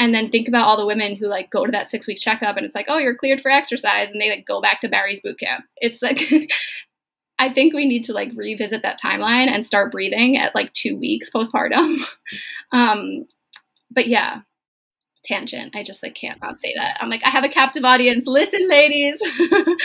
and 0.00 0.14
then 0.14 0.30
think 0.30 0.48
about 0.48 0.64
all 0.64 0.78
the 0.78 0.86
women 0.86 1.14
who 1.14 1.26
like 1.26 1.50
go 1.50 1.66
to 1.66 1.70
that 1.70 1.88
six 1.88 2.08
week 2.08 2.18
checkup 2.18 2.56
and 2.56 2.66
it's 2.66 2.74
like 2.74 2.86
oh 2.88 2.98
you're 2.98 3.14
cleared 3.14 3.40
for 3.40 3.50
exercise 3.50 4.10
and 4.10 4.20
they 4.20 4.30
like 4.30 4.46
go 4.46 4.60
back 4.60 4.80
to 4.80 4.88
barry's 4.88 5.20
boot 5.20 5.38
camp 5.38 5.64
it's 5.76 6.02
like 6.02 6.20
i 7.40 7.52
think 7.52 7.74
we 7.74 7.86
need 7.86 8.04
to 8.04 8.12
like 8.12 8.30
revisit 8.36 8.82
that 8.82 9.00
timeline 9.00 9.48
and 9.48 9.66
start 9.66 9.90
breathing 9.90 10.36
at 10.36 10.54
like 10.54 10.72
two 10.72 10.98
weeks 10.98 11.30
postpartum. 11.30 11.98
Um 12.72 13.24
but 13.90 14.06
yeah 14.06 14.42
tangent. 15.24 15.74
I 15.74 15.82
just 15.82 16.02
like 16.04 16.14
can't 16.14 16.40
not 16.40 16.58
say 16.58 16.72
that. 16.76 16.96
I'm 17.00 17.10
like 17.10 17.24
i 17.24 17.28
have 17.30 17.44
a 17.44 17.48
captive 17.48 17.84
audience. 17.84 18.26
Listen 18.26 18.68
ladies. 18.68 19.20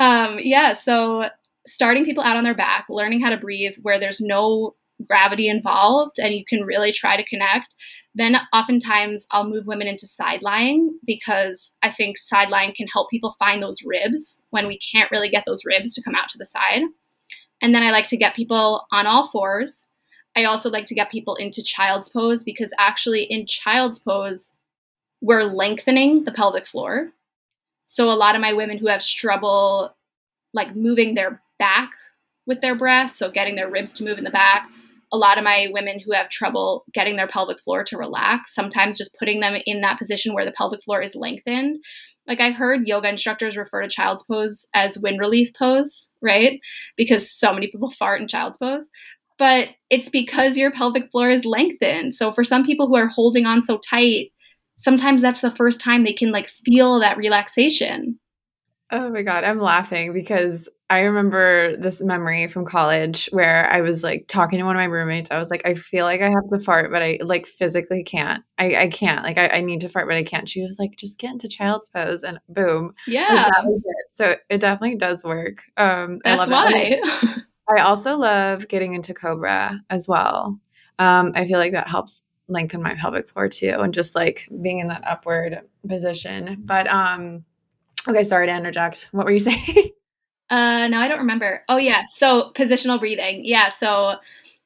Um 0.00 0.38
yeah 0.40 0.72
so 0.72 1.28
starting 1.66 2.04
people 2.04 2.22
out 2.22 2.36
on 2.36 2.44
their 2.44 2.54
back 2.54 2.86
learning 2.88 3.20
how 3.20 3.30
to 3.30 3.36
breathe 3.36 3.74
where 3.82 3.98
there's 3.98 4.20
no 4.20 4.74
gravity 5.06 5.48
involved 5.48 6.18
and 6.18 6.34
you 6.34 6.44
can 6.44 6.64
really 6.64 6.92
try 6.92 7.16
to 7.16 7.24
connect 7.24 7.74
then 8.14 8.36
oftentimes 8.52 9.26
I'll 9.32 9.48
move 9.48 9.66
women 9.66 9.88
into 9.88 10.06
side 10.06 10.42
lying 10.42 10.98
because 11.04 11.74
I 11.82 11.90
think 11.90 12.16
side 12.16 12.50
lying 12.50 12.72
can 12.72 12.86
help 12.86 13.10
people 13.10 13.36
find 13.38 13.62
those 13.62 13.82
ribs 13.84 14.44
when 14.50 14.68
we 14.68 14.78
can't 14.78 15.10
really 15.10 15.28
get 15.28 15.44
those 15.46 15.64
ribs 15.64 15.94
to 15.94 16.02
come 16.02 16.14
out 16.14 16.28
to 16.30 16.38
the 16.38 16.46
side. 16.46 16.82
And 17.60 17.74
then 17.74 17.82
I 17.82 17.90
like 17.90 18.06
to 18.08 18.16
get 18.16 18.36
people 18.36 18.86
on 18.92 19.06
all 19.06 19.26
fours. 19.26 19.88
I 20.36 20.44
also 20.44 20.70
like 20.70 20.86
to 20.86 20.94
get 20.94 21.10
people 21.10 21.34
into 21.36 21.62
child's 21.62 22.08
pose 22.08 22.44
because 22.44 22.72
actually 22.78 23.24
in 23.24 23.46
child's 23.46 23.98
pose, 23.98 24.54
we're 25.20 25.42
lengthening 25.42 26.24
the 26.24 26.32
pelvic 26.32 26.66
floor. 26.66 27.10
So 27.84 28.10
a 28.10 28.12
lot 28.12 28.34
of 28.34 28.40
my 28.40 28.52
women 28.52 28.78
who 28.78 28.88
have 28.88 29.04
trouble 29.04 29.96
like 30.52 30.76
moving 30.76 31.14
their 31.14 31.42
back 31.58 31.92
with 32.46 32.60
their 32.60 32.74
breath, 32.74 33.12
so 33.12 33.30
getting 33.30 33.56
their 33.56 33.70
ribs 33.70 33.92
to 33.94 34.04
move 34.04 34.18
in 34.18 34.24
the 34.24 34.30
back, 34.30 34.68
a 35.14 35.16
lot 35.16 35.38
of 35.38 35.44
my 35.44 35.68
women 35.70 36.00
who 36.00 36.12
have 36.12 36.28
trouble 36.28 36.84
getting 36.92 37.14
their 37.14 37.28
pelvic 37.28 37.60
floor 37.60 37.84
to 37.84 37.96
relax, 37.96 38.52
sometimes 38.52 38.98
just 38.98 39.16
putting 39.16 39.38
them 39.38 39.54
in 39.64 39.80
that 39.80 39.96
position 39.96 40.34
where 40.34 40.44
the 40.44 40.50
pelvic 40.50 40.82
floor 40.82 41.00
is 41.00 41.14
lengthened. 41.14 41.76
Like 42.26 42.40
I've 42.40 42.56
heard 42.56 42.88
yoga 42.88 43.08
instructors 43.08 43.56
refer 43.56 43.82
to 43.82 43.88
child's 43.88 44.24
pose 44.24 44.66
as 44.74 44.98
wind 44.98 45.20
relief 45.20 45.50
pose, 45.56 46.10
right? 46.20 46.58
Because 46.96 47.30
so 47.30 47.54
many 47.54 47.68
people 47.68 47.90
fart 47.98 48.20
in 48.20 48.26
child's 48.26 48.58
pose. 48.58 48.90
But 49.38 49.68
it's 49.88 50.08
because 50.08 50.56
your 50.56 50.72
pelvic 50.72 51.12
floor 51.12 51.30
is 51.30 51.44
lengthened. 51.44 52.14
So 52.14 52.32
for 52.32 52.42
some 52.42 52.66
people 52.66 52.88
who 52.88 52.96
are 52.96 53.08
holding 53.08 53.46
on 53.46 53.62
so 53.62 53.78
tight, 53.78 54.32
sometimes 54.76 55.22
that's 55.22 55.42
the 55.42 55.50
first 55.52 55.80
time 55.80 56.02
they 56.02 56.12
can 56.12 56.32
like 56.32 56.48
feel 56.48 56.98
that 56.98 57.16
relaxation. 57.16 58.18
Oh 58.90 59.10
my 59.10 59.22
God, 59.22 59.44
I'm 59.44 59.60
laughing 59.60 60.12
because 60.12 60.68
I 60.94 61.00
remember 61.00 61.76
this 61.76 62.00
memory 62.00 62.46
from 62.46 62.64
college 62.64 63.28
where 63.32 63.68
I 63.68 63.80
was 63.80 64.04
like 64.04 64.26
talking 64.28 64.60
to 64.60 64.64
one 64.64 64.76
of 64.76 64.78
my 64.80 64.84
roommates. 64.84 65.28
I 65.28 65.40
was 65.40 65.50
like, 65.50 65.62
I 65.64 65.74
feel 65.74 66.04
like 66.04 66.20
I 66.20 66.28
have 66.28 66.48
to 66.52 66.58
fart, 66.60 66.92
but 66.92 67.02
I 67.02 67.18
like 67.20 67.46
physically 67.46 68.04
can't. 68.04 68.44
I, 68.58 68.76
I 68.76 68.88
can't. 68.88 69.24
Like, 69.24 69.36
I, 69.36 69.48
I 69.48 69.60
need 69.60 69.80
to 69.80 69.88
fart, 69.88 70.06
but 70.06 70.16
I 70.16 70.22
can't. 70.22 70.48
She 70.48 70.62
was 70.62 70.76
like, 70.78 70.96
just 70.96 71.18
get 71.18 71.32
into 71.32 71.48
child's 71.48 71.88
pose 71.88 72.22
and 72.22 72.38
boom. 72.48 72.94
Yeah. 73.08 73.50
it. 73.66 73.84
So 74.12 74.36
it 74.48 74.60
definitely 74.60 74.94
does 74.94 75.24
work. 75.24 75.64
Um, 75.76 76.20
That's 76.22 76.46
why. 76.46 77.00
I 77.76 77.80
also 77.80 78.16
love 78.16 78.68
getting 78.68 78.92
into 78.92 79.14
Cobra 79.14 79.80
as 79.90 80.06
well. 80.06 80.60
Um, 81.00 81.32
I 81.34 81.44
feel 81.48 81.58
like 81.58 81.72
that 81.72 81.88
helps 81.88 82.22
lengthen 82.46 82.82
my 82.82 82.94
pelvic 82.94 83.28
floor 83.28 83.48
too 83.48 83.74
and 83.80 83.92
just 83.92 84.14
like 84.14 84.48
being 84.62 84.78
in 84.78 84.86
that 84.88 85.02
upward 85.04 85.62
position. 85.88 86.62
But, 86.64 86.86
um, 86.86 87.44
okay, 88.06 88.22
sorry 88.22 88.46
to 88.46 88.54
interject. 88.54 89.08
What 89.10 89.26
were 89.26 89.32
you 89.32 89.40
saying? 89.40 89.90
Uh, 90.54 90.86
no, 90.86 91.00
I 91.00 91.08
don't 91.08 91.18
remember. 91.18 91.64
Oh, 91.68 91.78
yeah. 91.78 92.04
So 92.08 92.52
positional 92.54 93.00
breathing. 93.00 93.40
Yeah. 93.44 93.70
So 93.70 94.18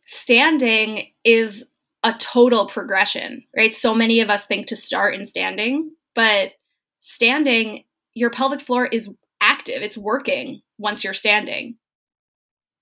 standing 0.04 1.06
is 1.24 1.64
a 2.02 2.12
total 2.18 2.68
progression, 2.68 3.42
right? 3.56 3.74
So 3.74 3.94
many 3.94 4.20
of 4.20 4.28
us 4.28 4.44
think 4.44 4.66
to 4.66 4.76
start 4.76 5.14
in 5.14 5.24
standing, 5.24 5.90
but 6.14 6.52
standing, 7.00 7.84
your 8.12 8.28
pelvic 8.28 8.60
floor 8.60 8.84
is 8.84 9.16
active, 9.40 9.80
it's 9.80 9.96
working 9.96 10.60
once 10.76 11.04
you're 11.04 11.14
standing. 11.14 11.76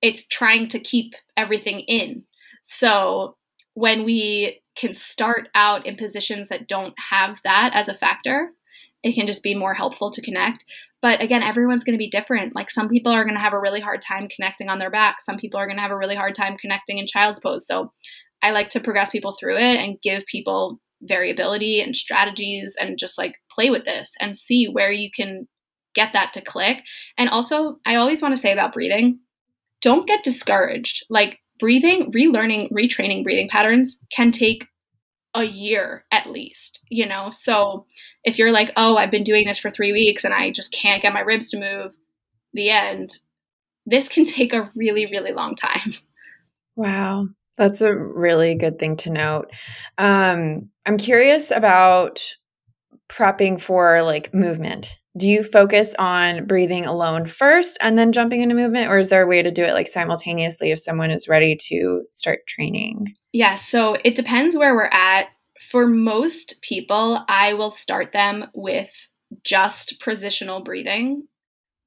It's 0.03 0.27
trying 0.27 0.67
to 0.71 0.81
keep 0.81 1.15
everything 1.37 1.81
in. 1.83 2.25
So 2.63 3.37
when 3.75 4.03
we 4.03 4.63
can 4.75 4.93
start 4.93 5.49
out 5.55 5.87
in 5.87 5.95
positions 5.95 6.49
that 6.49 6.67
don't 6.67 6.95
have 7.11 7.41
that 7.45 7.71
as 7.73 7.87
a 7.87 7.95
factor, 7.95 8.51
it 9.05 9.15
can 9.15 9.29
just 9.29 9.45
be 9.45 9.55
more 9.55 9.75
helpful 9.75 10.11
to 10.11 10.21
connect. 10.23 10.65
But 11.07 11.23
again, 11.23 11.45
everyone's 11.45 11.85
going 11.85 11.97
to 11.97 12.03
be 12.03 12.11
different. 12.11 12.57
Like 12.57 12.69
some 12.69 12.89
people 12.89 13.13
are 13.13 13.23
going 13.23 13.37
to 13.37 13.41
have 13.41 13.53
a 13.53 13.61
really 13.61 13.79
hard 13.79 14.03
time 14.03 14.27
connecting 14.29 14.69
on 14.69 14.81
their 14.81 14.91
back. 14.91 15.21
Some 15.21 15.37
people 15.37 15.61
are 15.61 15.67
going 15.67 15.77
to 15.77 15.83
have 15.83 15.93
a 15.93 15.97
really 15.97 16.17
hard 16.17 16.35
time 16.35 16.57
connecting 16.57 16.99
in 16.99 17.07
child's 17.07 17.39
pose. 17.39 17.65
So 17.65 17.93
I 18.43 18.51
like 18.51 18.71
to 18.71 18.81
progress 18.81 19.13
people 19.13 19.37
through 19.39 19.57
it 19.57 19.77
and 19.77 20.01
give 20.03 20.27
people 20.27 20.81
variability 21.03 21.81
and 21.81 21.95
strategies 21.95 22.75
and 22.81 22.99
just 22.99 23.19
like 23.19 23.37
play 23.53 23.71
with 23.71 23.85
this 23.85 24.15
and 24.21 24.37
see 24.37 24.67
where 24.67 24.91
you 24.91 25.09
can 25.15 25.47
get 25.95 26.13
that 26.15 26.33
to 26.33 26.41
click. 26.41 26.83
And 27.17 27.29
also, 27.29 27.77
I 27.87 27.95
always 27.95 28.21
want 28.21 28.35
to 28.35 28.41
say 28.41 28.51
about 28.51 28.73
breathing, 28.73 29.21
don't 29.83 30.09
get 30.09 30.25
discouraged. 30.25 31.05
Like 31.09 31.39
breathing, 31.61 32.11
relearning, 32.11 32.73
retraining 32.73 33.23
breathing 33.23 33.49
patterns 33.49 34.05
can 34.11 34.33
take 34.33 34.67
a 35.37 35.45
year 35.45 36.05
at 36.11 36.31
least, 36.31 36.85
you 36.91 37.07
know? 37.07 37.31
So 37.31 37.87
if 38.27 38.39
you're 38.39 38.53
like, 38.53 38.73
oh, 38.77 38.97
I've 38.97 39.11
been 39.11 39.23
doing 39.23 39.47
this 39.47 39.59
for 39.59 39.71
three 39.71 39.93
weeks 39.93 40.25
and 40.25 40.35
I 40.35 40.51
just 40.51 40.73
can't 40.73 41.01
get 41.01 41.15
my 41.15 41.21
ribs 41.21 41.49
to 41.51 41.61
move, 41.61 41.97
the 42.53 42.71
end, 42.71 43.21
this 43.87 44.09
can 44.09 44.25
take 44.27 44.53
a 44.53 44.71
really, 44.75 45.07
really 45.07 45.33
long 45.33 45.55
time. 45.55 45.95
Wow. 46.75 47.29
That's 47.57 47.81
a 47.81 47.95
really 47.95 48.55
good 48.55 48.79
thing 48.79 48.99
to 48.99 49.11
note. 49.11 49.51
Um, 49.97 50.69
I'm 50.85 50.99
curious 50.99 51.51
about 51.51 52.21
prepping 53.09 53.59
for 53.59 54.03
like 54.03 54.35
movement 54.35 54.99
do 55.17 55.29
you 55.29 55.43
focus 55.43 55.95
on 55.99 56.47
breathing 56.47 56.85
alone 56.85 57.25
first 57.25 57.79
and 57.81 57.99
then 57.99 58.13
jumping 58.13 58.43
into 58.43 58.55
movement 58.55 58.91
or 58.91 58.99
is 58.99 59.09
there 59.09 59.23
a 59.23 59.27
way 59.27 59.43
to 59.43 59.51
do 59.51 59.65
it 59.65 59.73
like 59.73 59.89
simultaneously 59.89 60.71
if 60.71 60.81
someone 60.81 61.11
is 61.11 61.29
ready 61.29 61.57
to 61.57 62.03
start 62.11 62.41
training 62.47 63.15
yeah 63.33 63.55
so 63.55 63.97
it 64.05 64.15
depends 64.15 64.57
where 64.57 64.75
we're 64.75 64.91
at 64.93 65.29
for 65.61 65.87
most 65.87 66.61
people 66.63 67.25
i 67.29 67.53
will 67.55 67.71
start 67.71 68.13
them 68.13 68.47
with 68.55 69.09
just 69.43 70.01
positional 70.01 70.65
breathing 70.65 71.27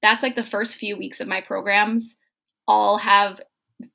that's 0.02 0.24
like 0.24 0.36
the 0.36 0.44
first 0.44 0.76
few 0.76 0.98
weeks 0.98 1.20
of 1.20 1.28
my 1.28 1.42
programs 1.42 2.16
all 2.68 2.98
have 2.98 3.40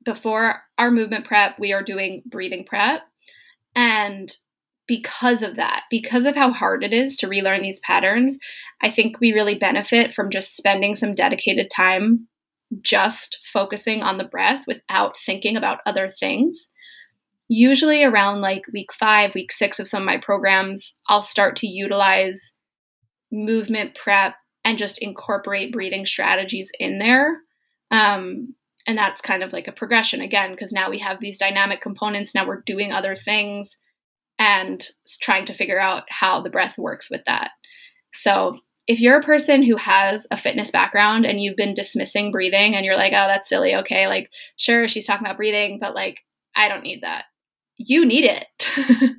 before 0.05 0.63
our 0.79 0.91
movement 0.91 1.25
prep 1.25 1.59
we 1.59 1.73
are 1.73 1.83
doing 1.83 2.23
breathing 2.27 2.65
prep 2.65 3.03
and 3.75 4.37
because 4.87 5.43
of 5.43 5.57
that, 5.57 5.85
because 5.91 6.27
of 6.27 6.37
how 6.37 6.53
hard 6.53 6.85
it 6.85 6.93
is 6.93 7.17
to 7.17 7.29
relearn 7.29 7.63
these 7.63 7.81
patterns, 7.81 8.39
I 8.83 8.91
think 8.91 9.19
we 9.19 9.33
really 9.33 9.55
benefit 9.55 10.13
from 10.13 10.31
just 10.31 10.57
spending 10.57 10.95
some 10.95 11.15
dedicated 11.15 11.71
time 11.71 12.29
just 12.81 13.39
focusing 13.53 14.03
on 14.03 14.19
the 14.19 14.25
breath 14.25 14.65
without 14.67 15.17
thinking 15.19 15.57
about 15.57 15.81
other 15.87 16.09
things. 16.09 16.71
Usually 17.49 18.03
around 18.05 18.41
like 18.41 18.63
week 18.73 18.93
five, 18.93 19.35
week 19.35 19.53
six 19.53 19.79
of 19.79 19.89
some 19.89 20.03
of 20.03 20.07
my 20.07 20.17
programs, 20.17 20.97
I'll 21.09 21.23
start 21.23 21.57
to 21.57 21.67
utilize 21.67 22.57
movement 23.31 23.95
prep 23.95 24.35
and 24.65 24.79
just 24.79 24.99
incorporate 24.99 25.73
breathing 25.73 26.07
strategies 26.07 26.73
in 26.79 26.99
there. 26.99 27.39
Um, 27.91 28.55
and 28.87 28.97
that's 28.97 29.21
kind 29.21 29.43
of 29.43 29.53
like 29.53 29.69
a 29.69 29.73
progression 29.73 30.21
again, 30.21 30.53
because 30.53 30.73
now 30.73 30.91
we 30.91 30.99
have 30.99 31.21
these 31.21 31.39
dynamic 31.39 31.81
components. 31.81 32.35
Now 32.35 32.47
we're 32.47 32.63
doing 32.63 32.93
other 32.93 33.17
things 33.17 33.79
and 34.39 34.85
trying 35.21 35.45
to 35.47 35.55
figure 35.55 35.81
out 35.81 36.05
how 36.09 36.41
the 36.41 36.51
breath 36.51 36.77
works 36.79 37.11
with 37.11 37.25
that. 37.27 37.51
So, 38.13 38.59
if 38.87 39.01
you're 39.01 39.19
a 39.19 39.23
person 39.23 39.63
who 39.63 39.77
has 39.77 40.27
a 40.31 40.37
fitness 40.37 40.71
background 40.71 41.25
and 41.25 41.41
you've 41.41 41.57
been 41.57 41.73
dismissing 41.73 42.31
breathing 42.31 42.75
and 42.75 42.85
you're 42.85 42.99
like, 42.99 43.15
oh, 43.15 43.27
that's 43.27 43.49
silly, 43.49 43.75
okay, 43.77 44.09
like, 44.09 44.31
sure, 44.57 44.87
she's 44.89 45.07
talking 45.07 45.27
about 45.27 45.39
breathing, 45.39 45.79
but 45.81 45.95
like, 45.95 46.21
I 46.55 46.69
don't 46.69 46.83
need 46.83 47.03
that. 47.03 47.25
You 47.77 48.05
need 48.05 48.25
it. 48.25 49.17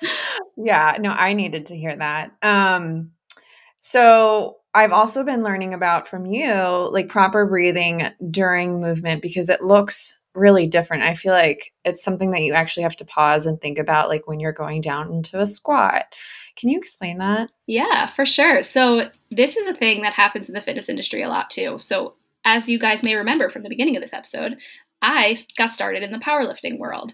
yeah, 0.56 0.96
no, 0.98 1.10
I 1.10 1.32
needed 1.32 1.66
to 1.66 1.76
hear 1.76 1.96
that. 1.96 2.32
Um, 2.42 3.12
so 3.78 4.56
I've 4.74 4.92
also 4.92 5.24
been 5.24 5.42
learning 5.42 5.74
about 5.74 6.08
from 6.08 6.26
you 6.26 6.90
like 6.92 7.08
proper 7.08 7.46
breathing 7.46 8.08
during 8.30 8.80
movement 8.80 9.22
because 9.22 9.48
it 9.48 9.62
looks 9.62 10.18
really 10.34 10.66
different. 10.66 11.02
I 11.02 11.14
feel 11.14 11.32
like 11.32 11.72
it's 11.84 12.02
something 12.02 12.30
that 12.30 12.42
you 12.42 12.52
actually 12.52 12.84
have 12.84 12.96
to 12.96 13.04
pause 13.04 13.46
and 13.46 13.60
think 13.60 13.78
about, 13.78 14.08
like 14.08 14.26
when 14.26 14.40
you're 14.40 14.52
going 14.52 14.80
down 14.80 15.12
into 15.12 15.40
a 15.40 15.46
squat. 15.46 16.04
Can 16.56 16.68
you 16.68 16.78
explain 16.78 17.18
that? 17.18 17.50
Yeah, 17.66 18.06
for 18.06 18.24
sure. 18.24 18.62
So, 18.62 19.10
this 19.30 19.56
is 19.56 19.66
a 19.66 19.74
thing 19.74 20.02
that 20.02 20.12
happens 20.12 20.48
in 20.48 20.54
the 20.54 20.60
fitness 20.60 20.88
industry 20.88 21.22
a 21.22 21.28
lot 21.28 21.50
too. 21.50 21.78
So, 21.80 22.14
as 22.44 22.68
you 22.68 22.78
guys 22.78 23.02
may 23.02 23.14
remember 23.14 23.50
from 23.50 23.62
the 23.62 23.68
beginning 23.68 23.96
of 23.96 24.02
this 24.02 24.14
episode, 24.14 24.58
I 25.02 25.36
got 25.56 25.72
started 25.72 26.02
in 26.02 26.10
the 26.10 26.18
powerlifting 26.18 26.78
world. 26.78 27.12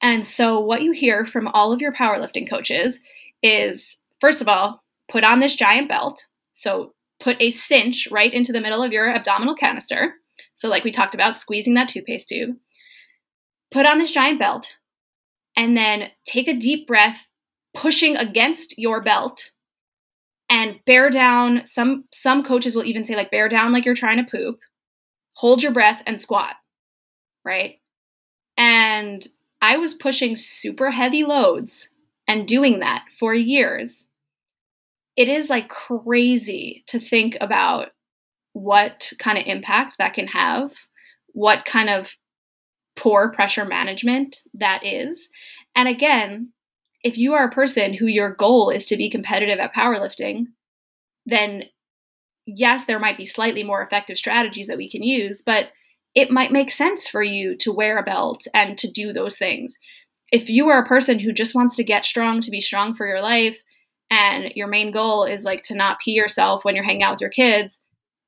And 0.00 0.24
so, 0.24 0.60
what 0.60 0.82
you 0.82 0.92
hear 0.92 1.24
from 1.24 1.48
all 1.48 1.72
of 1.72 1.80
your 1.80 1.92
powerlifting 1.92 2.48
coaches 2.48 3.00
is 3.42 4.00
first 4.20 4.40
of 4.40 4.48
all, 4.48 4.82
put 5.08 5.24
on 5.24 5.40
this 5.40 5.56
giant 5.56 5.88
belt. 5.88 6.26
So, 6.52 6.94
put 7.20 7.40
a 7.40 7.50
cinch 7.50 8.08
right 8.10 8.32
into 8.32 8.52
the 8.52 8.60
middle 8.60 8.82
of 8.82 8.92
your 8.92 9.12
abdominal 9.12 9.54
canister. 9.54 10.14
So, 10.54 10.68
like 10.68 10.84
we 10.84 10.90
talked 10.90 11.14
about, 11.14 11.36
squeezing 11.36 11.74
that 11.74 11.88
toothpaste 11.88 12.28
tube. 12.28 12.56
Put 13.70 13.86
on 13.86 13.98
this 13.98 14.12
giant 14.12 14.38
belt 14.38 14.76
and 15.56 15.76
then 15.76 16.10
take 16.24 16.48
a 16.48 16.56
deep 16.56 16.86
breath, 16.86 17.28
pushing 17.74 18.16
against 18.16 18.78
your 18.78 19.02
belt 19.02 19.52
and 20.50 20.80
bear 20.84 21.08
down. 21.08 21.64
Some 21.64 22.04
some 22.12 22.42
coaches 22.42 22.76
will 22.76 22.84
even 22.84 23.04
say 23.04 23.16
like 23.16 23.30
bear 23.30 23.48
down 23.48 23.72
like 23.72 23.86
you're 23.86 23.94
trying 23.94 24.24
to 24.24 24.30
poop. 24.30 24.60
Hold 25.36 25.62
your 25.62 25.72
breath 25.72 26.02
and 26.06 26.20
squat. 26.20 26.56
Right? 27.44 27.80
And 28.56 29.26
I 29.60 29.76
was 29.76 29.94
pushing 29.94 30.36
super 30.36 30.90
heavy 30.90 31.24
loads 31.24 31.88
and 32.28 32.46
doing 32.46 32.80
that 32.80 33.06
for 33.18 33.34
years. 33.34 34.08
It 35.16 35.28
is 35.28 35.50
like 35.50 35.68
crazy 35.68 36.84
to 36.86 36.98
think 36.98 37.36
about 37.40 37.88
what 38.52 39.12
kind 39.18 39.38
of 39.38 39.44
impact 39.46 39.98
that 39.98 40.14
can 40.14 40.26
have, 40.28 40.74
what 41.28 41.64
kind 41.64 41.88
of 41.88 42.16
poor 42.96 43.32
pressure 43.32 43.64
management 43.64 44.38
that 44.54 44.84
is. 44.84 45.30
And 45.74 45.88
again, 45.88 46.52
if 47.02 47.18
you 47.18 47.34
are 47.34 47.46
a 47.46 47.52
person 47.52 47.94
who 47.94 48.06
your 48.06 48.34
goal 48.34 48.70
is 48.70 48.84
to 48.86 48.96
be 48.96 49.10
competitive 49.10 49.58
at 49.58 49.74
powerlifting, 49.74 50.46
then 51.26 51.64
yes, 52.46 52.84
there 52.84 52.98
might 52.98 53.16
be 53.16 53.24
slightly 53.24 53.62
more 53.62 53.82
effective 53.82 54.18
strategies 54.18 54.66
that 54.66 54.76
we 54.76 54.90
can 54.90 55.02
use, 55.02 55.42
but 55.42 55.68
it 56.14 56.30
might 56.30 56.52
make 56.52 56.70
sense 56.70 57.08
for 57.08 57.22
you 57.22 57.56
to 57.56 57.72
wear 57.72 57.98
a 57.98 58.02
belt 58.02 58.46
and 58.54 58.76
to 58.78 58.90
do 58.90 59.12
those 59.12 59.38
things. 59.38 59.78
If 60.30 60.48
you 60.48 60.68
are 60.68 60.82
a 60.82 60.86
person 60.86 61.18
who 61.18 61.32
just 61.32 61.54
wants 61.54 61.76
to 61.76 61.84
get 61.84 62.04
strong 62.04 62.40
to 62.40 62.50
be 62.50 62.60
strong 62.60 62.94
for 62.94 63.06
your 63.06 63.20
life, 63.20 63.62
and 64.12 64.52
your 64.54 64.68
main 64.68 64.92
goal 64.92 65.24
is 65.24 65.46
like 65.46 65.62
to 65.62 65.74
not 65.74 65.98
pee 65.98 66.12
yourself 66.12 66.64
when 66.64 66.74
you're 66.74 66.84
hanging 66.84 67.02
out 67.02 67.12
with 67.12 67.22
your 67.22 67.30
kids, 67.30 67.80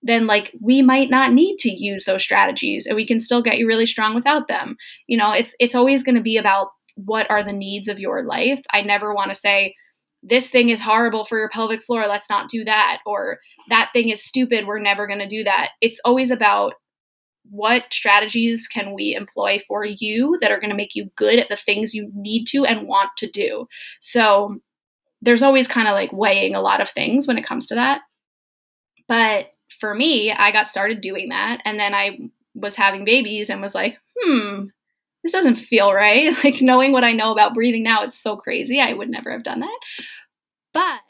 then 0.02 0.26
like 0.26 0.50
we 0.60 0.80
might 0.80 1.10
not 1.10 1.32
need 1.32 1.58
to 1.58 1.70
use 1.70 2.06
those 2.06 2.22
strategies 2.22 2.86
and 2.86 2.96
we 2.96 3.06
can 3.06 3.20
still 3.20 3.42
get 3.42 3.58
you 3.58 3.66
really 3.66 3.84
strong 3.84 4.14
without 4.14 4.48
them. 4.48 4.76
You 5.06 5.18
know, 5.18 5.32
it's 5.32 5.54
it's 5.60 5.74
always 5.74 6.02
going 6.02 6.14
to 6.14 6.22
be 6.22 6.38
about 6.38 6.68
what 6.94 7.30
are 7.30 7.42
the 7.42 7.52
needs 7.52 7.88
of 7.88 8.00
your 8.00 8.24
life. 8.24 8.62
I 8.72 8.80
never 8.80 9.14
want 9.14 9.30
to 9.30 9.38
say 9.38 9.74
this 10.22 10.48
thing 10.48 10.70
is 10.70 10.80
horrible 10.80 11.26
for 11.26 11.38
your 11.38 11.50
pelvic 11.50 11.82
floor, 11.82 12.06
let's 12.06 12.30
not 12.30 12.48
do 12.48 12.64
that 12.64 13.00
or 13.04 13.38
that 13.68 13.90
thing 13.92 14.08
is 14.08 14.24
stupid, 14.24 14.66
we're 14.66 14.78
never 14.78 15.06
going 15.06 15.18
to 15.18 15.26
do 15.26 15.44
that. 15.44 15.70
It's 15.82 16.00
always 16.02 16.30
about 16.30 16.74
what 17.50 17.84
strategies 17.90 18.66
can 18.66 18.94
we 18.94 19.14
employ 19.14 19.58
for 19.66 19.84
you 19.84 20.38
that 20.40 20.50
are 20.50 20.60
going 20.60 20.70
to 20.70 20.76
make 20.76 20.94
you 20.94 21.10
good 21.16 21.38
at 21.38 21.48
the 21.48 21.56
things 21.56 21.94
you 21.94 22.10
need 22.14 22.46
to 22.46 22.64
and 22.64 22.88
want 22.88 23.10
to 23.18 23.30
do. 23.30 23.66
So 24.00 24.58
there's 25.20 25.42
always 25.42 25.68
kind 25.68 25.88
of 25.88 25.94
like 25.94 26.12
weighing 26.12 26.54
a 26.54 26.60
lot 26.60 26.80
of 26.80 26.88
things 26.88 27.26
when 27.26 27.38
it 27.38 27.46
comes 27.46 27.66
to 27.66 27.74
that. 27.74 28.02
But 29.08 29.52
for 29.78 29.94
me, 29.94 30.32
I 30.32 30.52
got 30.52 30.68
started 30.68 31.00
doing 31.00 31.28
that. 31.30 31.60
And 31.64 31.78
then 31.78 31.94
I 31.94 32.18
was 32.54 32.76
having 32.76 33.04
babies 33.04 33.50
and 33.50 33.60
was 33.60 33.74
like, 33.74 33.98
hmm, 34.18 34.66
this 35.22 35.32
doesn't 35.32 35.56
feel 35.56 35.92
right. 35.92 36.34
Like 36.44 36.60
knowing 36.60 36.92
what 36.92 37.04
I 37.04 37.12
know 37.12 37.32
about 37.32 37.54
breathing 37.54 37.82
now, 37.82 38.02
it's 38.02 38.18
so 38.18 38.36
crazy. 38.36 38.80
I 38.80 38.92
would 38.92 39.10
never 39.10 39.32
have 39.32 39.42
done 39.42 39.60
that. 39.60 39.78
But 40.72 41.00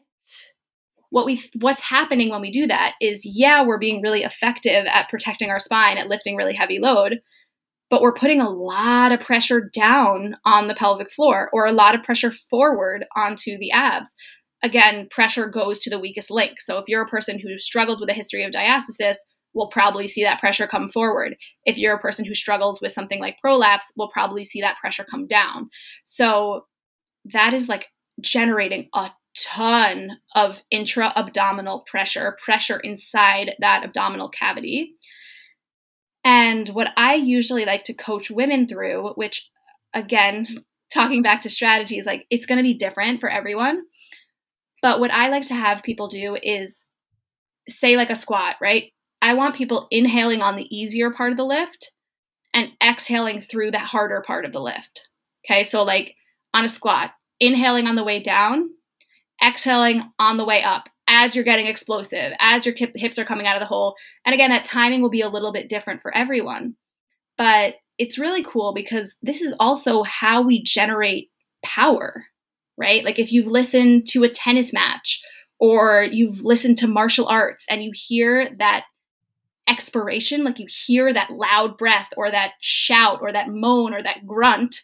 what 1.15 1.27
we 1.27 1.41
what's 1.61 1.81
happening 1.81 2.29
when 2.29 2.41
we 2.41 2.51
do 2.51 2.67
that 2.67 2.95
is 3.01 3.21
yeah, 3.25 3.65
we're 3.65 3.79
being 3.79 4.03
really 4.03 4.25
effective 4.25 4.85
at 4.87 5.09
protecting 5.09 5.49
our 5.49 5.61
spine, 5.61 5.97
at 5.97 6.09
lifting 6.09 6.35
really 6.35 6.55
heavy 6.55 6.81
load, 6.81 7.21
but 7.89 8.03
we're 8.03 8.13
putting 8.13 8.41
a 8.41 8.51
lot 8.51 9.13
of 9.13 9.21
pressure 9.21 9.71
down 9.73 10.35
on 10.45 10.67
the 10.67 10.75
pelvic 10.75 11.09
floor 11.13 11.51
or 11.53 11.67
a 11.67 11.73
lot 11.73 11.95
of 11.95 12.03
pressure 12.03 12.33
forward 12.33 13.05
onto 13.17 13.57
the 13.59 13.71
abs 13.71 14.13
again, 14.65 15.07
pressure 15.11 15.47
goes 15.47 15.79
to 15.81 15.91
the 15.91 16.01
weakest 16.01 16.31
link. 16.31 16.61
So 16.61 16.79
if 16.79 16.87
you're 16.89 17.03
a 17.03 17.09
person 17.09 17.39
who 17.39 17.59
struggles 17.59 18.01
with 18.01 18.09
a 18.09 18.15
history 18.15 18.43
of 18.43 18.51
diastasis, 18.51 19.17
we'll 19.53 19.69
probably 19.69 20.09
see 20.09 20.25
that 20.25 20.41
pressure 20.41 20.67
come 20.67 20.89
forward. 20.89 21.37
If 21.65 21.79
you're 21.79 21.95
a 21.95 22.01
person 22.01 22.25
who 22.25 22.35
struggles 22.35 22.81
with 22.81 22.91
something 22.91 23.21
like 23.21 23.39
prolapse, 23.41 23.93
we'll 23.97 24.09
probably 24.09 24.43
see 24.43 24.63
that 24.63 24.79
pressure 24.79 25.05
come 25.05 25.27
down. 25.27 25.69
So 26.05 26.65
that 27.27 27.53
is 27.55 27.69
like 27.69 27.87
generating 28.23 28.89
a 28.95 29.11
ton 29.37 30.19
of 30.35 30.63
intra 30.71 31.13
abdominal 31.17 31.81
pressure, 31.81 32.37
pressure 32.45 32.79
inside 32.81 33.55
that 33.61 33.85
abdominal 33.85 34.29
cavity. 34.29 34.95
And 36.25 36.69
what 36.71 36.93
I 36.97 37.15
usually 37.15 37.65
like 37.65 37.85
to 37.85 37.95
coach 37.95 38.31
women 38.31 38.67
through, 38.67 39.13
which 39.15 39.51
again, 39.95 40.49
talking 40.93 41.23
back 41.23 41.43
to 41.43 41.51
strategies, 41.51 42.07
like 42.07 42.27
it's 42.31 42.47
going 42.47 42.59
to 42.59 42.63
be 42.63 42.75
different 42.75 43.21
for 43.21 43.29
everyone 43.31 43.83
But 44.83 45.01
what 45.01 45.11
I 45.11 45.29
like 45.29 45.45
to 45.49 45.55
have 45.55 45.83
people 45.83 46.09
do 46.09 46.37
is 46.43 46.87
say, 47.69 47.97
like 47.97 48.11
a 48.11 48.17
squat, 48.17 48.57
right? 48.61 48.93
I 49.23 49.35
want 49.35 49.57
people 49.57 49.89
inhaling 49.91 50.43
on 50.43 50.57
the 50.57 50.69
easier 50.77 51.11
part 51.11 51.33
of 51.33 51.39
the 51.39 51.45
lift 51.45 51.93
and 52.53 52.73
exhaling 52.83 53.41
through 53.41 53.73
that 53.73 53.89
harder 53.89 54.23
part 54.27 54.45
of 54.45 54.53
the 54.53 54.61
lift. 54.61 55.09
Okay, 55.45 55.63
so 55.63 55.83
like 55.83 56.15
on 56.55 56.65
a 56.65 56.69
squat, 56.69 57.13
inhaling 57.41 57.87
on 57.87 57.97
the 57.97 58.05
way 58.05 58.21
down, 58.21 58.71
exhaling 59.45 60.03
on 60.19 60.37
the 60.37 60.45
way 60.45 60.63
up 60.63 60.89
as 61.07 61.35
you're 61.35 61.45
getting 61.45 61.67
explosive, 61.67 62.33
as 62.41 62.65
your 62.65 62.75
hips 62.77 63.19
are 63.19 63.25
coming 63.25 63.47
out 63.47 63.57
of 63.57 63.61
the 63.61 63.67
hole. 63.67 63.95
And 64.25 64.35
again, 64.35 64.51
that 64.51 64.65
timing 64.65 65.03
will 65.03 65.11
be 65.11 65.21
a 65.21 65.29
little 65.29 65.53
bit 65.53 65.69
different 65.69 66.01
for 66.01 66.15
everyone. 66.17 66.77
But 67.37 67.75
it's 67.99 68.19
really 68.19 68.43
cool 68.43 68.73
because 68.73 69.17
this 69.23 69.41
is 69.41 69.55
also 69.61 70.03
how 70.03 70.43
we 70.43 70.63
generate 70.63 71.31
power, 71.63 72.27
right? 72.77 73.05
Like 73.05 73.19
if 73.19 73.33
you've 73.33 73.47
listened 73.47 74.07
to 74.09 74.25
a 74.25 74.29
tennis 74.29 74.73
match 74.73 75.23
or 75.59 76.07
you've 76.11 76.45
listened 76.45 76.79
to 76.79 76.87
martial 76.87 77.27
arts 77.29 77.67
and 77.71 77.85
you 77.85 77.93
hear 77.95 78.51
that 78.59 78.85
expiration, 79.69 80.45
like 80.45 80.59
you 80.59 80.67
hear 80.69 81.13
that 81.13 81.31
loud 81.31 81.79
breath 81.79 82.11
or 82.17 82.31
that 82.31 82.53
shout 82.61 83.21
or 83.21 83.33
that 83.33 83.49
moan 83.49 83.95
or 83.95 84.03
that 84.03 84.27
grunt, 84.27 84.83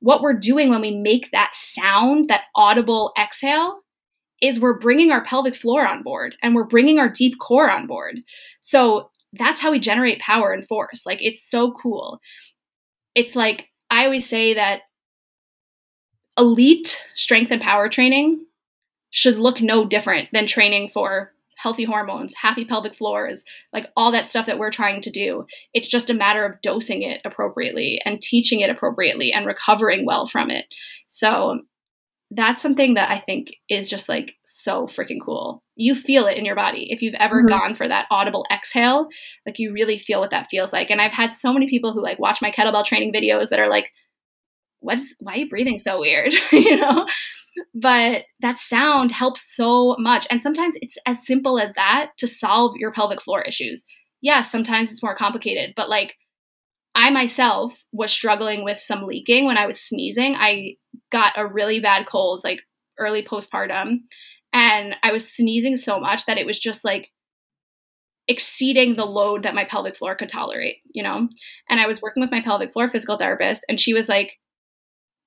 what 0.00 0.20
we're 0.20 0.34
doing 0.34 0.68
when 0.68 0.80
we 0.80 0.96
make 0.96 1.30
that 1.30 1.54
sound, 1.54 2.28
that 2.28 2.42
audible 2.56 3.12
exhale, 3.18 3.81
is 4.42 4.60
we're 4.60 4.78
bringing 4.78 5.12
our 5.12 5.24
pelvic 5.24 5.54
floor 5.54 5.86
on 5.86 6.02
board 6.02 6.36
and 6.42 6.54
we're 6.54 6.64
bringing 6.64 6.98
our 6.98 7.08
deep 7.08 7.38
core 7.38 7.70
on 7.70 7.86
board. 7.86 8.18
So 8.60 9.10
that's 9.32 9.60
how 9.60 9.70
we 9.70 9.78
generate 9.78 10.18
power 10.18 10.52
and 10.52 10.66
force. 10.66 11.06
Like 11.06 11.22
it's 11.22 11.42
so 11.42 11.72
cool. 11.72 12.20
It's 13.14 13.36
like 13.36 13.68
I 13.88 14.04
always 14.04 14.28
say 14.28 14.54
that 14.54 14.82
elite 16.36 17.02
strength 17.14 17.50
and 17.50 17.62
power 17.62 17.88
training 17.88 18.44
should 19.10 19.36
look 19.36 19.60
no 19.60 19.86
different 19.86 20.28
than 20.32 20.46
training 20.46 20.88
for 20.88 21.32
healthy 21.56 21.84
hormones, 21.84 22.34
happy 22.34 22.64
pelvic 22.64 22.94
floors, 22.94 23.44
like 23.72 23.86
all 23.96 24.10
that 24.10 24.26
stuff 24.26 24.46
that 24.46 24.58
we're 24.58 24.72
trying 24.72 25.00
to 25.00 25.10
do. 25.10 25.46
It's 25.72 25.86
just 25.86 26.10
a 26.10 26.14
matter 26.14 26.44
of 26.44 26.60
dosing 26.60 27.02
it 27.02 27.20
appropriately 27.24 28.00
and 28.04 28.20
teaching 28.20 28.60
it 28.60 28.70
appropriately 28.70 29.32
and 29.32 29.46
recovering 29.46 30.04
well 30.04 30.26
from 30.26 30.50
it. 30.50 30.64
So 31.06 31.60
that's 32.34 32.62
something 32.62 32.94
that 32.94 33.10
I 33.10 33.18
think 33.18 33.54
is 33.68 33.90
just 33.90 34.08
like 34.08 34.34
so 34.42 34.86
freaking 34.86 35.18
cool. 35.22 35.62
You 35.76 35.94
feel 35.94 36.26
it 36.26 36.38
in 36.38 36.46
your 36.46 36.56
body. 36.56 36.88
If 36.90 37.02
you've 37.02 37.14
ever 37.14 37.42
mm-hmm. 37.42 37.48
gone 37.48 37.74
for 37.74 37.86
that 37.86 38.06
audible 38.10 38.46
exhale, 38.50 39.08
like 39.44 39.58
you 39.58 39.72
really 39.72 39.98
feel 39.98 40.20
what 40.20 40.30
that 40.30 40.48
feels 40.50 40.72
like. 40.72 40.90
And 40.90 41.00
I've 41.00 41.12
had 41.12 41.34
so 41.34 41.52
many 41.52 41.68
people 41.68 41.92
who 41.92 42.02
like 42.02 42.18
watch 42.18 42.40
my 42.40 42.50
kettlebell 42.50 42.86
training 42.86 43.12
videos 43.12 43.50
that 43.50 43.60
are 43.60 43.68
like, 43.68 43.90
what 44.80 44.98
is 44.98 45.14
why 45.20 45.34
are 45.34 45.36
you 45.38 45.48
breathing 45.48 45.78
so 45.78 46.00
weird? 46.00 46.32
you 46.52 46.76
know? 46.76 47.06
But 47.74 48.24
that 48.40 48.58
sound 48.58 49.12
helps 49.12 49.54
so 49.54 49.94
much. 49.98 50.26
And 50.30 50.42
sometimes 50.42 50.76
it's 50.80 50.96
as 51.06 51.26
simple 51.26 51.58
as 51.58 51.74
that 51.74 52.12
to 52.18 52.26
solve 52.26 52.76
your 52.78 52.92
pelvic 52.92 53.20
floor 53.20 53.42
issues. 53.42 53.84
Yes, 54.22 54.50
sometimes 54.50 54.90
it's 54.90 55.02
more 55.02 55.14
complicated, 55.14 55.74
but 55.76 55.90
like 55.90 56.14
I 56.94 57.10
myself 57.10 57.84
was 57.92 58.10
struggling 58.10 58.64
with 58.64 58.78
some 58.78 59.04
leaking 59.04 59.44
when 59.44 59.58
I 59.58 59.66
was 59.66 59.80
sneezing. 59.80 60.34
I 60.34 60.76
got 61.12 61.34
a 61.36 61.46
really 61.46 61.78
bad 61.78 62.06
cold, 62.06 62.40
like 62.42 62.62
early 62.98 63.22
postpartum, 63.22 64.00
and 64.52 64.96
I 65.02 65.12
was 65.12 65.32
sneezing 65.32 65.76
so 65.76 66.00
much 66.00 66.26
that 66.26 66.38
it 66.38 66.46
was 66.46 66.58
just 66.58 66.84
like 66.84 67.10
exceeding 68.28 68.96
the 68.96 69.04
load 69.04 69.42
that 69.42 69.54
my 69.54 69.64
pelvic 69.64 69.96
floor 69.96 70.14
could 70.14 70.28
tolerate, 70.28 70.76
you 70.94 71.02
know? 71.02 71.28
And 71.68 71.80
I 71.80 71.86
was 71.86 72.00
working 72.00 72.20
with 72.20 72.30
my 72.30 72.40
pelvic 72.40 72.72
floor 72.72 72.88
physical 72.88 73.18
therapist, 73.18 73.64
and 73.68 73.78
she 73.78 73.94
was 73.94 74.08
like, 74.08 74.38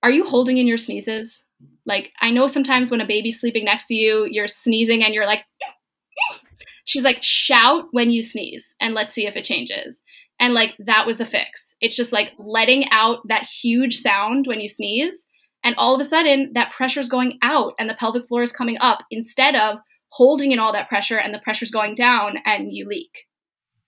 Are 0.04 0.12
you 0.12 0.26
holding 0.26 0.58
in 0.58 0.68
your 0.68 0.78
sneezes? 0.78 1.44
Like, 1.86 2.12
I 2.20 2.32
know 2.32 2.48
sometimes 2.48 2.92
when 2.92 3.02
a 3.02 3.06
baby's 3.06 3.40
sleeping 3.40 3.64
next 3.64 3.86
to 3.88 3.96
you, 3.96 4.28
you're 4.30 4.48
sneezing 4.48 5.04
and 5.04 5.14
you're 5.14 5.28
like, 5.28 5.44
She's 6.86 7.04
like, 7.04 7.22
shout 7.22 7.86
when 7.92 8.12
you 8.12 8.24
sneeze 8.24 8.76
and 8.80 8.94
let's 8.94 9.14
see 9.14 9.26
if 9.26 9.36
it 9.36 9.44
changes. 9.44 10.04
And 10.40 10.54
like 10.54 10.76
that 10.80 11.08
was 11.08 11.18
the 11.18 11.26
fix. 11.26 11.76
It's 11.82 11.96
just 11.96 12.14
like 12.14 12.34
letting 12.38 12.90
out 12.92 13.20
that 13.28 13.48
huge 13.48 13.98
sound 13.98 14.46
when 14.48 14.62
you 14.62 14.70
sneeze. 14.70 15.28
And 15.66 15.76
all 15.78 15.96
of 15.96 16.00
a 16.00 16.06
sudden, 16.06 16.52
that 16.54 16.72
pressure 16.72 17.00
is 17.02 17.10
going 17.10 17.40
out 17.42 17.74
and 17.80 17.90
the 17.90 17.96
pelvic 17.96 18.26
floor 18.26 18.44
is 18.44 18.54
coming 18.54 18.78
up 18.80 19.04
instead 19.12 19.56
of 19.56 19.80
holding 20.10 20.52
in 20.52 20.60
all 20.60 20.72
that 20.72 20.88
pressure 20.88 21.18
and 21.18 21.34
the 21.34 21.40
pressure's 21.40 21.72
going 21.72 21.96
down 21.96 22.38
and 22.46 22.72
you 22.72 22.88
leak. 22.88 23.26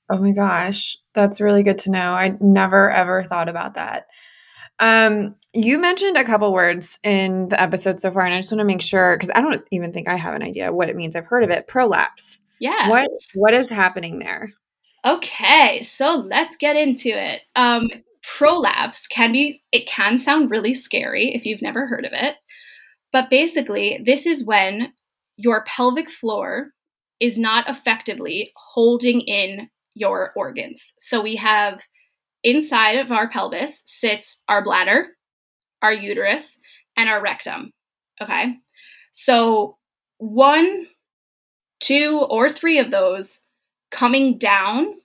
Oh 0.09 0.17
my 0.17 0.31
gosh, 0.31 0.97
that's 1.13 1.39
really 1.39 1.63
good 1.63 1.77
to 1.79 1.91
know. 1.91 2.11
I 2.13 2.35
never 2.41 2.91
ever 2.91 3.23
thought 3.23 3.47
about 3.47 3.75
that. 3.75 4.07
Um, 4.79 5.35
you 5.53 5.79
mentioned 5.79 6.17
a 6.17 6.25
couple 6.25 6.51
words 6.53 6.99
in 7.03 7.49
the 7.49 7.61
episode 7.61 7.99
so 7.99 8.11
far, 8.11 8.23
and 8.23 8.33
I 8.33 8.39
just 8.39 8.51
want 8.51 8.59
to 8.59 8.65
make 8.65 8.81
sure 8.81 9.15
because 9.15 9.31
I 9.33 9.41
don't 9.41 9.63
even 9.71 9.91
think 9.91 10.07
I 10.07 10.15
have 10.15 10.33
an 10.33 10.43
idea 10.43 10.71
what 10.71 10.89
it 10.89 10.95
means. 10.95 11.15
I've 11.15 11.25
heard 11.25 11.43
of 11.43 11.49
it. 11.49 11.67
Prolapse. 11.67 12.39
Yeah. 12.59 12.89
What 12.89 13.09
what 13.35 13.53
is 13.53 13.69
happening 13.69 14.19
there? 14.19 14.53
Okay, 15.05 15.83
so 15.83 16.15
let's 16.15 16.57
get 16.57 16.75
into 16.75 17.09
it. 17.09 17.41
Um, 17.55 17.87
prolapse 18.27 19.07
can 19.07 19.31
be, 19.31 19.61
it 19.71 19.87
can 19.87 20.17
sound 20.17 20.51
really 20.51 20.73
scary 20.73 21.33
if 21.33 21.45
you've 21.45 21.61
never 21.61 21.87
heard 21.87 22.05
of 22.05 22.11
it. 22.13 22.35
But 23.13 23.29
basically, 23.29 24.01
this 24.05 24.25
is 24.25 24.45
when 24.45 24.93
your 25.37 25.63
pelvic 25.65 26.09
floor 26.09 26.71
is 27.19 27.37
not 27.37 27.69
effectively 27.69 28.51
holding 28.55 29.21
in 29.21 29.69
your 29.95 30.33
organs. 30.35 30.93
So 30.97 31.21
we 31.21 31.35
have 31.37 31.81
inside 32.43 32.97
of 32.97 33.11
our 33.11 33.29
pelvis 33.29 33.81
sits 33.85 34.43
our 34.47 34.63
bladder, 34.63 35.07
our 35.81 35.93
uterus, 35.93 36.59
and 36.95 37.09
our 37.09 37.21
rectum. 37.21 37.71
Okay. 38.21 38.55
So 39.11 39.77
one, 40.17 40.87
two, 41.79 42.25
or 42.29 42.49
three 42.49 42.77
of 42.77 42.91
those 42.91 43.41
coming 43.89 44.37
down 44.37 44.95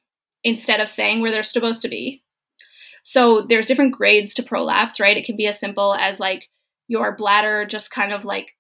instead 0.45 0.81
of 0.81 0.89
staying 0.89 1.21
where 1.21 1.31
they're 1.31 1.43
supposed 1.43 1.83
to 1.83 1.89
be. 1.89 2.23
So 3.03 3.43
there's 3.43 3.67
different 3.67 3.95
grades 3.95 4.35
to 4.35 4.43
prolapse, 4.43 5.01
right? 5.01 5.17
It 5.17 5.25
can 5.25 5.37
be 5.37 5.47
as 5.47 5.59
simple 5.59 5.95
as 5.95 6.21
like 6.21 6.49
your 6.89 7.17
bladder 7.17 7.67
just 7.67 7.91
kind 7.91 8.13
of 8.13 8.25
like 8.25 8.53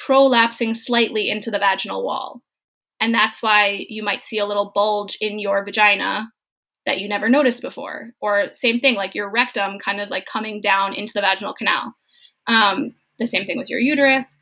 prolapsing 0.00 0.76
slightly 0.76 1.30
into 1.30 1.50
the 1.50 1.58
vaginal 1.58 2.04
wall. 2.04 2.40
And 3.00 3.12
that's 3.14 3.42
why 3.42 3.84
you 3.88 4.02
might 4.02 4.24
see 4.24 4.38
a 4.38 4.46
little 4.46 4.72
bulge 4.74 5.16
in 5.20 5.38
your 5.38 5.64
vagina 5.64 6.30
that 6.86 7.00
you 7.00 7.08
never 7.08 7.28
noticed 7.28 7.62
before. 7.62 8.10
Or 8.20 8.48
same 8.52 8.80
thing, 8.80 8.94
like 8.94 9.14
your 9.14 9.30
rectum 9.30 9.78
kind 9.78 10.00
of 10.00 10.08
like 10.08 10.24
coming 10.24 10.60
down 10.60 10.94
into 10.94 11.12
the 11.14 11.20
vaginal 11.20 11.54
canal. 11.54 11.94
Um, 12.46 12.88
the 13.18 13.26
same 13.26 13.44
thing 13.44 13.58
with 13.58 13.68
your 13.68 13.80
uterus. 13.80 14.38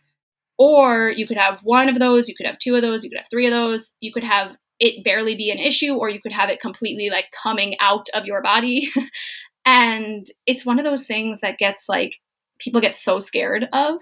Or 0.57 1.11
you 1.11 1.27
could 1.27 1.39
have 1.39 1.61
one 1.65 1.89
of 1.89 1.99
those, 1.99 2.29
you 2.29 2.35
could 2.37 2.47
have 2.47 2.59
two 2.59 2.77
of 2.77 2.83
those, 2.83 3.03
you 3.03 3.11
could 3.11 3.19
have 3.19 3.31
three 3.31 3.47
of 3.47 3.53
those, 3.53 3.97
you 4.01 4.13
could 4.13 4.23
have 4.23 4.57
it 4.79 5.05
barely 5.05 5.35
be 5.35 5.51
an 5.51 5.59
issue, 5.59 5.95
or 5.95 6.09
you 6.09 6.21
could 6.21 6.33
have 6.33 6.49
it 6.49 6.61
completely 6.61 7.09
like 7.11 7.27
coming 7.43 7.77
out 7.81 8.07
of 8.15 8.27
your 8.27 8.43
body. 8.43 8.91
and 9.65 10.27
it's 10.47 10.67
one 10.67 10.79
of 10.79 10.85
those 10.85 11.07
things 11.07 11.41
that 11.41 11.59
gets 11.59 11.89
like 11.89 12.21
people 12.59 12.81
get 12.81 12.95
so 12.95 13.19
scared 13.19 13.69
of. 13.73 14.01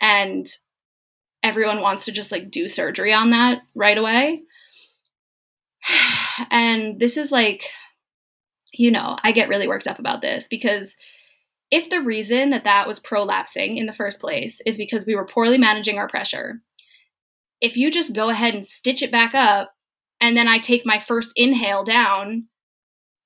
And 0.00 0.46
everyone 1.42 1.80
wants 1.80 2.04
to 2.04 2.12
just 2.12 2.32
like 2.32 2.50
do 2.50 2.68
surgery 2.68 3.12
on 3.12 3.30
that 3.30 3.62
right 3.74 3.98
away. 3.98 4.42
and 6.50 6.98
this 7.00 7.16
is 7.16 7.32
like, 7.32 7.64
you 8.72 8.90
know, 8.90 9.16
I 9.22 9.32
get 9.32 9.48
really 9.48 9.68
worked 9.68 9.88
up 9.88 9.98
about 9.98 10.20
this 10.20 10.46
because 10.46 10.96
if 11.70 11.90
the 11.90 12.00
reason 12.00 12.50
that 12.50 12.64
that 12.64 12.86
was 12.86 13.00
prolapsing 13.00 13.76
in 13.76 13.86
the 13.86 13.92
first 13.92 14.20
place 14.20 14.60
is 14.64 14.78
because 14.78 15.06
we 15.06 15.16
were 15.16 15.26
poorly 15.26 15.58
managing 15.58 15.98
our 15.98 16.08
pressure, 16.08 16.60
if 17.60 17.76
you 17.76 17.90
just 17.90 18.14
go 18.14 18.28
ahead 18.30 18.54
and 18.54 18.64
stitch 18.64 19.02
it 19.02 19.10
back 19.10 19.34
up 19.34 19.72
and 20.20 20.36
then 20.36 20.48
I 20.48 20.58
take 20.58 20.86
my 20.86 20.98
first 20.98 21.32
inhale 21.36 21.84
down, 21.84 22.46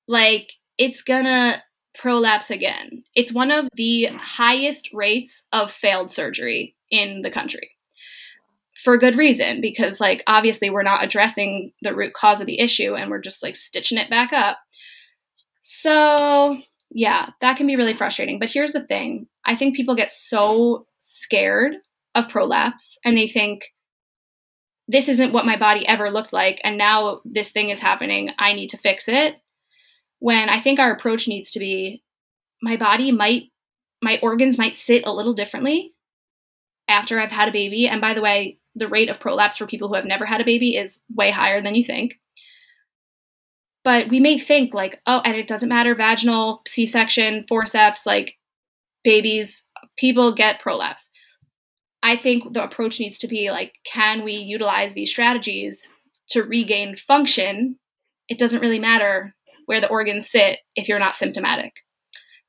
like 0.07 0.53
it's 0.77 1.01
gonna 1.01 1.61
prolapse 1.95 2.49
again. 2.49 3.03
It's 3.15 3.31
one 3.31 3.51
of 3.51 3.69
the 3.75 4.05
highest 4.17 4.89
rates 4.93 5.45
of 5.51 5.71
failed 5.71 6.09
surgery 6.09 6.75
in 6.89 7.21
the 7.21 7.31
country. 7.31 7.71
For 8.83 8.97
good 8.97 9.15
reason, 9.15 9.61
because 9.61 10.01
like 10.01 10.23
obviously 10.27 10.69
we're 10.69 10.83
not 10.83 11.03
addressing 11.03 11.71
the 11.81 11.95
root 11.95 12.13
cause 12.13 12.41
of 12.41 12.47
the 12.47 12.59
issue 12.59 12.95
and 12.95 13.09
we're 13.09 13.21
just 13.21 13.43
like 13.43 13.55
stitching 13.55 13.97
it 13.97 14.09
back 14.09 14.33
up. 14.33 14.57
So, 15.61 16.57
yeah, 16.89 17.29
that 17.39 17.55
can 17.55 17.67
be 17.67 17.77
really 17.77 17.93
frustrating. 17.93 18.39
But 18.39 18.49
here's 18.49 18.73
the 18.73 18.85
thing 18.85 19.27
I 19.45 19.55
think 19.55 19.75
people 19.75 19.95
get 19.95 20.09
so 20.09 20.87
scared 20.97 21.75
of 22.15 22.29
prolapse 22.29 22.97
and 23.05 23.15
they 23.15 23.27
think, 23.27 23.73
this 24.87 25.07
isn't 25.07 25.31
what 25.31 25.45
my 25.45 25.57
body 25.57 25.87
ever 25.87 26.09
looked 26.09 26.33
like 26.33 26.59
and 26.65 26.77
now 26.77 27.21
this 27.23 27.51
thing 27.51 27.69
is 27.69 27.79
happening 27.79 28.29
i 28.37 28.51
need 28.51 28.67
to 28.67 28.77
fix 28.77 29.07
it 29.07 29.37
when 30.23 30.47
i 30.47 30.57
think 30.57 30.79
our 30.79 30.93
approach 30.93 31.27
needs 31.27 31.51
to 31.51 31.59
be 31.59 32.01
my 32.61 32.77
body 32.77 33.11
might 33.11 33.51
my 34.01 34.17
organs 34.23 34.57
might 34.57 34.73
sit 34.73 35.03
a 35.05 35.13
little 35.13 35.33
differently 35.33 35.93
after 36.87 37.19
i've 37.19 37.31
had 37.31 37.49
a 37.49 37.51
baby. 37.51 37.87
And 37.87 37.99
by 37.99 38.13
the 38.13 38.21
way 38.21 38.57
the 38.73 38.87
rate 38.87 39.09
of 39.09 39.19
prolapse 39.19 39.57
for 39.57 39.67
people 39.67 39.89
who 39.89 39.95
have 39.95 40.05
never 40.05 40.25
had 40.25 40.39
a 40.39 40.45
baby 40.45 40.77
is 40.77 41.01
way 41.13 41.29
higher 41.29 41.61
than 41.61 41.75
you 41.75 41.83
think. 41.83 42.19
But 43.83 44.07
we 44.07 44.21
may 44.21 44.39
think 44.39 44.73
like 44.73 45.01
oh 45.05 45.21
and 45.25 45.35
it 45.35 45.47
doesn't 45.47 45.67
matter 45.67 45.93
vaginal 45.93 46.61
c-section 46.65 47.45
forceps 47.49 48.05
like 48.05 48.35
babies 49.03 49.69
people 49.97 50.33
get 50.33 50.61
prolapse. 50.61 51.09
I 52.01 52.15
think 52.15 52.53
the 52.53 52.63
approach 52.63 52.99
needs 52.99 53.19
to 53.19 53.27
be 53.27 53.51
like, 53.51 53.73
can 53.85 54.23
we 54.23 54.33
utilize 54.33 54.93
these 54.93 55.09
strategies 55.09 55.91
to 56.29 56.43
regain 56.43 56.95
function? 56.95 57.77
It 58.29 58.39
doesn't 58.39 58.61
really 58.61 58.79
matter 58.79 59.35
where 59.65 59.81
the 59.81 59.89
organs 59.89 60.29
sit 60.29 60.59
if 60.75 60.87
you're 60.87 60.99
not 60.99 61.15
symptomatic. 61.15 61.73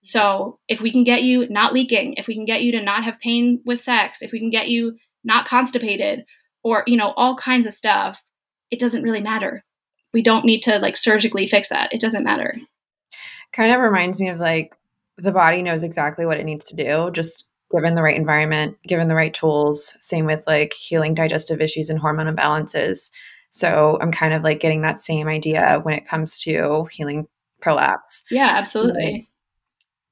So, 0.02 0.58
if 0.68 0.80
we 0.80 0.92
can 0.92 1.02
get 1.02 1.22
you 1.22 1.48
not 1.48 1.72
leaking, 1.72 2.14
if 2.14 2.26
we 2.26 2.34
can 2.34 2.44
get 2.44 2.62
you 2.62 2.72
to 2.72 2.82
not 2.82 3.04
have 3.04 3.20
pain 3.20 3.62
with 3.64 3.80
sex, 3.80 4.20
if 4.20 4.32
we 4.32 4.38
can 4.38 4.50
get 4.50 4.68
you 4.68 4.96
not 5.24 5.46
constipated, 5.46 6.24
or, 6.62 6.84
you 6.86 6.96
know, 6.96 7.12
all 7.16 7.36
kinds 7.36 7.66
of 7.66 7.72
stuff, 7.72 8.22
it 8.70 8.78
doesn't 8.78 9.02
really 9.02 9.22
matter. 9.22 9.64
We 10.12 10.22
don't 10.22 10.44
need 10.44 10.60
to 10.62 10.78
like 10.78 10.96
surgically 10.96 11.46
fix 11.46 11.70
that. 11.70 11.92
It 11.92 12.00
doesn't 12.00 12.24
matter. 12.24 12.56
Kind 13.52 13.72
of 13.72 13.80
reminds 13.80 14.20
me 14.20 14.28
of 14.28 14.38
like 14.38 14.76
the 15.16 15.32
body 15.32 15.62
knows 15.62 15.82
exactly 15.82 16.26
what 16.26 16.38
it 16.38 16.44
needs 16.44 16.64
to 16.66 16.76
do, 16.76 17.10
just 17.12 17.48
given 17.72 17.94
the 17.94 18.02
right 18.02 18.16
environment, 18.16 18.76
given 18.86 19.08
the 19.08 19.14
right 19.14 19.32
tools. 19.32 19.96
Same 20.00 20.26
with 20.26 20.44
like 20.46 20.72
healing 20.72 21.14
digestive 21.14 21.60
issues 21.60 21.88
and 21.88 21.98
hormone 21.98 22.34
imbalances. 22.34 23.10
So 23.54 23.98
I'm 24.00 24.10
kind 24.10 24.34
of 24.34 24.42
like 24.42 24.58
getting 24.58 24.82
that 24.82 24.98
same 24.98 25.28
idea 25.28 25.78
when 25.84 25.94
it 25.94 26.08
comes 26.08 26.40
to 26.40 26.88
healing 26.90 27.28
prolapse. 27.60 28.24
Yeah, 28.28 28.48
absolutely. 28.48 29.30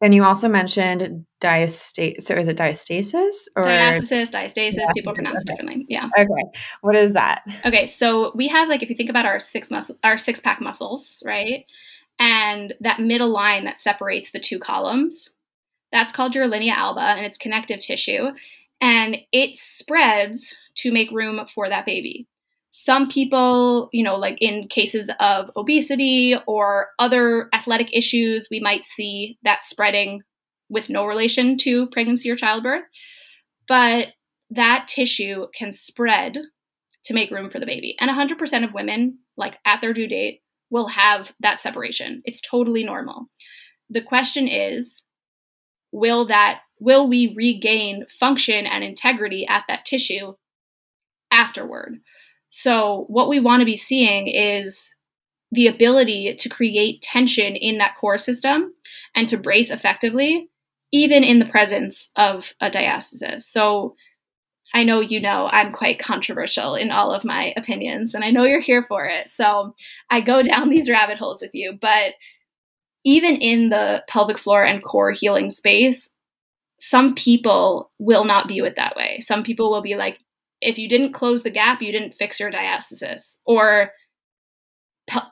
And 0.01 0.14
you 0.14 0.22
also 0.22 0.49
mentioned 0.49 1.26
diastasis. 1.40 2.22
So 2.22 2.36
is 2.36 2.47
it 2.47 2.57
diastasis 2.57 3.49
or 3.57 3.64
diastasis? 3.64 4.30
Diastasis. 4.30 4.74
Yeah. 4.76 4.93
People 4.95 5.12
pronounce 5.12 5.43
okay. 5.43 5.43
it 5.43 5.57
differently. 5.57 5.86
Yeah. 5.88 6.09
Okay. 6.16 6.59
What 6.82 6.95
is 6.95 7.14
that? 7.14 7.43
Okay. 7.64 7.84
So 7.86 8.30
we 8.36 8.47
have 8.47 8.68
like 8.68 8.84
if 8.84 8.88
you 8.88 8.95
think 8.95 9.11
about 9.11 9.26
our 9.26 9.40
six 9.40 9.72
muscle, 9.72 9.97
our 10.05 10.18
six 10.18 10.38
pack 10.38 10.61
muscles, 10.61 11.20
right? 11.26 11.64
And 12.20 12.74
that 12.78 13.01
middle 13.01 13.30
line 13.30 13.64
that 13.64 13.76
separates 13.76 14.30
the 14.30 14.38
two 14.38 14.61
columns, 14.61 15.30
that's 15.90 16.12
called 16.12 16.36
your 16.36 16.47
linea 16.47 16.74
alba, 16.74 17.01
and 17.01 17.26
it's 17.26 17.38
connective 17.38 17.80
tissue, 17.80 18.28
and 18.80 19.16
it 19.32 19.57
spreads 19.57 20.55
to 20.76 20.93
make 20.93 21.11
room 21.11 21.45
for 21.47 21.68
that 21.68 21.86
baby 21.86 22.28
some 22.74 23.06
people, 23.06 23.90
you 23.92 24.02
know, 24.02 24.16
like 24.16 24.38
in 24.40 24.66
cases 24.66 25.10
of 25.20 25.50
obesity 25.56 26.34
or 26.46 26.88
other 26.98 27.50
athletic 27.52 27.94
issues, 27.94 28.48
we 28.50 28.60
might 28.60 28.82
see 28.82 29.38
that 29.42 29.62
spreading 29.62 30.22
with 30.70 30.88
no 30.88 31.04
relation 31.04 31.58
to 31.58 31.86
pregnancy 31.88 32.30
or 32.30 32.36
childbirth. 32.36 32.82
But 33.68 34.08
that 34.48 34.88
tissue 34.88 35.48
can 35.54 35.70
spread 35.70 36.38
to 37.04 37.14
make 37.14 37.30
room 37.30 37.50
for 37.50 37.60
the 37.60 37.66
baby. 37.66 37.94
And 38.00 38.10
100% 38.10 38.64
of 38.64 38.72
women, 38.72 39.18
like 39.36 39.58
at 39.66 39.82
their 39.82 39.92
due 39.92 40.08
date, 40.08 40.40
will 40.70 40.88
have 40.88 41.34
that 41.40 41.60
separation. 41.60 42.22
It's 42.24 42.40
totally 42.40 42.84
normal. 42.84 43.26
The 43.90 44.00
question 44.00 44.48
is, 44.48 45.02
will 45.92 46.24
that 46.28 46.60
will 46.80 47.06
we 47.06 47.34
regain 47.36 48.06
function 48.06 48.64
and 48.64 48.82
integrity 48.82 49.46
at 49.46 49.64
that 49.68 49.84
tissue 49.84 50.32
afterward? 51.30 51.98
So, 52.55 53.07
what 53.09 53.30
we 53.30 53.40
want 53.40 53.61
to 53.61 53.66
be 53.66 53.78
seeing 53.78 54.26
is 54.26 54.94
the 55.53 55.68
ability 55.68 56.34
to 56.34 56.48
create 56.50 57.00
tension 57.00 57.57
in 57.57 57.78
that 57.78 57.96
core 57.98 58.18
system 58.18 58.74
and 59.16 59.26
to 59.30 59.38
brace 59.38 59.70
effectively, 59.70 60.50
even 60.92 61.24
in 61.24 61.38
the 61.38 61.46
presence 61.46 62.12
of 62.14 62.55
a 62.61 62.68
diastasis. 62.68 63.40
So, 63.40 63.96
I 64.74 64.84
know 64.84 65.00
you 65.00 65.18
know 65.18 65.48
I'm 65.50 65.72
quite 65.72 65.98
controversial 65.98 66.74
in 66.74 66.90
all 66.90 67.11
of 67.11 67.24
my 67.24 67.55
opinions, 67.57 68.14
and 68.14 68.22
I 68.22 68.30
know 68.30 68.44
you're 68.44 68.61
here 68.61 68.84
for 68.86 69.07
it. 69.07 69.28
So, 69.28 69.74
I 70.11 70.20
go 70.20 70.42
down 70.42 70.68
these 70.68 70.90
rabbit 70.90 71.16
holes 71.16 71.40
with 71.40 71.55
you. 71.55 71.78
But 71.80 72.12
even 73.03 73.36
in 73.36 73.70
the 73.70 74.05
pelvic 74.09 74.38
floor 74.38 74.62
and 74.62 74.84
core 74.84 75.12
healing 75.12 75.48
space, 75.48 76.12
some 76.76 77.14
people 77.14 77.90
will 77.98 78.24
not 78.24 78.48
view 78.48 78.66
it 78.66 78.76
that 78.76 78.94
way. 78.94 79.20
Some 79.20 79.42
people 79.42 79.70
will 79.70 79.82
be 79.82 79.94
like, 79.94 80.18
if 80.62 80.78
you 80.78 80.88
didn't 80.88 81.12
close 81.12 81.42
the 81.42 81.50
gap, 81.50 81.82
you 81.82 81.92
didn't 81.92 82.14
fix 82.14 82.40
your 82.40 82.50
diastasis. 82.50 83.40
Or 83.44 83.90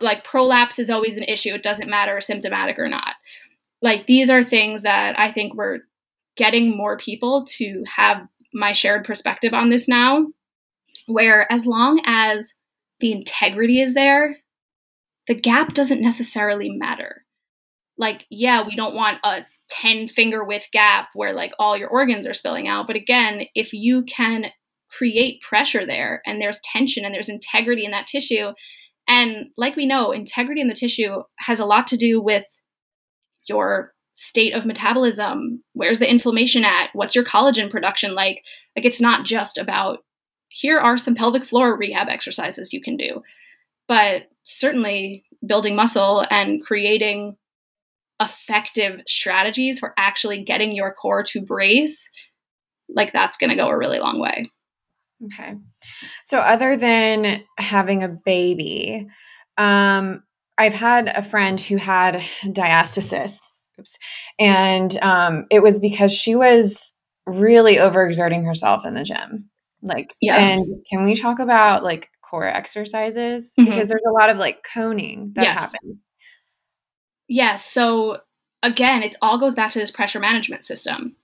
like 0.00 0.24
prolapse 0.24 0.78
is 0.78 0.90
always 0.90 1.16
an 1.16 1.24
issue. 1.24 1.54
It 1.54 1.62
doesn't 1.62 1.88
matter 1.88 2.20
symptomatic 2.20 2.78
or 2.78 2.88
not. 2.88 3.14
Like 3.80 4.06
these 4.06 4.28
are 4.28 4.42
things 4.42 4.82
that 4.82 5.18
I 5.18 5.30
think 5.30 5.54
we're 5.54 5.78
getting 6.36 6.76
more 6.76 6.96
people 6.96 7.44
to 7.44 7.84
have 7.86 8.26
my 8.52 8.72
shared 8.72 9.04
perspective 9.04 9.54
on 9.54 9.70
this 9.70 9.88
now, 9.88 10.26
where 11.06 11.50
as 11.50 11.66
long 11.66 12.00
as 12.04 12.54
the 12.98 13.12
integrity 13.12 13.80
is 13.80 13.94
there, 13.94 14.36
the 15.28 15.34
gap 15.34 15.72
doesn't 15.72 16.02
necessarily 16.02 16.70
matter. 16.70 17.24
Like, 17.96 18.26
yeah, 18.30 18.66
we 18.66 18.74
don't 18.74 18.94
want 18.94 19.18
a 19.22 19.46
10 19.70 20.08
finger 20.08 20.42
width 20.42 20.68
gap 20.72 21.10
where 21.14 21.32
like 21.32 21.52
all 21.58 21.76
your 21.76 21.88
organs 21.88 22.26
are 22.26 22.32
spilling 22.32 22.66
out. 22.66 22.86
But 22.86 22.96
again, 22.96 23.44
if 23.54 23.72
you 23.72 24.02
can 24.02 24.46
create 24.90 25.40
pressure 25.42 25.86
there 25.86 26.22
and 26.26 26.40
there's 26.40 26.60
tension 26.60 27.04
and 27.04 27.14
there's 27.14 27.28
integrity 27.28 27.84
in 27.84 27.90
that 27.90 28.06
tissue. 28.06 28.52
And 29.08 29.50
like 29.56 29.76
we 29.76 29.86
know, 29.86 30.12
integrity 30.12 30.60
in 30.60 30.68
the 30.68 30.74
tissue 30.74 31.22
has 31.38 31.60
a 31.60 31.66
lot 31.66 31.86
to 31.88 31.96
do 31.96 32.20
with 32.20 32.46
your 33.48 33.92
state 34.12 34.52
of 34.52 34.66
metabolism. 34.66 35.62
Where's 35.72 35.98
the 35.98 36.10
inflammation 36.10 36.64
at? 36.64 36.90
What's 36.92 37.14
your 37.14 37.24
collagen 37.24 37.70
production 37.70 38.14
like? 38.14 38.44
Like 38.76 38.84
it's 38.84 39.00
not 39.00 39.24
just 39.24 39.58
about 39.58 40.00
here 40.48 40.78
are 40.78 40.96
some 40.96 41.14
pelvic 41.14 41.44
floor 41.44 41.76
rehab 41.76 42.08
exercises 42.08 42.72
you 42.72 42.82
can 42.82 42.96
do, 42.96 43.22
but 43.88 44.24
certainly 44.42 45.24
building 45.46 45.74
muscle 45.74 46.24
and 46.30 46.62
creating 46.64 47.36
effective 48.20 49.00
strategies 49.06 49.78
for 49.78 49.94
actually 49.96 50.44
getting 50.44 50.72
your 50.72 50.92
core 50.92 51.22
to 51.22 51.40
brace, 51.40 52.10
like 52.88 53.12
that's 53.12 53.38
going 53.38 53.50
to 53.50 53.56
go 53.56 53.68
a 53.68 53.78
really 53.78 53.98
long 53.98 54.20
way. 54.20 54.44
Okay. 55.26 55.54
So 56.24 56.38
other 56.38 56.76
than 56.76 57.44
having 57.58 58.02
a 58.02 58.08
baby, 58.08 59.06
um, 59.58 60.22
I've 60.56 60.74
had 60.74 61.08
a 61.08 61.22
friend 61.22 61.60
who 61.60 61.76
had 61.76 62.22
diastasis. 62.44 63.38
Oops. 63.78 63.98
And 64.38 64.96
um, 64.98 65.46
it 65.50 65.62
was 65.62 65.80
because 65.80 66.12
she 66.12 66.34
was 66.34 66.94
really 67.26 67.76
overexerting 67.76 68.44
herself 68.44 68.84
in 68.84 68.94
the 68.94 69.04
gym. 69.04 69.50
Like, 69.82 70.14
yeah. 70.20 70.36
And 70.36 70.84
can 70.90 71.04
we 71.04 71.14
talk 71.14 71.38
about 71.38 71.82
like 71.82 72.10
core 72.22 72.46
exercises? 72.46 73.52
Mm-hmm. 73.58 73.70
Because 73.70 73.88
there's 73.88 74.02
a 74.06 74.12
lot 74.12 74.30
of 74.30 74.36
like 74.36 74.64
coning 74.74 75.32
that 75.34 75.44
yes. 75.44 75.60
happens. 75.60 75.96
Yes. 77.28 77.64
So 77.64 78.18
again, 78.62 79.02
it 79.02 79.16
all 79.22 79.38
goes 79.38 79.54
back 79.54 79.70
to 79.72 79.78
this 79.78 79.90
pressure 79.90 80.20
management 80.20 80.66
system. 80.66 81.16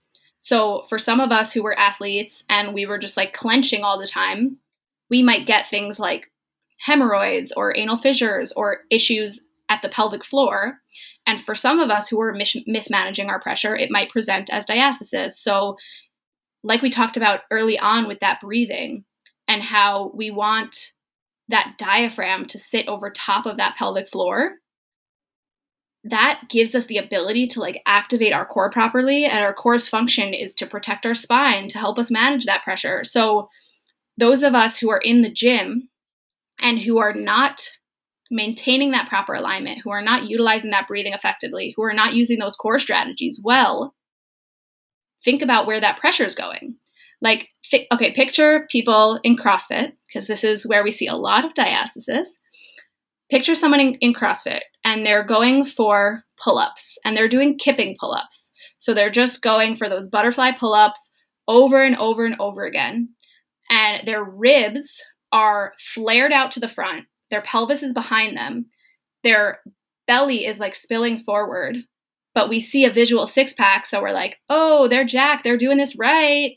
So 0.47 0.85
for 0.89 0.97
some 0.97 1.19
of 1.19 1.33
us 1.33 1.53
who 1.53 1.65
were 1.65 1.77
athletes 1.77 2.45
and 2.49 2.73
we 2.73 2.87
were 2.87 2.99
just 2.99 3.17
like 3.17 3.33
clenching 3.33 3.83
all 3.83 3.99
the 3.99 4.07
time, 4.07 4.59
we 5.11 5.21
might 5.21 5.45
get 5.45 5.67
things 5.67 5.99
like 5.99 6.31
hemorrhoids 6.79 7.51
or 7.57 7.77
anal 7.77 7.97
fissures 7.97 8.53
or 8.53 8.79
issues 8.89 9.41
at 9.69 9.83
the 9.83 9.89
pelvic 9.89 10.25
floor. 10.25 10.79
And 11.27 11.41
for 11.41 11.57
some 11.57 11.81
of 11.81 11.91
us 11.91 12.09
who 12.09 12.21
are 12.21 12.33
mis- 12.33 12.63
mismanaging 12.65 13.29
our 13.29 13.41
pressure, 13.41 13.75
it 13.75 13.91
might 13.91 14.11
present 14.11 14.49
as 14.53 14.67
diastasis. 14.67 15.33
So, 15.33 15.79
like 16.63 16.81
we 16.81 16.91
talked 16.91 17.17
about 17.17 17.41
early 17.51 17.77
on 17.77 18.07
with 18.07 18.21
that 18.21 18.41
breathing 18.41 19.05
and 19.49 19.65
how 19.65 20.13
we 20.15 20.31
want 20.31 20.93
that 21.49 21.75
diaphragm 21.77 22.47
to 22.47 22.59
sit 22.61 22.87
over 22.87 23.11
top 23.11 23.47
of 23.47 23.57
that 23.57 23.75
pelvic 23.75 24.09
floor 24.09 24.59
that 26.11 26.43
gives 26.49 26.75
us 26.75 26.87
the 26.87 26.99
ability 26.99 27.47
to 27.49 27.61
like 27.61 27.83
activate 27.87 28.33
our 28.33 28.47
core 28.47 28.71
properly 28.71 29.25
and 29.25 29.43
our 29.43 29.53
core's 29.53 29.89
function 29.89 30.33
is 30.33 30.55
to 30.55 30.67
protect 30.67 31.05
our 31.05 31.15
spine 31.15 31.69
to 31.69 31.79
help 31.79 31.99
us 31.99 32.11
manage 32.11 32.45
that 32.45 32.63
pressure. 32.63 33.03
So 33.03 33.49
those 34.17 34.43
of 34.43 34.55
us 34.55 34.79
who 34.79 34.91
are 34.91 35.01
in 35.03 35.23
the 35.23 35.31
gym 35.31 35.89
and 36.61 36.79
who 36.79 36.99
are 36.99 37.13
not 37.13 37.69
maintaining 38.31 38.91
that 38.91 39.09
proper 39.09 39.35
alignment 39.35 39.81
who 39.85 39.91
are 39.91 40.03
not 40.03 40.25
utilizing 40.25 40.73
that 40.73 40.89
breathing 40.89 41.13
effectively 41.13 41.73
who 41.77 41.83
are 41.85 41.95
not 41.95 42.15
using 42.15 42.41
those 42.41 42.57
core 42.57 42.79
strategies 42.79 43.41
well 43.45 43.95
think 45.25 45.43
about 45.43 45.67
where 45.67 45.81
that 45.81 45.99
pressure 45.99 46.25
is 46.25 46.35
going. 46.35 46.77
Like 47.23 47.49
okay 47.93 48.13
picture 48.15 48.67
people 48.71 49.21
in 49.23 49.37
crossfit 49.37 49.93
because 50.07 50.27
this 50.27 50.45
is 50.45 50.67
where 50.67 50.85
we 50.85 50.91
see 50.91 51.07
a 51.07 51.15
lot 51.15 51.45
of 51.45 51.55
diastasis. 51.55 52.29
Picture 53.31 53.55
someone 53.55 53.81
in, 53.81 53.95
in 53.95 54.15
CrossFit 54.15 54.61
and 54.87 55.05
they're 55.05 55.25
going 55.25 55.65
for 55.67 56.23
pull 56.43 56.59
ups 56.59 56.97
and 57.05 57.17
they're 57.17 57.29
doing 57.29 57.59
kipping 57.59 57.97
pull 57.99 58.15
ups. 58.15 58.53
So 58.79 58.95
they're 58.95 59.11
just 59.11 59.43
going 59.43 59.75
for 59.75 59.89
those 59.89 60.09
butterfly 60.09 60.53
pull 60.53 60.75
ups 60.75 61.11
over 61.49 61.83
and 61.83 61.97
over 61.97 62.25
and 62.25 62.37
over 62.39 62.65
again. 62.65 63.09
And 63.69 64.07
their 64.07 64.23
ribs 64.23 65.03
are 65.33 65.73
flared 65.93 66.31
out 66.31 66.53
to 66.53 66.61
the 66.61 66.69
front, 66.69 67.07
their 67.31 67.43
pelvis 67.43 67.83
is 67.83 67.93
behind 67.93 68.37
them, 68.37 68.67
their 69.25 69.59
belly 70.07 70.47
is 70.47 70.61
like 70.61 70.77
spilling 70.77 71.19
forward. 71.19 71.79
But 72.33 72.49
we 72.49 72.61
see 72.61 72.85
a 72.85 72.93
visual 72.93 73.27
six 73.27 73.55
pack, 73.55 73.87
so 73.87 74.01
we're 74.01 74.13
like, 74.13 74.39
oh, 74.49 74.87
they're 74.87 75.05
jacked, 75.05 75.43
they're 75.43 75.57
doing 75.57 75.79
this 75.79 75.99
right. 75.99 76.53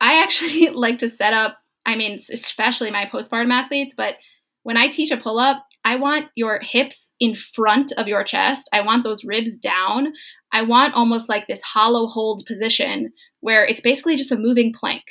I 0.00 0.20
actually 0.22 0.68
like 0.74 0.98
to 0.98 1.08
set 1.08 1.34
up, 1.34 1.56
I 1.86 1.94
mean, 1.94 2.18
especially 2.32 2.90
my 2.90 3.04
postpartum 3.04 3.52
athletes, 3.52 3.94
but 3.96 4.16
when 4.64 4.76
I 4.76 4.88
teach 4.88 5.12
a 5.12 5.16
pull 5.16 5.38
up, 5.38 5.67
I 5.88 5.96
want 5.96 6.26
your 6.34 6.60
hips 6.60 7.14
in 7.18 7.34
front 7.34 7.92
of 7.92 8.06
your 8.06 8.22
chest. 8.22 8.68
I 8.74 8.82
want 8.82 9.04
those 9.04 9.24
ribs 9.24 9.56
down. 9.56 10.12
I 10.52 10.60
want 10.60 10.92
almost 10.92 11.30
like 11.30 11.46
this 11.46 11.62
hollow 11.62 12.06
hold 12.06 12.42
position 12.46 13.10
where 13.40 13.64
it's 13.64 13.80
basically 13.80 14.14
just 14.14 14.30
a 14.30 14.36
moving 14.36 14.70
plank. 14.70 15.04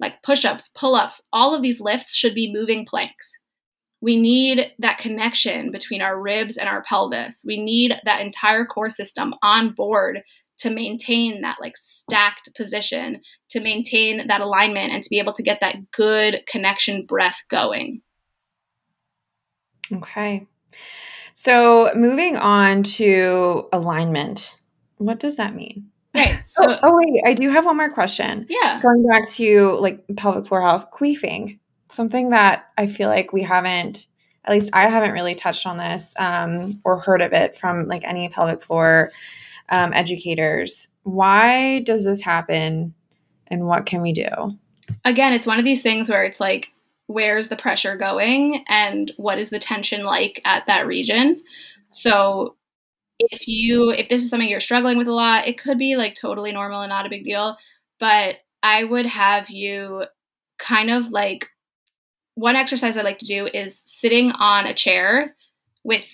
like 0.00 0.22
push 0.22 0.46
ups, 0.46 0.70
pull 0.70 0.94
ups, 0.94 1.20
all 1.30 1.54
of 1.54 1.60
these 1.60 1.78
lifts 1.78 2.14
should 2.14 2.34
be 2.34 2.50
moving 2.50 2.86
planks. 2.86 3.36
We 4.00 4.18
need 4.18 4.72
that 4.78 4.96
connection 4.96 5.70
between 5.70 6.00
our 6.00 6.18
ribs 6.18 6.56
and 6.56 6.70
our 6.70 6.82
pelvis. 6.82 7.44
We 7.46 7.62
need 7.62 7.92
that 8.06 8.22
entire 8.22 8.64
core 8.64 8.88
system 8.88 9.34
on 9.42 9.72
board 9.72 10.22
to 10.60 10.70
maintain 10.70 11.42
that 11.42 11.58
like 11.60 11.76
stacked 11.76 12.48
position, 12.56 13.20
to 13.50 13.60
maintain 13.60 14.26
that 14.26 14.40
alignment, 14.40 14.90
and 14.90 15.02
to 15.02 15.10
be 15.10 15.18
able 15.18 15.34
to 15.34 15.42
get 15.42 15.60
that 15.60 15.90
good 15.90 16.40
connection 16.46 17.04
breath 17.04 17.42
going. 17.50 18.00
Okay. 19.92 20.46
So 21.32 21.90
moving 21.94 22.36
on 22.36 22.82
to 22.84 23.68
alignment, 23.72 24.56
what 24.98 25.18
does 25.18 25.36
that 25.36 25.54
mean? 25.54 25.90
Right. 26.14 26.40
So, 26.46 26.62
oh, 26.68 26.78
oh, 26.84 26.92
wait, 26.94 27.22
I 27.26 27.34
do 27.34 27.50
have 27.50 27.64
one 27.64 27.76
more 27.76 27.90
question. 27.90 28.46
Yeah. 28.48 28.80
Going 28.80 29.04
back 29.04 29.28
to 29.30 29.76
like 29.80 30.04
pelvic 30.16 30.46
floor 30.46 30.62
health, 30.62 30.86
queefing, 30.92 31.58
something 31.88 32.30
that 32.30 32.66
I 32.78 32.86
feel 32.86 33.08
like 33.08 33.32
we 33.32 33.42
haven't, 33.42 34.06
at 34.44 34.52
least 34.52 34.70
I 34.72 34.88
haven't 34.88 35.10
really 35.10 35.34
touched 35.34 35.66
on 35.66 35.78
this 35.78 36.14
um, 36.16 36.80
or 36.84 37.00
heard 37.00 37.22
of 37.22 37.32
it 37.32 37.58
from 37.58 37.88
like 37.88 38.04
any 38.04 38.28
pelvic 38.28 38.62
floor 38.62 39.10
um, 39.68 39.92
educators. 39.92 40.90
Why 41.02 41.80
does 41.80 42.04
this 42.04 42.20
happen 42.20 42.94
and 43.48 43.66
what 43.66 43.84
can 43.84 44.00
we 44.00 44.12
do? 44.12 44.28
Again, 45.04 45.32
it's 45.32 45.46
one 45.46 45.58
of 45.58 45.64
these 45.64 45.82
things 45.82 46.08
where 46.08 46.22
it's 46.22 46.40
like, 46.40 46.73
where's 47.06 47.48
the 47.48 47.56
pressure 47.56 47.96
going 47.96 48.64
and 48.68 49.12
what 49.16 49.38
is 49.38 49.50
the 49.50 49.58
tension 49.58 50.04
like 50.04 50.40
at 50.44 50.66
that 50.66 50.86
region? 50.86 51.42
So 51.90 52.56
if 53.18 53.46
you 53.46 53.90
if 53.90 54.08
this 54.08 54.22
is 54.22 54.30
something 54.30 54.48
you're 54.48 54.60
struggling 54.60 54.98
with 54.98 55.08
a 55.08 55.12
lot, 55.12 55.46
it 55.46 55.58
could 55.58 55.78
be 55.78 55.96
like 55.96 56.14
totally 56.14 56.52
normal 56.52 56.82
and 56.82 56.90
not 56.90 57.06
a 57.06 57.10
big 57.10 57.24
deal, 57.24 57.56
but 58.00 58.36
I 58.62 58.84
would 58.84 59.06
have 59.06 59.50
you 59.50 60.04
kind 60.58 60.90
of 60.90 61.10
like 61.10 61.48
one 62.34 62.56
exercise 62.56 62.96
I 62.96 63.02
like 63.02 63.18
to 63.18 63.26
do 63.26 63.46
is 63.46 63.82
sitting 63.86 64.32
on 64.32 64.66
a 64.66 64.74
chair 64.74 65.36
with 65.84 66.08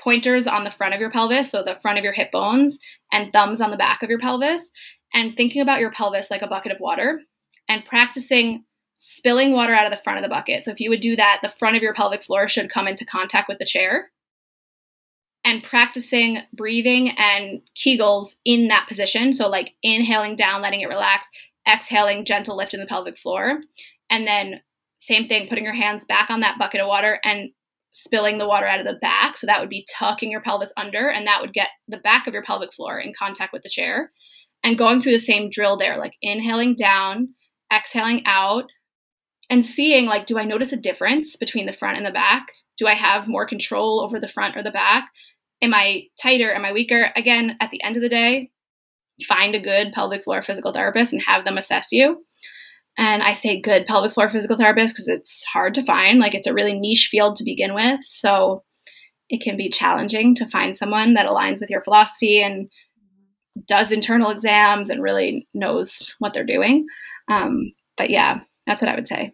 pointers 0.00 0.46
on 0.46 0.64
the 0.64 0.70
front 0.70 0.94
of 0.94 1.00
your 1.00 1.10
pelvis, 1.10 1.50
so 1.50 1.62
the 1.62 1.78
front 1.80 1.98
of 1.98 2.04
your 2.04 2.12
hip 2.12 2.32
bones, 2.32 2.78
and 3.12 3.32
thumbs 3.32 3.60
on 3.60 3.70
the 3.70 3.76
back 3.76 4.02
of 4.02 4.10
your 4.10 4.18
pelvis, 4.18 4.70
and 5.12 5.36
thinking 5.36 5.62
about 5.62 5.80
your 5.80 5.92
pelvis 5.92 6.30
like 6.30 6.42
a 6.42 6.48
bucket 6.48 6.72
of 6.72 6.80
water 6.80 7.20
and 7.68 7.84
practicing 7.84 8.64
spilling 8.96 9.52
water 9.52 9.74
out 9.74 9.86
of 9.86 9.90
the 9.90 10.02
front 10.02 10.18
of 10.18 10.22
the 10.22 10.28
bucket. 10.28 10.62
So 10.62 10.70
if 10.70 10.80
you 10.80 10.90
would 10.90 11.00
do 11.00 11.16
that, 11.16 11.40
the 11.42 11.48
front 11.48 11.76
of 11.76 11.82
your 11.82 11.94
pelvic 11.94 12.22
floor 12.22 12.48
should 12.48 12.70
come 12.70 12.86
into 12.86 13.04
contact 13.04 13.48
with 13.48 13.58
the 13.58 13.64
chair. 13.64 14.10
And 15.46 15.62
practicing 15.62 16.38
breathing 16.54 17.10
and 17.18 17.60
Kegels 17.76 18.36
in 18.46 18.68
that 18.68 18.88
position. 18.88 19.34
So, 19.34 19.46
like 19.46 19.74
inhaling 19.82 20.36
down, 20.36 20.62
letting 20.62 20.80
it 20.80 20.88
relax, 20.88 21.28
exhaling, 21.70 22.24
gentle 22.24 22.56
lift 22.56 22.72
in 22.72 22.80
the 22.80 22.86
pelvic 22.86 23.18
floor. 23.18 23.60
And 24.08 24.26
then, 24.26 24.62
same 24.96 25.28
thing, 25.28 25.46
putting 25.46 25.64
your 25.64 25.74
hands 25.74 26.06
back 26.06 26.30
on 26.30 26.40
that 26.40 26.58
bucket 26.58 26.80
of 26.80 26.86
water 26.86 27.20
and 27.24 27.50
spilling 27.90 28.38
the 28.38 28.48
water 28.48 28.66
out 28.66 28.80
of 28.80 28.86
the 28.86 28.98
back. 29.00 29.36
So 29.36 29.46
that 29.46 29.60
would 29.60 29.68
be 29.68 29.86
tucking 29.90 30.30
your 30.30 30.40
pelvis 30.40 30.72
under, 30.78 31.10
and 31.10 31.26
that 31.26 31.42
would 31.42 31.52
get 31.52 31.68
the 31.88 31.98
back 31.98 32.26
of 32.26 32.32
your 32.32 32.42
pelvic 32.42 32.72
floor 32.72 32.98
in 32.98 33.12
contact 33.12 33.52
with 33.52 33.62
the 33.62 33.68
chair. 33.68 34.12
And 34.62 34.78
going 34.78 35.00
through 35.00 35.12
the 35.12 35.18
same 35.18 35.50
drill 35.50 35.76
there, 35.76 35.98
like 35.98 36.14
inhaling 36.22 36.74
down, 36.74 37.34
exhaling 37.72 38.22
out, 38.24 38.64
and 39.50 39.64
seeing 39.64 40.06
like, 40.06 40.26
do 40.26 40.38
I 40.38 40.44
notice 40.44 40.72
a 40.72 40.80
difference 40.80 41.36
between 41.36 41.66
the 41.66 41.72
front 41.72 41.96
and 41.96 42.06
the 42.06 42.10
back? 42.10 42.48
Do 42.76 42.86
I 42.86 42.94
have 42.94 43.28
more 43.28 43.46
control 43.46 44.00
over 44.00 44.18
the 44.18 44.28
front 44.28 44.56
or 44.56 44.62
the 44.62 44.70
back? 44.70 45.10
Am 45.62 45.72
I 45.74 46.04
tighter? 46.20 46.52
Am 46.52 46.64
I 46.64 46.72
weaker? 46.72 47.10
Again, 47.16 47.56
at 47.60 47.70
the 47.70 47.82
end 47.82 47.96
of 47.96 48.02
the 48.02 48.08
day, 48.08 48.50
find 49.26 49.54
a 49.54 49.60
good 49.60 49.92
pelvic 49.92 50.24
floor 50.24 50.42
physical 50.42 50.72
therapist 50.72 51.12
and 51.12 51.22
have 51.22 51.44
them 51.44 51.56
assess 51.56 51.92
you. 51.92 52.24
And 52.96 53.22
I 53.22 53.32
say 53.32 53.60
good 53.60 53.86
pelvic 53.86 54.12
floor 54.12 54.28
physical 54.28 54.56
therapist 54.56 54.94
because 54.94 55.08
it's 55.08 55.44
hard 55.44 55.74
to 55.74 55.82
find. 55.82 56.18
Like 56.18 56.34
it's 56.34 56.46
a 56.46 56.54
really 56.54 56.78
niche 56.78 57.08
field 57.10 57.36
to 57.36 57.44
begin 57.44 57.74
with. 57.74 58.00
So 58.04 58.62
it 59.28 59.42
can 59.42 59.56
be 59.56 59.70
challenging 59.70 60.34
to 60.36 60.48
find 60.48 60.76
someone 60.76 61.14
that 61.14 61.26
aligns 61.26 61.60
with 61.60 61.70
your 61.70 61.82
philosophy 61.82 62.42
and 62.42 62.68
does 63.66 63.92
internal 63.92 64.30
exams 64.30 64.90
and 64.90 65.02
really 65.02 65.48
knows 65.54 66.14
what 66.18 66.34
they're 66.34 66.44
doing. 66.44 66.86
Um, 67.28 67.72
but 67.96 68.10
yeah, 68.10 68.40
that's 68.66 68.82
what 68.82 68.90
I 68.90 68.94
would 68.94 69.08
say. 69.08 69.32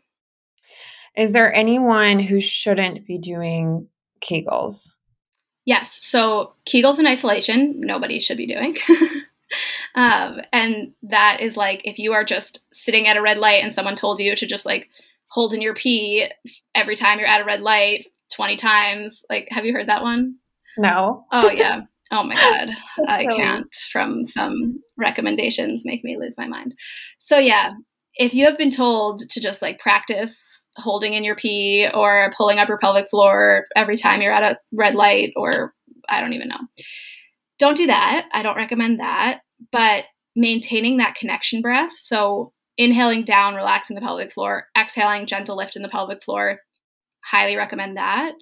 Is 1.16 1.32
there 1.32 1.52
anyone 1.52 2.20
who 2.20 2.40
shouldn't 2.40 3.06
be 3.06 3.18
doing 3.18 3.88
Kegels? 4.22 4.90
Yes. 5.64 5.92
So 6.04 6.54
Kegels 6.66 6.98
in 6.98 7.06
isolation, 7.06 7.74
nobody 7.80 8.20
should 8.20 8.36
be 8.36 8.46
doing. 8.46 8.76
Um, 9.94 10.40
and 10.52 10.92
that 11.02 11.40
is 11.40 11.56
like 11.56 11.80
if 11.84 11.98
you 11.98 12.12
are 12.12 12.24
just 12.24 12.66
sitting 12.72 13.08
at 13.08 13.16
a 13.16 13.22
red 13.22 13.38
light 13.38 13.62
and 13.62 13.72
someone 13.72 13.96
told 13.96 14.20
you 14.20 14.36
to 14.36 14.46
just 14.46 14.64
like 14.64 14.88
hold 15.30 15.54
in 15.54 15.60
your 15.60 15.74
pee 15.74 16.30
every 16.74 16.96
time 16.96 17.18
you're 17.18 17.28
at 17.28 17.40
a 17.40 17.44
red 17.44 17.60
light 17.60 18.06
20 18.32 18.56
times. 18.56 19.24
Like, 19.28 19.48
have 19.50 19.64
you 19.64 19.72
heard 19.72 19.88
that 19.88 20.02
one? 20.02 20.36
No. 20.76 21.24
Oh, 21.32 21.50
yeah. 21.50 21.82
Oh 22.12 22.24
my 22.24 22.34
God. 22.34 22.70
I 23.08 23.26
can't, 23.26 23.72
from 23.92 24.24
some 24.24 24.80
recommendations, 24.96 25.84
make 25.84 26.02
me 26.04 26.16
lose 26.18 26.36
my 26.38 26.46
mind. 26.46 26.74
So, 27.18 27.38
yeah, 27.38 27.72
if 28.20 28.34
you 28.34 28.44
have 28.44 28.58
been 28.58 28.70
told 28.70 29.28
to 29.30 29.40
just 29.40 29.62
like 29.62 29.78
practice 29.78 30.68
holding 30.76 31.14
in 31.14 31.24
your 31.24 31.34
pee 31.34 31.88
or 31.92 32.30
pulling 32.36 32.58
up 32.58 32.68
your 32.68 32.78
pelvic 32.78 33.08
floor 33.08 33.64
every 33.74 33.96
time 33.96 34.20
you're 34.20 34.32
at 34.32 34.52
a 34.52 34.58
red 34.72 34.94
light, 34.94 35.32
or 35.36 35.74
I 36.08 36.20
don't 36.20 36.34
even 36.34 36.48
know, 36.48 36.60
don't 37.58 37.76
do 37.76 37.86
that. 37.86 38.28
I 38.32 38.42
don't 38.42 38.56
recommend 38.56 39.00
that 39.00 39.40
but 39.72 40.04
maintaining 40.36 40.98
that 40.98 41.14
connection 41.14 41.60
breath. 41.60 41.92
So 41.94 42.52
inhaling 42.76 43.24
down, 43.24 43.54
relaxing 43.54 43.94
the 43.94 44.00
pelvic 44.00 44.32
floor, 44.32 44.66
exhaling, 44.78 45.26
gentle 45.26 45.56
lift 45.56 45.76
in 45.76 45.82
the 45.82 45.88
pelvic 45.88 46.22
floor. 46.22 46.60
Highly 47.24 47.56
recommend 47.56 47.96
that. 47.96 48.32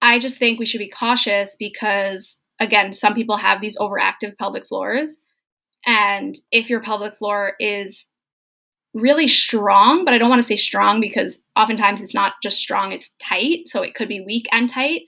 I 0.00 0.18
just 0.18 0.38
think 0.38 0.58
we 0.58 0.66
should 0.66 0.78
be 0.78 0.88
cautious 0.88 1.56
because, 1.58 2.40
again, 2.60 2.92
some 2.92 3.14
people 3.14 3.36
have 3.36 3.60
these 3.60 3.78
overactive 3.78 4.38
pelvic 4.38 4.66
floors. 4.66 5.20
And 5.84 6.34
if 6.50 6.70
your 6.70 6.80
pelvic 6.80 7.16
floor 7.16 7.54
is 7.58 8.06
really 8.98 9.28
strong, 9.28 10.04
but 10.04 10.14
I 10.14 10.18
don't 10.18 10.30
want 10.30 10.40
to 10.40 10.46
say 10.46 10.56
strong 10.56 11.00
because 11.00 11.42
oftentimes 11.56 12.00
it's 12.00 12.14
not 12.14 12.34
just 12.42 12.58
strong, 12.58 12.92
it's 12.92 13.14
tight. 13.18 13.68
So 13.68 13.82
it 13.82 13.94
could 13.94 14.08
be 14.08 14.20
weak 14.20 14.48
and 14.52 14.68
tight 14.68 15.02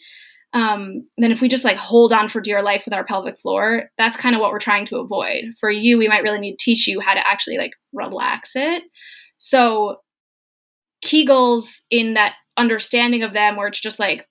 um, 0.52 1.06
then 1.16 1.30
if 1.30 1.40
we 1.40 1.48
just 1.48 1.64
like 1.64 1.76
hold 1.76 2.12
on 2.12 2.28
for 2.28 2.40
dear 2.40 2.62
life 2.62 2.84
with 2.84 2.94
our 2.94 3.04
pelvic 3.04 3.38
floor, 3.38 3.90
that's 3.96 4.16
kind 4.16 4.34
of 4.34 4.40
what 4.40 4.50
we're 4.50 4.58
trying 4.58 4.84
to 4.86 4.98
avoid. 4.98 5.52
For 5.58 5.70
you, 5.70 5.96
we 5.96 6.08
might 6.08 6.22
really 6.22 6.40
need 6.40 6.58
to 6.58 6.64
teach 6.64 6.88
you 6.88 7.00
how 7.00 7.14
to 7.14 7.26
actually 7.26 7.58
like 7.58 7.72
relax 7.92 8.56
it. 8.56 8.82
So 9.38 10.00
Kegels 11.04 11.80
in 11.90 12.14
that 12.14 12.34
understanding 12.56 13.22
of 13.22 13.32
them 13.32 13.56
where 13.56 13.68
it's 13.68 13.80
just 13.80 14.00
like 14.00 14.26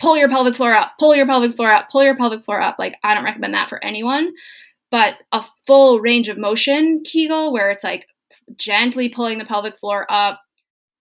pull 0.00 0.16
your 0.16 0.28
pelvic 0.28 0.54
floor 0.54 0.74
up, 0.74 0.92
pull 0.98 1.14
your 1.14 1.26
pelvic 1.26 1.56
floor 1.56 1.72
up, 1.72 1.88
pull 1.88 2.04
your 2.04 2.16
pelvic 2.16 2.44
floor 2.44 2.60
up. 2.60 2.76
Like 2.78 2.96
I 3.02 3.14
don't 3.14 3.24
recommend 3.24 3.54
that 3.54 3.70
for 3.70 3.82
anyone. 3.82 4.32
But 4.90 5.14
a 5.32 5.42
full 5.66 6.00
range 6.00 6.28
of 6.28 6.38
motion 6.38 7.02
Kegel 7.04 7.52
where 7.52 7.70
it's 7.70 7.82
like 7.82 8.06
gently 8.56 9.08
pulling 9.08 9.38
the 9.38 9.44
pelvic 9.44 9.76
floor 9.76 10.06
up, 10.10 10.40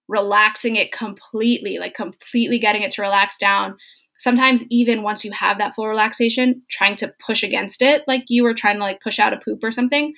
relaxing 0.08 0.76
it 0.76 0.92
completely, 0.92 1.78
like 1.78 1.94
completely 1.94 2.60
getting 2.60 2.82
it 2.82 2.92
to 2.92 3.02
relax 3.02 3.38
down. 3.38 3.76
Sometimes 4.18 4.64
even 4.70 5.04
once 5.04 5.26
you 5.26 5.32
have 5.32 5.58
that 5.58 5.76
full 5.76 5.88
relaxation 5.88 6.62
trying 6.70 6.96
to 6.98 7.14
push 7.26 7.44
against 7.44 7.82
it 7.82 8.04
like 8.08 8.24
you 8.28 8.44
were 8.44 8.54
trying 8.54 8.76
to 8.76 8.82
like 8.82 9.02
push 9.02 9.20
out 9.20 9.34
a 9.34 9.40
poop 9.44 9.64
or 9.64 9.72
something 9.72 10.14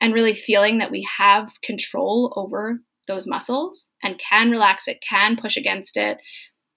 and 0.00 0.14
really 0.14 0.34
feeling 0.34 0.78
that 0.78 0.92
we 0.92 1.06
have 1.16 1.50
control 1.62 2.32
over 2.36 2.78
those 3.08 3.26
muscles 3.26 3.90
and 4.02 4.18
can 4.18 4.50
relax 4.50 4.86
it 4.86 5.02
can 5.08 5.36
push 5.36 5.56
against 5.56 5.96
it 5.96 6.18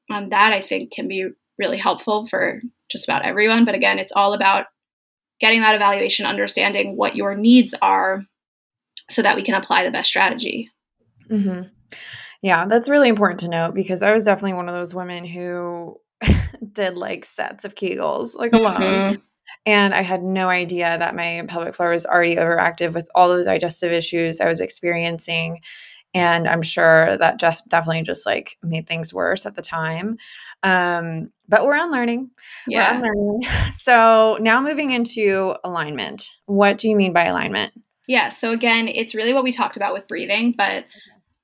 um, 0.10 0.30
that 0.30 0.54
i 0.54 0.62
think 0.62 0.92
can 0.92 1.08
be 1.08 1.28
really 1.62 1.78
helpful 1.78 2.26
for 2.26 2.60
just 2.90 3.08
about 3.08 3.24
everyone. 3.24 3.66
But 3.66 3.76
again 3.76 4.00
it's 4.00 4.12
all 4.12 4.34
about 4.34 4.66
getting 5.40 5.62
that 5.62 5.76
evaluation 5.76 6.26
understanding 6.26 6.98
what 6.98 7.16
your 7.16 7.36
needs 7.36 7.74
are 7.82 8.24
so 9.12 9.22
that 9.22 9.36
we 9.36 9.44
can 9.44 9.56
apply 9.56 9.84
the 9.84 9.92
best 9.92 10.10
strategy 10.10 10.70
mm-hmm. 11.30 11.64
yeah 12.42 12.66
that's 12.66 12.90
really 12.90 13.10
important 13.10 13.40
to 13.40 13.48
note 13.48 13.74
because 13.74 14.02
i 14.02 14.14
was 14.14 14.26
definitely 14.26 14.54
one 14.54 14.70
of 14.70 14.76
those 14.76 14.96
women 14.96 15.26
who 15.26 15.96
did 16.74 16.96
like 16.98 17.26
sets 17.26 17.66
of 17.66 17.76
Kegels, 17.76 18.36
like 18.36 18.54
alone. 18.54 18.76
Mm-hmm. 18.82 19.22
And 19.66 19.94
I 19.94 20.02
had 20.02 20.24
no 20.24 20.50
idea 20.50 20.98
that 20.98 21.16
my 21.16 21.44
pelvic 21.48 21.76
floor 21.76 21.92
was 21.92 22.06
already 22.06 22.36
overactive 22.36 22.94
with 22.94 23.08
all 23.14 23.28
those 23.28 23.46
digestive 23.46 23.92
issues 23.92 24.40
I 24.40 24.48
was 24.48 24.62
experiencing. 24.62 25.60
And 26.14 26.48
I'm 26.48 26.62
sure 26.62 27.18
that 27.18 27.40
Jeff 27.40 27.62
definitely 27.70 28.04
just 28.04 28.26
like 28.26 28.58
made 28.64 28.86
things 28.86 29.14
worse 29.14 29.46
at 29.46 29.56
the 29.56 29.62
time. 29.62 30.18
Um, 30.64 31.30
but 31.48 31.66
we're 31.66 31.78
unlearning. 31.78 32.32
Yeah. 32.68 33.00
We're 33.00 33.12
unlearning. 33.12 33.42
So 33.74 34.38
now 34.42 34.62
moving 34.62 34.92
into 34.92 35.56
alignment. 35.64 36.30
What 36.46 36.78
do 36.78 36.90
you 36.90 36.96
mean 36.96 37.14
by 37.14 37.26
alignment? 37.26 37.74
Yeah. 38.08 38.30
So 38.30 38.52
again, 38.52 38.88
it's 38.88 39.16
really 39.16 39.34
what 39.34 39.44
we 39.44 39.52
talked 39.52 39.78
about 39.78 39.94
with 39.94 40.08
breathing, 40.08 40.54
but 40.58 40.86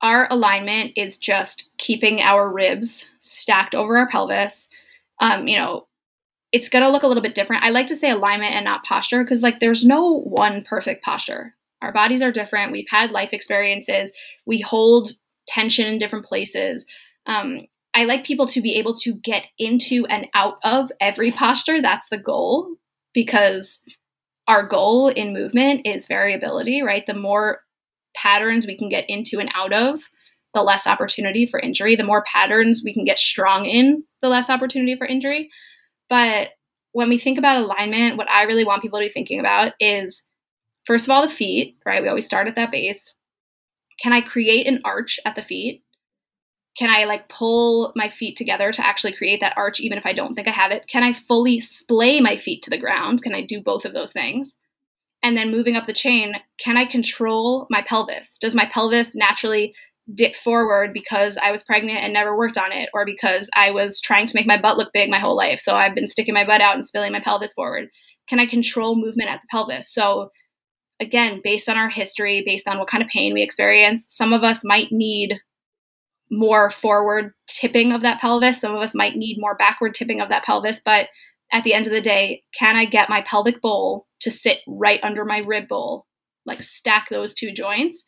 our 0.01 0.27
alignment 0.29 0.93
is 0.95 1.17
just 1.17 1.69
keeping 1.77 2.21
our 2.21 2.51
ribs 2.51 3.09
stacked 3.19 3.73
over 3.73 3.97
our 3.97 4.07
pelvis 4.07 4.69
um, 5.19 5.47
you 5.47 5.57
know, 5.57 5.87
it's 6.51 6.69
going 6.69 6.83
to 6.83 6.89
look 6.89 7.03
a 7.03 7.07
little 7.07 7.23
bit 7.23 7.35
different. 7.35 7.63
I 7.63 7.69
like 7.69 7.87
to 7.87 7.95
say 7.95 8.09
alignment 8.09 8.55
and 8.55 8.65
not 8.65 8.83
posture 8.83 9.23
because 9.23 9.43
like 9.43 9.59
there's 9.59 9.85
no 9.85 10.19
one 10.21 10.63
perfect 10.63 11.03
posture. 11.03 11.55
Our 11.81 11.91
bodies 11.91 12.21
are 12.21 12.31
different. 12.31 12.71
We've 12.71 12.89
had 12.89 13.11
life 13.11 13.33
experiences. 13.33 14.13
We 14.45 14.61
hold 14.61 15.09
tension 15.45 15.87
in 15.87 15.99
different 15.99 16.25
places. 16.25 16.85
Um, 17.25 17.67
I 17.93 18.05
like 18.05 18.25
people 18.25 18.47
to 18.47 18.61
be 18.61 18.75
able 18.75 18.95
to 18.99 19.15
get 19.15 19.47
into 19.57 20.05
and 20.07 20.27
out 20.33 20.57
of 20.63 20.91
every 21.01 21.31
posture. 21.31 21.81
That's 21.81 22.09
the 22.09 22.19
goal 22.19 22.75
because 23.13 23.81
our 24.47 24.65
goal 24.65 25.09
in 25.09 25.33
movement 25.33 25.81
is 25.85 26.07
variability, 26.07 26.81
right? 26.81 27.05
The 27.05 27.13
more 27.13 27.61
patterns 28.15 28.65
we 28.65 28.77
can 28.77 28.89
get 28.89 29.09
into 29.09 29.39
and 29.39 29.51
out 29.53 29.73
of, 29.73 30.09
the 30.53 30.63
less 30.63 30.87
opportunity 30.87 31.45
for 31.45 31.59
injury. 31.59 31.95
The 31.95 32.03
more 32.03 32.23
patterns 32.23 32.81
we 32.83 32.93
can 32.93 33.05
get 33.05 33.19
strong 33.19 33.65
in, 33.65 34.03
the 34.21 34.29
less 34.29 34.49
opportunity 34.49 34.95
for 34.95 35.05
injury. 35.05 35.49
But 36.09 36.49
when 36.93 37.09
we 37.09 37.17
think 37.17 37.37
about 37.37 37.57
alignment, 37.57 38.17
what 38.17 38.29
I 38.29 38.43
really 38.43 38.65
want 38.65 38.81
people 38.81 38.99
to 38.99 39.05
be 39.05 39.11
thinking 39.11 39.39
about 39.39 39.73
is 39.79 40.25
first 40.85 41.05
of 41.05 41.11
all, 41.11 41.21
the 41.21 41.27
feet, 41.27 41.77
right? 41.85 42.01
We 42.01 42.07
always 42.07 42.25
start 42.25 42.47
at 42.47 42.55
that 42.55 42.71
base. 42.71 43.13
Can 44.01 44.13
I 44.13 44.21
create 44.21 44.67
an 44.67 44.81
arch 44.85 45.19
at 45.25 45.35
the 45.35 45.41
feet? 45.41 45.83
Can 46.77 46.89
I 46.89 47.05
like 47.05 47.29
pull 47.29 47.91
my 47.95 48.09
feet 48.09 48.37
together 48.37 48.71
to 48.71 48.85
actually 48.85 49.13
create 49.13 49.39
that 49.39 49.57
arch, 49.57 49.79
even 49.79 49.97
if 49.97 50.05
I 50.05 50.13
don't 50.13 50.35
think 50.35 50.47
I 50.47 50.51
have 50.51 50.71
it? 50.71 50.87
Can 50.87 51.03
I 51.03 51.13
fully 51.13 51.59
splay 51.59 52.19
my 52.19 52.37
feet 52.37 52.61
to 52.63 52.69
the 52.69 52.77
ground? 52.77 53.23
Can 53.23 53.33
I 53.33 53.41
do 53.41 53.61
both 53.61 53.85
of 53.85 53.93
those 53.93 54.11
things? 54.11 54.57
And 55.23 55.35
then 55.35 55.51
moving 55.51 55.75
up 55.75 55.87
the 55.87 55.93
chain, 55.93 56.35
can 56.59 56.77
I 56.77 56.85
control 56.85 57.65
my 57.71 57.81
pelvis? 57.81 58.37
Does 58.37 58.53
my 58.53 58.65
pelvis 58.65 59.15
naturally 59.15 59.73
dip 60.13 60.35
forward 60.35 60.93
because 60.93 61.37
I 61.37 61.51
was 61.51 61.63
pregnant 61.63 61.99
and 61.99 62.13
never 62.13 62.37
worked 62.37 62.57
on 62.57 62.71
it, 62.71 62.89
or 62.93 63.05
because 63.05 63.49
I 63.55 63.71
was 63.71 63.99
trying 63.99 64.27
to 64.27 64.35
make 64.35 64.47
my 64.47 64.59
butt 64.59 64.77
look 64.77 64.93
big 64.93 65.09
my 65.09 65.19
whole 65.19 65.35
life. 65.35 65.59
So 65.59 65.75
I've 65.75 65.95
been 65.95 66.07
sticking 66.07 66.33
my 66.33 66.45
butt 66.45 66.61
out 66.61 66.75
and 66.75 66.85
spilling 66.85 67.11
my 67.11 67.19
pelvis 67.19 67.53
forward. 67.53 67.89
Can 68.27 68.39
I 68.39 68.45
control 68.45 68.95
movement 68.95 69.29
at 69.29 69.41
the 69.41 69.47
pelvis? 69.49 69.91
So, 69.91 70.29
again, 70.99 71.41
based 71.43 71.67
on 71.69 71.77
our 71.77 71.89
history, 71.89 72.43
based 72.45 72.67
on 72.67 72.79
what 72.79 72.87
kind 72.87 73.03
of 73.03 73.09
pain 73.09 73.33
we 73.33 73.41
experience, 73.41 74.05
some 74.09 74.33
of 74.33 74.43
us 74.43 74.63
might 74.63 74.91
need 74.91 75.39
more 76.29 76.69
forward 76.69 77.33
tipping 77.47 77.91
of 77.91 78.01
that 78.01 78.19
pelvis. 78.19 78.59
Some 78.59 78.75
of 78.75 78.81
us 78.81 78.95
might 78.95 79.15
need 79.15 79.37
more 79.39 79.55
backward 79.55 79.95
tipping 79.95 80.21
of 80.21 80.29
that 80.29 80.43
pelvis. 80.43 80.81
But 80.83 81.07
at 81.51 81.63
the 81.63 81.73
end 81.73 81.87
of 81.87 81.93
the 81.93 82.01
day, 82.01 82.43
can 82.57 82.75
I 82.75 82.85
get 82.85 83.09
my 83.09 83.21
pelvic 83.21 83.61
bowl 83.61 84.07
to 84.21 84.31
sit 84.31 84.59
right 84.67 84.99
under 85.03 85.23
my 85.23 85.39
rib 85.39 85.67
bowl? 85.67 86.05
Like 86.45 86.61
stack 86.61 87.09
those 87.09 87.33
two 87.33 87.51
joints 87.51 88.05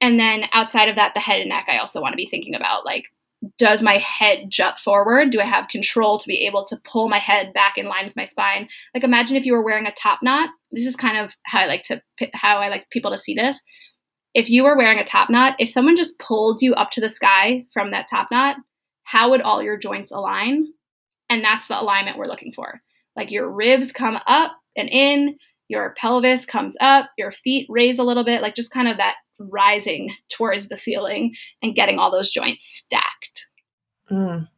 and 0.00 0.18
then 0.18 0.44
outside 0.52 0.88
of 0.88 0.96
that, 0.96 1.14
the 1.14 1.20
head 1.20 1.40
and 1.40 1.50
neck, 1.50 1.66
I 1.68 1.78
also 1.78 2.00
want 2.00 2.12
to 2.12 2.16
be 2.16 2.26
thinking 2.26 2.54
about 2.54 2.84
like, 2.84 3.04
does 3.58 3.82
my 3.82 3.98
head 3.98 4.46
jut 4.48 4.78
forward? 4.78 5.30
Do 5.30 5.40
I 5.40 5.44
have 5.44 5.68
control 5.68 6.18
to 6.18 6.28
be 6.28 6.46
able 6.46 6.64
to 6.66 6.76
pull 6.84 7.08
my 7.08 7.18
head 7.18 7.52
back 7.54 7.78
in 7.78 7.86
line 7.86 8.04
with 8.04 8.16
my 8.16 8.24
spine? 8.24 8.68
Like, 8.94 9.04
imagine 9.04 9.36
if 9.36 9.46
you 9.46 9.52
were 9.52 9.64
wearing 9.64 9.86
a 9.86 9.92
top 9.92 10.20
knot. 10.22 10.50
This 10.72 10.86
is 10.86 10.96
kind 10.96 11.18
of 11.18 11.34
how 11.44 11.60
I 11.60 11.66
like 11.66 11.82
to 11.84 12.02
how 12.34 12.58
I 12.58 12.68
like 12.68 12.90
people 12.90 13.10
to 13.10 13.18
see 13.18 13.34
this. 13.34 13.62
If 14.34 14.48
you 14.48 14.64
were 14.64 14.76
wearing 14.76 14.98
a 14.98 15.04
top 15.04 15.30
knot, 15.30 15.56
if 15.58 15.70
someone 15.70 15.96
just 15.96 16.18
pulled 16.18 16.62
you 16.62 16.74
up 16.74 16.90
to 16.92 17.00
the 17.00 17.08
sky 17.08 17.66
from 17.72 17.90
that 17.90 18.08
top 18.08 18.28
knot, 18.30 18.56
how 19.04 19.30
would 19.30 19.40
all 19.40 19.62
your 19.62 19.76
joints 19.76 20.12
align? 20.12 20.68
And 21.28 21.42
that's 21.42 21.66
the 21.66 21.80
alignment 21.80 22.16
we're 22.16 22.26
looking 22.26 22.52
for. 22.52 22.80
Like 23.16 23.30
your 23.30 23.50
ribs 23.50 23.92
come 23.92 24.18
up 24.26 24.52
and 24.76 24.88
in, 24.88 25.36
your 25.68 25.94
pelvis 25.96 26.46
comes 26.46 26.76
up, 26.80 27.10
your 27.18 27.32
feet 27.32 27.66
raise 27.68 27.98
a 27.98 28.04
little 28.04 28.24
bit, 28.24 28.42
like 28.42 28.54
just 28.54 28.72
kind 28.72 28.88
of 28.88 28.96
that 28.98 29.16
rising 29.52 30.10
towards 30.28 30.68
the 30.68 30.76
ceiling 30.76 31.34
and 31.62 31.74
getting 31.74 31.98
all 31.98 32.10
those 32.10 32.30
joints 32.30 32.64
stacked. 32.64 33.46
Mm. 34.10 34.48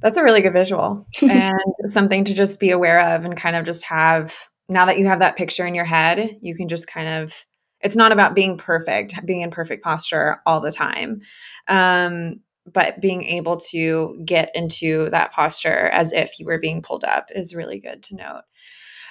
That's 0.00 0.16
a 0.16 0.24
really 0.24 0.40
good 0.40 0.52
visual 0.52 1.06
and 1.22 1.54
something 1.86 2.24
to 2.24 2.34
just 2.34 2.60
be 2.60 2.70
aware 2.70 3.14
of 3.14 3.24
and 3.24 3.36
kind 3.36 3.56
of 3.56 3.64
just 3.64 3.84
have 3.84 4.36
now 4.68 4.86
that 4.86 4.98
you 4.98 5.06
have 5.06 5.18
that 5.18 5.36
picture 5.36 5.66
in 5.66 5.74
your 5.74 5.84
head, 5.84 6.38
you 6.40 6.54
can 6.54 6.68
just 6.68 6.86
kind 6.86 7.08
of 7.08 7.44
it's 7.80 7.96
not 7.96 8.12
about 8.12 8.34
being 8.34 8.58
perfect, 8.58 9.24
being 9.24 9.40
in 9.40 9.50
perfect 9.50 9.82
posture 9.82 10.40
all 10.46 10.60
the 10.60 10.72
time. 10.72 11.20
Um, 11.68 12.40
but 12.70 13.00
being 13.00 13.24
able 13.24 13.56
to 13.56 14.20
get 14.24 14.50
into 14.54 15.08
that 15.10 15.32
posture 15.32 15.88
as 15.88 16.12
if 16.12 16.38
you 16.38 16.46
were 16.46 16.58
being 16.58 16.82
pulled 16.82 17.04
up 17.04 17.28
is 17.34 17.54
really 17.54 17.80
good 17.80 18.02
to 18.04 18.14
note. 18.14 18.42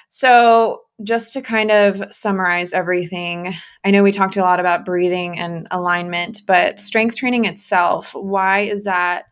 So, 0.08 0.82
just 1.04 1.34
to 1.34 1.42
kind 1.42 1.70
of 1.72 2.04
summarize 2.12 2.74
everything, 2.74 3.54
I 3.86 3.92
know 3.92 4.02
we 4.02 4.12
talked 4.12 4.38
a 4.38 4.42
lot 4.42 4.60
about 4.60 4.84
breathing 4.84 5.40
and 5.40 5.68
alignment, 5.72 6.42
but 6.48 6.80
strength 6.80 7.16
training 7.16 7.46
itself, 7.46 8.14
why 8.14 8.62
is 8.62 8.86
that 8.86 9.26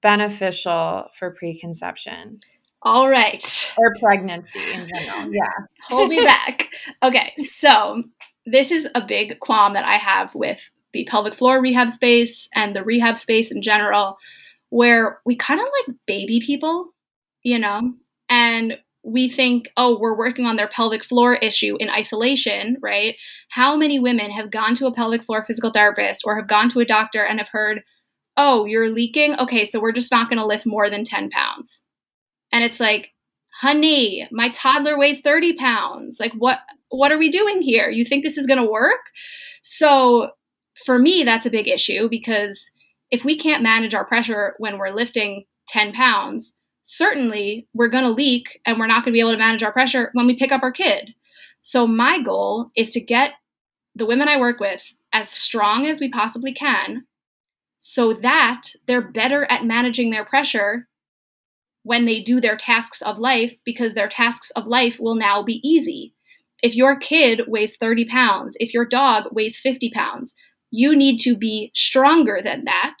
beneficial 0.00 1.08
for 1.18 1.32
preconception? 1.32 2.38
All 2.82 3.08
right. 3.08 3.72
Or 3.76 3.94
pregnancy 4.00 4.60
in 4.72 4.88
general. 4.88 5.32
Yeah. 5.32 5.50
Hold 5.88 6.08
me 6.08 6.20
back. 6.20 6.68
Okay. 7.02 7.32
So, 7.36 8.02
this 8.46 8.70
is 8.70 8.88
a 8.94 9.06
big 9.06 9.40
qualm 9.40 9.74
that 9.74 9.84
I 9.84 9.96
have 9.96 10.34
with 10.34 10.70
the 10.92 11.04
pelvic 11.04 11.34
floor 11.34 11.60
rehab 11.60 11.90
space 11.90 12.48
and 12.54 12.76
the 12.76 12.84
rehab 12.84 13.18
space 13.18 13.50
in 13.50 13.62
general, 13.62 14.18
where 14.70 15.20
we 15.24 15.36
kind 15.36 15.60
of 15.60 15.66
like 15.66 15.96
baby 16.06 16.40
people, 16.44 16.92
you 17.42 17.58
know, 17.58 17.92
and 18.28 18.78
we 19.04 19.28
think, 19.28 19.70
oh, 19.76 19.98
we're 19.98 20.16
working 20.16 20.46
on 20.46 20.56
their 20.56 20.68
pelvic 20.68 21.04
floor 21.04 21.34
issue 21.34 21.76
in 21.80 21.90
isolation, 21.90 22.76
right? 22.80 23.16
How 23.48 23.76
many 23.76 23.98
women 23.98 24.30
have 24.30 24.50
gone 24.50 24.74
to 24.76 24.86
a 24.86 24.94
pelvic 24.94 25.24
floor 25.24 25.44
physical 25.44 25.70
therapist 25.70 26.22
or 26.24 26.36
have 26.36 26.46
gone 26.46 26.68
to 26.70 26.80
a 26.80 26.84
doctor 26.84 27.24
and 27.24 27.38
have 27.38 27.48
heard, 27.48 27.82
oh, 28.36 28.64
you're 28.64 28.90
leaking? 28.90 29.34
Okay, 29.38 29.64
so 29.64 29.80
we're 29.80 29.92
just 29.92 30.12
not 30.12 30.28
going 30.28 30.38
to 30.38 30.46
lift 30.46 30.66
more 30.66 30.88
than 30.88 31.04
10 31.04 31.30
pounds. 31.30 31.82
And 32.52 32.62
it's 32.62 32.78
like, 32.78 33.10
honey, 33.60 34.28
my 34.30 34.50
toddler 34.50 34.96
weighs 34.96 35.20
30 35.20 35.56
pounds. 35.56 36.18
Like, 36.20 36.32
what? 36.34 36.60
What 36.92 37.10
are 37.10 37.18
we 37.18 37.30
doing 37.30 37.62
here? 37.62 37.88
You 37.88 38.04
think 38.04 38.22
this 38.22 38.36
is 38.36 38.46
going 38.46 38.62
to 38.62 38.70
work? 38.70 39.00
So, 39.62 40.30
for 40.84 40.98
me, 40.98 41.22
that's 41.22 41.46
a 41.46 41.50
big 41.50 41.68
issue 41.68 42.08
because 42.08 42.70
if 43.10 43.24
we 43.24 43.38
can't 43.38 43.62
manage 43.62 43.94
our 43.94 44.04
pressure 44.04 44.54
when 44.58 44.78
we're 44.78 44.90
lifting 44.90 45.44
10 45.68 45.92
pounds, 45.92 46.56
certainly 46.82 47.66
we're 47.72 47.88
going 47.88 48.04
to 48.04 48.10
leak 48.10 48.60
and 48.66 48.78
we're 48.78 48.86
not 48.86 49.04
going 49.04 49.12
to 49.12 49.16
be 49.16 49.20
able 49.20 49.32
to 49.32 49.38
manage 49.38 49.62
our 49.62 49.72
pressure 49.72 50.10
when 50.12 50.26
we 50.26 50.36
pick 50.36 50.52
up 50.52 50.62
our 50.62 50.72
kid. 50.72 51.14
So, 51.62 51.86
my 51.86 52.20
goal 52.20 52.68
is 52.76 52.90
to 52.90 53.00
get 53.00 53.32
the 53.94 54.06
women 54.06 54.28
I 54.28 54.38
work 54.38 54.60
with 54.60 54.82
as 55.14 55.30
strong 55.30 55.86
as 55.86 55.98
we 55.98 56.10
possibly 56.10 56.52
can 56.52 57.06
so 57.78 58.12
that 58.12 58.68
they're 58.86 59.10
better 59.10 59.44
at 59.50 59.64
managing 59.64 60.10
their 60.10 60.24
pressure 60.24 60.88
when 61.84 62.04
they 62.04 62.20
do 62.20 62.40
their 62.40 62.56
tasks 62.56 63.02
of 63.02 63.18
life 63.18 63.56
because 63.64 63.94
their 63.94 64.08
tasks 64.08 64.50
of 64.50 64.66
life 64.66 65.00
will 65.00 65.14
now 65.14 65.42
be 65.42 65.60
easy. 65.68 66.14
If 66.62 66.76
your 66.76 66.96
kid 66.96 67.42
weighs 67.48 67.76
30 67.76 68.06
pounds, 68.06 68.56
if 68.60 68.72
your 68.72 68.86
dog 68.86 69.24
weighs 69.32 69.58
50 69.58 69.90
pounds, 69.90 70.34
you 70.70 70.96
need 70.96 71.18
to 71.18 71.36
be 71.36 71.70
stronger 71.74 72.40
than 72.42 72.64
that 72.64 72.96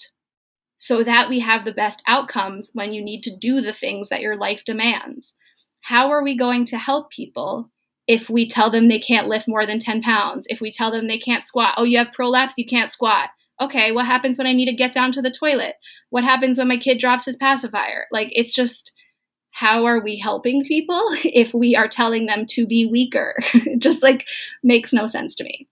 so 0.76 1.04
that 1.04 1.28
we 1.28 1.38
have 1.38 1.64
the 1.64 1.72
best 1.72 2.02
outcomes 2.08 2.72
when 2.74 2.92
you 2.92 3.02
need 3.02 3.22
to 3.22 3.36
do 3.36 3.60
the 3.60 3.72
things 3.72 4.08
that 4.08 4.20
your 4.20 4.36
life 4.36 4.64
demands. 4.64 5.34
How 5.82 6.10
are 6.10 6.24
we 6.24 6.36
going 6.36 6.64
to 6.66 6.76
help 6.76 7.10
people 7.10 7.70
if 8.08 8.28
we 8.28 8.48
tell 8.48 8.68
them 8.68 8.88
they 8.88 8.98
can't 8.98 9.28
lift 9.28 9.46
more 9.46 9.64
than 9.64 9.78
10 9.78 10.02
pounds? 10.02 10.46
If 10.48 10.60
we 10.60 10.72
tell 10.72 10.90
them 10.90 11.06
they 11.06 11.20
can't 11.20 11.44
squat? 11.44 11.74
Oh, 11.76 11.84
you 11.84 11.98
have 11.98 12.12
prolapse, 12.12 12.58
you 12.58 12.66
can't 12.66 12.90
squat. 12.90 13.30
Okay, 13.60 13.92
what 13.92 14.06
happens 14.06 14.38
when 14.38 14.46
I 14.48 14.52
need 14.52 14.66
to 14.66 14.74
get 14.74 14.92
down 14.92 15.12
to 15.12 15.22
the 15.22 15.30
toilet? 15.30 15.76
What 16.10 16.24
happens 16.24 16.58
when 16.58 16.66
my 16.66 16.78
kid 16.78 16.98
drops 16.98 17.26
his 17.26 17.36
pacifier? 17.36 18.06
Like, 18.10 18.28
it's 18.32 18.52
just 18.52 18.92
how 19.52 19.84
are 19.84 20.02
we 20.02 20.16
helping 20.16 20.64
people 20.64 21.08
if 21.24 21.54
we 21.54 21.76
are 21.76 21.88
telling 21.88 22.26
them 22.26 22.46
to 22.46 22.66
be 22.66 22.86
weaker? 22.86 23.36
just 23.78 24.02
like 24.02 24.26
makes 24.62 24.92
no 24.92 25.06
sense 25.06 25.34
to 25.36 25.44
me. 25.44 25.68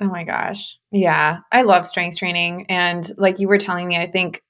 Oh 0.00 0.06
my 0.06 0.22
gosh. 0.22 0.78
Yeah. 0.92 1.40
I 1.50 1.62
love 1.62 1.86
strength 1.86 2.18
training. 2.18 2.66
And 2.68 3.10
like 3.16 3.40
you 3.40 3.48
were 3.48 3.58
telling 3.58 3.88
me, 3.88 3.96
I 3.96 4.08
think 4.08 4.44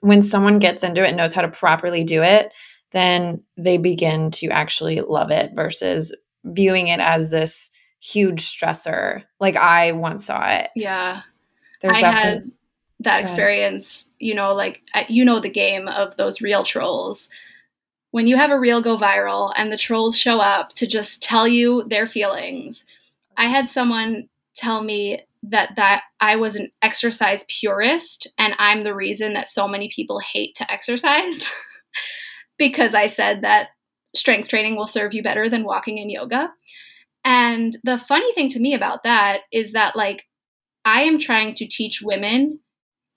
when 0.00 0.20
someone 0.20 0.58
gets 0.58 0.82
into 0.82 1.02
it 1.02 1.08
and 1.08 1.16
knows 1.16 1.32
how 1.32 1.40
to 1.40 1.48
properly 1.48 2.04
do 2.04 2.22
it, 2.22 2.52
then 2.90 3.42
they 3.56 3.78
begin 3.78 4.30
to 4.32 4.48
actually 4.48 5.00
love 5.00 5.30
it 5.30 5.52
versus 5.54 6.14
viewing 6.44 6.88
it 6.88 7.00
as 7.00 7.30
this 7.30 7.70
huge 8.00 8.42
stressor. 8.42 9.22
Like 9.38 9.56
I 9.56 9.92
once 9.92 10.26
saw 10.26 10.46
it. 10.50 10.68
Yeah. 10.76 11.22
There's 11.80 11.96
I 12.02 12.06
had 12.10 12.50
that 13.00 13.22
experience, 13.22 14.08
you 14.18 14.34
know, 14.34 14.52
like 14.52 14.82
you 15.08 15.24
know 15.24 15.40
the 15.40 15.48
game 15.48 15.88
of 15.88 16.16
those 16.16 16.42
reel 16.42 16.64
trolls. 16.64 17.30
When 18.10 18.26
you 18.26 18.36
have 18.36 18.50
a 18.50 18.58
reel 18.58 18.82
go 18.82 18.96
viral 18.96 19.52
and 19.56 19.70
the 19.70 19.76
trolls 19.76 20.18
show 20.18 20.40
up 20.40 20.74
to 20.74 20.86
just 20.86 21.22
tell 21.22 21.46
you 21.46 21.84
their 21.86 22.06
feelings. 22.06 22.84
I 23.36 23.46
had 23.46 23.68
someone 23.68 24.28
tell 24.54 24.82
me 24.82 25.20
that 25.42 25.76
that 25.76 26.02
I 26.20 26.36
was 26.36 26.56
an 26.56 26.70
exercise 26.82 27.46
purist 27.48 28.26
and 28.36 28.54
I'm 28.58 28.82
the 28.82 28.94
reason 28.94 29.32
that 29.34 29.48
so 29.48 29.66
many 29.66 29.88
people 29.88 30.20
hate 30.20 30.54
to 30.56 30.70
exercise 30.70 31.48
because 32.58 32.94
I 32.94 33.06
said 33.06 33.42
that 33.42 33.68
strength 34.14 34.48
training 34.48 34.76
will 34.76 34.86
serve 34.86 35.14
you 35.14 35.22
better 35.22 35.48
than 35.48 35.64
walking 35.64 35.98
in 35.98 36.10
yoga. 36.10 36.52
And 37.24 37.76
the 37.84 37.98
funny 37.98 38.32
thing 38.34 38.50
to 38.50 38.60
me 38.60 38.74
about 38.74 39.02
that 39.04 39.42
is 39.52 39.72
that 39.72 39.96
like 39.96 40.26
I 40.84 41.02
am 41.02 41.18
trying 41.18 41.54
to 41.56 41.66
teach 41.66 42.02
women 42.02 42.60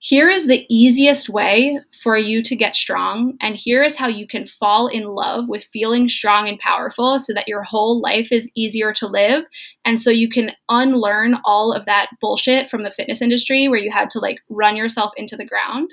here 0.04 0.28
is 0.28 0.46
the 0.46 0.66
easiest 0.68 1.30
way 1.30 1.80
for 2.02 2.14
you 2.14 2.42
to 2.42 2.54
get 2.54 2.76
strong, 2.76 3.38
and 3.40 3.56
here 3.56 3.82
is 3.82 3.96
how 3.96 4.06
you 4.06 4.26
can 4.26 4.46
fall 4.46 4.86
in 4.86 5.04
love 5.04 5.48
with 5.48 5.64
feeling 5.64 6.10
strong 6.10 6.46
and 6.46 6.58
powerful 6.58 7.18
so 7.18 7.32
that 7.32 7.48
your 7.48 7.62
whole 7.62 8.02
life 8.02 8.30
is 8.30 8.52
easier 8.54 8.92
to 8.92 9.06
live. 9.06 9.44
And 9.82 9.98
so 9.98 10.10
you 10.10 10.28
can 10.28 10.52
unlearn 10.68 11.36
all 11.46 11.72
of 11.72 11.86
that 11.86 12.10
bullshit 12.20 12.68
from 12.68 12.82
the 12.82 12.90
fitness 12.90 13.22
industry 13.22 13.66
where 13.66 13.78
you 13.78 13.90
had 13.90 14.10
to 14.10 14.18
like 14.18 14.40
run 14.50 14.76
yourself 14.76 15.14
into 15.16 15.38
the 15.38 15.46
ground. 15.46 15.88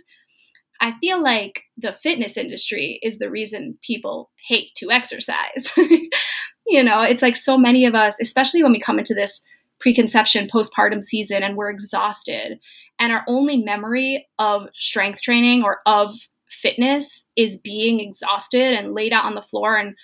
I 0.81 0.93
feel 0.99 1.23
like 1.23 1.61
the 1.77 1.93
fitness 1.93 2.35
industry 2.35 2.99
is 3.01 3.17
the 3.17 3.31
reason 3.31 3.77
people 3.81 4.29
hate 4.45 4.71
to 4.75 4.91
exercise. 4.91 5.71
you 6.67 6.83
know, 6.83 7.01
it's 7.01 7.21
like 7.21 7.37
so 7.37 7.57
many 7.57 7.85
of 7.85 7.95
us, 7.95 8.19
especially 8.19 8.61
when 8.61 8.73
we 8.73 8.79
come 8.81 8.99
into 8.99 9.13
this 9.13 9.41
preconception, 9.81 10.47
postpartum 10.47 11.03
season, 11.03 11.43
and 11.43 11.57
we're 11.57 11.69
exhausted. 11.69 12.59
And 12.99 13.11
our 13.11 13.23
only 13.27 13.57
memory 13.63 14.27
of 14.39 14.67
strength 14.73 15.21
training 15.21 15.63
or 15.63 15.79
of 15.85 16.13
fitness 16.47 17.27
is 17.35 17.59
being 17.59 17.99
exhausted 17.99 18.73
and 18.73 18.93
laid 18.93 19.13
out 19.13 19.25
on 19.25 19.35
the 19.35 19.41
floor 19.41 19.77
and 19.77 19.95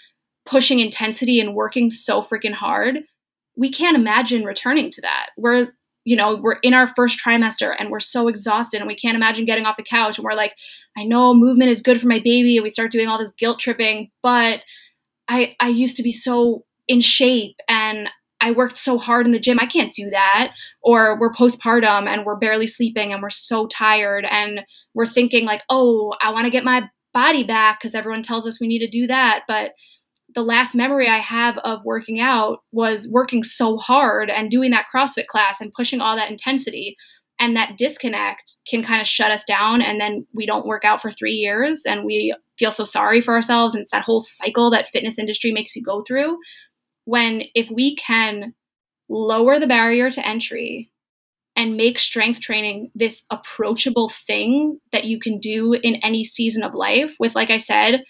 pushing 0.45 0.80
intensity 0.80 1.39
and 1.39 1.55
working 1.55 1.89
so 1.89 2.21
freaking 2.21 2.53
hard. 2.53 2.99
We 3.55 3.71
can't 3.71 3.97
imagine 3.97 4.45
returning 4.45 4.91
to 4.91 5.01
that. 5.01 5.30
We're 5.38 5.69
you 6.07 6.15
know, 6.15 6.38
we're 6.38 6.55
in 6.63 6.73
our 6.73 6.88
first 6.88 7.19
trimester 7.19 7.75
and 7.78 7.89
we're 7.89 7.99
so 7.99 8.30
exhausted 8.30 8.80
and 8.80 8.88
we 8.88 8.95
can't 8.95 9.17
imagine 9.17 9.43
getting 9.43 9.65
off 9.65 9.75
the 9.75 9.84
couch. 9.84 10.17
And 10.17 10.23
we're 10.23 10.36
like, 10.36 10.53
I 10.95 11.03
know 11.03 11.34
movement 11.34 11.69
is 11.69 11.82
good 11.82 11.99
for 11.99 12.07
my 12.07 12.19
baby. 12.19 12.55
And 12.55 12.63
we 12.63 12.69
start 12.69 12.91
doing 12.91 13.09
all 13.09 13.17
this 13.17 13.34
guilt 13.34 13.59
tripping, 13.59 14.09
but 14.23 14.61
I, 15.28 15.57
I 15.59 15.67
used 15.67 15.97
to 15.97 16.03
be 16.03 16.13
so 16.13 16.63
in 16.88 17.01
shape 17.01 17.57
and 17.67 18.07
I 18.47 18.51
worked 18.51 18.77
so 18.77 18.97
hard 18.97 19.25
in 19.25 19.33
the 19.33 19.39
gym. 19.39 19.59
I 19.59 19.65
can't 19.65 19.93
do 19.93 20.09
that. 20.09 20.53
Or 20.81 21.19
we're 21.19 21.33
postpartum 21.33 22.07
and 22.07 22.25
we're 22.25 22.37
barely 22.37 22.65
sleeping 22.65 23.11
and 23.11 23.21
we're 23.21 23.29
so 23.29 23.67
tired 23.67 24.23
and 24.23 24.61
we're 24.93 25.05
thinking 25.05 25.43
like, 25.45 25.63
oh, 25.69 26.15
I 26.21 26.31
want 26.31 26.45
to 26.45 26.51
get 26.51 26.63
my 26.63 26.89
body 27.13 27.43
back 27.43 27.79
because 27.79 27.93
everyone 27.93 28.23
tells 28.23 28.47
us 28.47 28.61
we 28.61 28.67
need 28.67 28.79
to 28.79 28.87
do 28.87 29.05
that. 29.07 29.43
But 29.49 29.71
the 30.33 30.43
last 30.43 30.75
memory 30.75 31.09
I 31.09 31.17
have 31.17 31.57
of 31.59 31.83
working 31.83 32.21
out 32.21 32.59
was 32.71 33.09
working 33.11 33.43
so 33.43 33.75
hard 33.77 34.29
and 34.29 34.49
doing 34.49 34.71
that 34.71 34.85
CrossFit 34.93 35.27
class 35.27 35.59
and 35.59 35.73
pushing 35.73 35.99
all 35.99 36.15
that 36.15 36.31
intensity. 36.31 36.95
And 37.39 37.55
that 37.57 37.77
disconnect 37.77 38.53
can 38.67 38.81
kind 38.81 39.01
of 39.01 39.07
shut 39.07 39.31
us 39.31 39.43
down. 39.43 39.81
And 39.81 39.99
then 39.99 40.25
we 40.33 40.45
don't 40.45 40.65
work 40.65 40.85
out 40.85 41.01
for 41.01 41.11
three 41.11 41.33
years 41.33 41.83
and 41.85 42.05
we 42.05 42.33
feel 42.57 42.71
so 42.71 42.85
sorry 42.85 43.19
for 43.19 43.35
ourselves. 43.35 43.75
And 43.75 43.81
it's 43.81 43.91
that 43.91 44.05
whole 44.05 44.21
cycle 44.21 44.69
that 44.71 44.87
fitness 44.87 45.19
industry 45.19 45.51
makes 45.51 45.75
you 45.75 45.83
go 45.83 46.01
through 46.01 46.37
when 47.07 47.43
if 47.55 47.71
we 47.71 47.95
can 47.95 48.53
lower 49.07 49.59
the 49.59 49.67
barrier 49.67 50.11
to 50.11 50.27
entry 50.27 50.91
and 51.55 51.77
make 51.77 51.97
strength 51.97 52.41
training 52.41 52.91
this 52.93 53.25
approachable 53.31 54.09
thing 54.09 54.79
that 54.91 55.05
you 55.05 55.17
can 55.17 55.39
do 55.39 55.71
in 55.71 55.95
any 55.95 56.25
season 56.25 56.63
of 56.63 56.73
life 56.73 57.15
with 57.17 57.33
like 57.33 57.49
i 57.49 57.57
said 57.57 58.03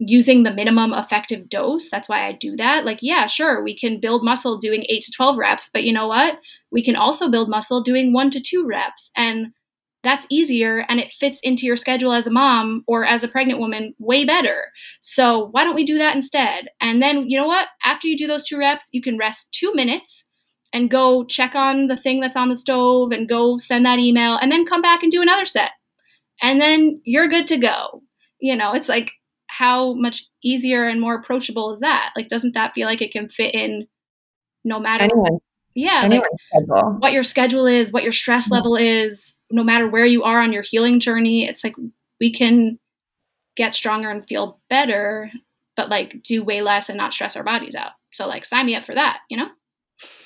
using 0.00 0.42
the 0.42 0.52
minimum 0.52 0.92
effective 0.92 1.48
dose 1.48 1.88
that's 1.88 2.08
why 2.08 2.26
i 2.26 2.32
do 2.32 2.56
that. 2.56 2.84
Like 2.84 2.98
yeah 3.02 3.26
sure 3.26 3.62
we 3.62 3.78
can 3.78 4.00
build 4.00 4.24
muscle 4.24 4.58
doing 4.58 4.84
8 4.88 5.02
to 5.02 5.12
12 5.12 5.36
reps 5.38 5.70
but 5.72 5.84
you 5.84 5.92
know 5.92 6.08
what? 6.08 6.38
We 6.72 6.82
can 6.82 6.96
also 6.96 7.30
build 7.30 7.48
muscle 7.48 7.82
doing 7.82 8.12
1 8.12 8.30
to 8.30 8.40
2 8.40 8.66
reps. 8.66 9.12
And 9.16 9.52
that's 10.02 10.26
easier 10.30 10.84
and 10.88 10.98
it 10.98 11.12
fits 11.12 11.40
into 11.42 11.66
your 11.66 11.76
schedule 11.76 12.12
as 12.12 12.26
a 12.26 12.30
mom 12.30 12.84
or 12.86 13.04
as 13.04 13.22
a 13.22 13.28
pregnant 13.28 13.58
woman 13.58 13.94
way 13.98 14.24
better. 14.24 14.66
So 15.00 15.48
why 15.50 15.64
don't 15.64 15.74
we 15.74 15.84
do 15.84 15.98
that 15.98 16.16
instead? 16.16 16.68
And 16.80 17.02
then, 17.02 17.28
you 17.28 17.38
know 17.38 17.46
what? 17.46 17.68
After 17.84 18.06
you 18.06 18.16
do 18.16 18.26
those 18.26 18.44
two 18.44 18.58
reps, 18.58 18.88
you 18.92 19.02
can 19.02 19.18
rest 19.18 19.52
two 19.52 19.72
minutes 19.74 20.26
and 20.72 20.90
go 20.90 21.24
check 21.24 21.54
on 21.54 21.88
the 21.88 21.96
thing 21.96 22.20
that's 22.20 22.36
on 22.36 22.48
the 22.48 22.56
stove 22.56 23.12
and 23.12 23.28
go 23.28 23.58
send 23.58 23.84
that 23.84 23.98
email 23.98 24.36
and 24.36 24.50
then 24.50 24.66
come 24.66 24.80
back 24.80 25.02
and 25.02 25.12
do 25.12 25.20
another 25.20 25.44
set. 25.44 25.72
And 26.40 26.60
then 26.60 27.00
you're 27.04 27.28
good 27.28 27.46
to 27.48 27.58
go. 27.58 28.02
You 28.40 28.56
know, 28.56 28.72
it's 28.72 28.88
like 28.88 29.12
how 29.48 29.92
much 29.94 30.24
easier 30.42 30.86
and 30.86 31.00
more 31.00 31.16
approachable 31.16 31.72
is 31.72 31.80
that? 31.80 32.12
Like, 32.16 32.28
doesn't 32.28 32.54
that 32.54 32.72
feel 32.72 32.86
like 32.86 33.02
it 33.02 33.12
can 33.12 33.28
fit 33.28 33.54
in 33.54 33.86
no 34.64 34.78
matter 34.78 35.04
anyone 35.04 35.40
yeah 35.74 36.06
like 36.10 36.22
what 37.00 37.12
your 37.12 37.22
schedule 37.22 37.66
is 37.66 37.92
what 37.92 38.02
your 38.02 38.12
stress 38.12 38.46
mm-hmm. 38.46 38.54
level 38.54 38.76
is 38.76 39.38
no 39.50 39.62
matter 39.62 39.88
where 39.88 40.06
you 40.06 40.22
are 40.24 40.40
on 40.40 40.52
your 40.52 40.62
healing 40.62 40.98
journey 41.00 41.46
it's 41.46 41.62
like 41.62 41.74
we 42.20 42.32
can 42.32 42.78
get 43.56 43.74
stronger 43.74 44.10
and 44.10 44.26
feel 44.26 44.60
better 44.68 45.30
but 45.76 45.88
like 45.88 46.22
do 46.22 46.44
way 46.44 46.60
less 46.60 46.88
and 46.88 46.98
not 46.98 47.12
stress 47.12 47.36
our 47.36 47.42
bodies 47.42 47.74
out. 47.74 47.92
So 48.12 48.26
like 48.26 48.44
sign 48.44 48.66
me 48.66 48.74
up 48.74 48.84
for 48.84 48.94
that 48.94 49.20
you 49.28 49.36
know? 49.36 49.48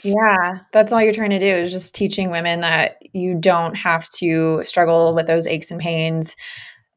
Yeah 0.03 0.61
that's 0.73 0.93
all 0.93 1.03
you're 1.03 1.13
trying 1.13 1.31
to 1.31 1.39
do 1.39 1.47
is 1.47 1.71
just 1.71 1.95
teaching 1.95 2.31
women 2.31 2.61
that 2.61 2.99
you 3.13 3.35
don't 3.35 3.77
have 3.77 4.09
to 4.11 4.63
struggle 4.65 5.15
with 5.15 5.27
those 5.27 5.47
aches 5.47 5.71
and 5.71 5.81
pains 5.81 6.37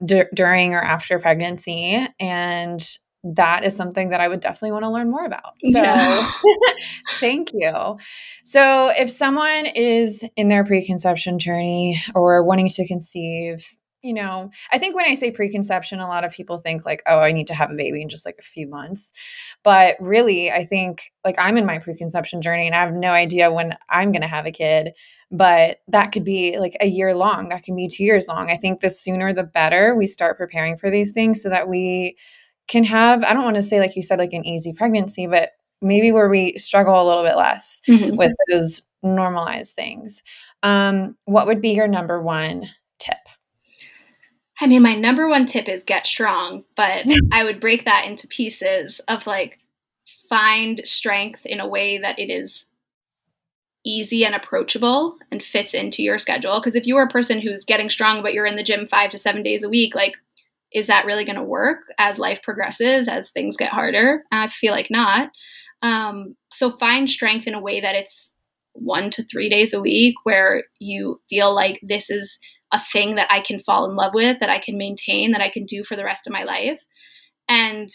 d- 0.04 0.24
during 0.34 0.74
or 0.74 0.82
after 0.82 1.20
pregnancy 1.20 2.08
and 2.20 2.98
that 3.36 3.63
is 3.63 3.75
something 3.75 4.09
that 4.09 4.21
I 4.21 4.28
would 4.28 4.39
definitely 4.39 4.71
want 4.71 4.86
to 4.86 4.89
learn 4.89 5.09
more 5.09 5.25
about. 5.25 5.53
So 5.71 5.82
yeah. 5.82 6.32
thank 7.19 7.51
you. 7.53 7.97
So 8.43 8.89
if 8.89 9.11
someone 9.11 9.65
is 9.65 10.25
in 10.36 10.47
their 10.47 10.63
preconception 10.63 11.39
journey 11.39 12.01
or 12.15 12.43
wanting 12.43 12.69
to 12.69 12.88
conceive, 12.88 13.65
you 14.03 14.13
know, 14.13 14.51
I 14.71 14.78
think 14.78 14.95
when 14.95 15.05
I 15.05 15.15
say 15.15 15.32
preconception, 15.32 15.99
a 15.99 16.07
lot 16.07 16.23
of 16.23 16.32
people 16.32 16.59
think 16.59 16.86
like, 16.86 17.01
oh, 17.07 17.19
I 17.19 17.32
need 17.32 17.47
to 17.47 17.55
have 17.55 17.71
a 17.71 17.75
baby 17.75 18.01
in 18.01 18.09
just 18.09 18.25
like 18.25 18.38
a 18.39 18.43
few 18.43 18.67
months. 18.67 19.11
But 19.63 19.97
really, 19.99 20.51
I 20.51 20.65
think 20.65 21.11
like 21.25 21.36
I'm 21.38 21.57
in 21.57 21.65
my 21.65 21.80
preconception 21.80 22.41
journey 22.41 22.67
and 22.67 22.75
I 22.75 22.80
have 22.80 22.93
no 22.93 23.11
idea 23.11 23.51
when 23.51 23.75
I'm 23.89 24.11
going 24.11 24.21
to 24.21 24.28
have 24.28 24.45
a 24.45 24.51
kid. 24.51 24.91
But 25.30 25.80
that 25.89 26.13
could 26.13 26.23
be 26.23 26.57
like 26.57 26.78
a 26.80 26.88
year 26.88 27.13
long, 27.13 27.49
that 27.49 27.63
can 27.63 27.75
be 27.75 27.89
two 27.89 28.05
years 28.05 28.28
long. 28.30 28.49
I 28.49 28.55
think 28.55 28.80
the 28.80 28.89
sooner 28.89 29.34
the 29.34 29.43
better 29.43 29.93
we 29.93 30.07
start 30.07 30.38
preparing 30.38 30.78
for 30.78 30.89
these 30.89 31.11
things 31.11 31.41
so 31.41 31.49
that 31.49 31.67
we 31.67 32.15
can 32.68 32.84
have, 32.84 33.24
I 33.24 33.34
don't 33.34 33.43
want 33.43 33.55
to 33.55 33.63
say, 33.63 33.80
like 33.80 33.95
you 33.95 34.03
said, 34.03 34.20
like 34.20 34.34
an 34.34 34.45
easy 34.45 34.74
pregnancy, 34.74 35.28
but 35.28 35.51
maybe 35.82 36.11
where 36.11 36.30
we 36.30 36.57
struggle 36.57 37.01
a 37.01 37.07
little 37.07 37.24
bit 37.24 37.38
less 37.38 37.82
mm-hmm. 37.88 38.15
with 38.15 38.34
those 38.49 38.82
normalized 39.03 39.74
things. 39.74 40.24
Um, 40.63 41.15
what 41.26 41.47
would 41.47 41.61
be 41.61 41.72
your 41.72 41.88
number 41.88 42.22
one 42.22 42.70
tip? 42.99 43.18
I 44.59 44.68
mean, 44.68 44.82
my 44.82 44.95
number 44.95 45.28
one 45.28 45.45
tip 45.45 45.70
is 45.70 45.84
get 45.84 46.07
strong, 46.07 46.63
but 46.76 47.05
I 47.32 47.43
would 47.43 47.59
break 47.59 47.86
that 47.86 48.05
into 48.05 48.28
pieces 48.28 48.99
of 49.07 49.28
like 49.28 49.59
find 50.30 50.82
strength 50.84 51.45
in 51.45 51.59
a 51.59 51.68
way 51.68 51.99
that 51.99 52.20
it 52.20 52.30
is 52.30 52.70
easy 53.86 54.26
and 54.26 54.36
approachable 54.36 55.18
and 55.32 55.41
fits 55.41 55.74
into 55.74 56.03
your 56.03 56.18
schedule. 56.18 56.59
Because 56.59 56.76
if 56.76 56.86
you 56.86 56.97
are 56.97 57.03
a 57.03 57.09
person 57.09 57.39
who's 57.39 57.63
getting 57.63 57.89
strong, 57.89 58.22
but 58.22 58.34
you're 58.34 58.45
in 58.45 58.57
the 58.57 58.63
gym 58.63 58.86
five 58.86 59.11
to 59.11 59.18
seven 59.18 59.43
days 59.43 59.63
a 59.63 59.70
week, 59.70 59.95
like 59.95 60.18
is 60.74 60.88
that 60.88 61.05
really 61.05 61.26
going 61.26 61.38
to 61.38 61.43
work 61.43 61.80
as 61.97 62.20
life 62.20 62.41
progresses, 62.43 63.07
as 63.07 63.32
things 63.32 63.57
get 63.57 63.72
harder? 63.72 64.24
I 64.32 64.49
feel 64.49 64.74
like 64.74 64.89
not. 64.89 65.30
Um, 65.82 66.36
so 66.51 66.72
find 66.72 67.09
strength 67.09 67.47
in 67.47 67.53
a 67.53 67.61
way 67.61 67.80
that 67.82 67.95
it's 67.95 68.34
one 68.74 69.09
to 69.11 69.24
three 69.24 69.49
days 69.49 69.74
a 69.74 69.82
week 69.82 70.15
where 70.24 70.63
you 70.80 71.22
feel 71.30 71.53
like 71.53 71.80
this 71.84 72.09
is 72.09 72.39
a 72.72 72.80
thing 72.80 73.15
that 73.15 73.32
I 73.32 73.41
can 73.41 73.59
fall 73.59 73.89
in 73.89 73.95
love 73.95 74.13
with, 74.13 74.39
that 74.39 74.49
I 74.49 74.59
can 74.59 74.78
maintain, 74.78 75.32
that 75.32 75.41
I 75.41 75.49
can 75.49 75.65
do 75.65 75.84
for 75.84 75.95
the 75.95 76.03
rest 76.03 76.28
of 76.28 76.34
my 76.34 76.43
life. 76.43 76.86
And 77.47 77.89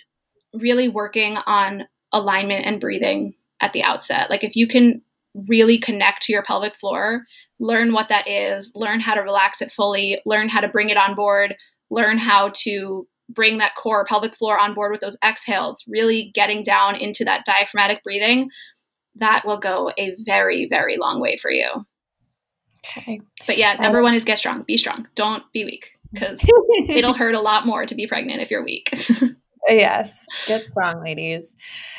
really 0.55 0.89
working 0.89 1.37
on 1.47 1.85
alignment 2.13 2.67
and 2.67 2.81
breathing 2.81 3.35
at 3.61 3.73
the 3.73 3.83
outset. 3.83 4.31
Like 4.31 4.45
if 4.45 4.57
you 4.57 4.67
can 4.67 5.03
really 5.49 5.79
connect 5.79 6.23
to 6.23 6.33
your 6.33 6.43
pelvic 6.43 6.77
floor, 6.77 7.25
learn 7.59 7.93
what 7.93 8.09
that 8.09 8.29
is, 8.29 8.73
learn 8.75 9.01
how 9.01 9.15
to 9.15 9.23
relax 9.23 9.63
it 9.63 9.71
fully, 9.71 10.21
learn 10.27 10.49
how 10.49 10.61
to 10.61 10.69
bring 10.69 10.91
it 10.91 10.97
on 10.97 11.15
board, 11.15 11.55
learn 11.93 12.19
how 12.19 12.51
to 12.55 13.07
bring 13.29 13.59
that 13.59 13.77
core 13.77 14.05
pelvic 14.05 14.35
floor 14.35 14.59
on 14.59 14.75
board 14.75 14.93
with 14.93 15.01
those 15.01 15.19
exhales, 15.25 15.85
really 15.87 16.31
getting 16.35 16.63
down 16.63 16.97
into 16.97 17.25
that 17.25 17.45
diaphragmatic 17.45 18.03
breathing, 18.03 18.51
that 19.17 19.45
will 19.45 19.59
go 19.59 19.93
a 19.99 20.15
very, 20.25 20.67
very 20.69 20.97
long 20.97 21.21
way 21.21 21.37
for 21.37 21.51
you. 21.51 21.69
Okay. 22.85 23.21
But 23.47 23.59
yeah, 23.59 23.75
number 23.75 23.99
um, 23.99 24.05
one 24.05 24.15
is 24.15 24.25
get 24.25 24.39
strong. 24.39 24.65
Be 24.67 24.77
strong. 24.77 25.07
Don't 25.15 25.45
be 25.53 25.65
weak 25.65 25.93
because 26.13 26.41
it'll 26.89 27.13
hurt 27.13 27.35
a 27.35 27.41
lot 27.41 27.67
more 27.67 27.87
to 27.87 27.95
be 27.95 28.07
pregnant 28.07 28.41
if 28.41 28.51
you're 28.51 28.65
weak. 28.65 28.93
yes. 29.69 30.27
Get 30.47 30.65
strong, 30.65 31.03
ladies. 31.03 31.57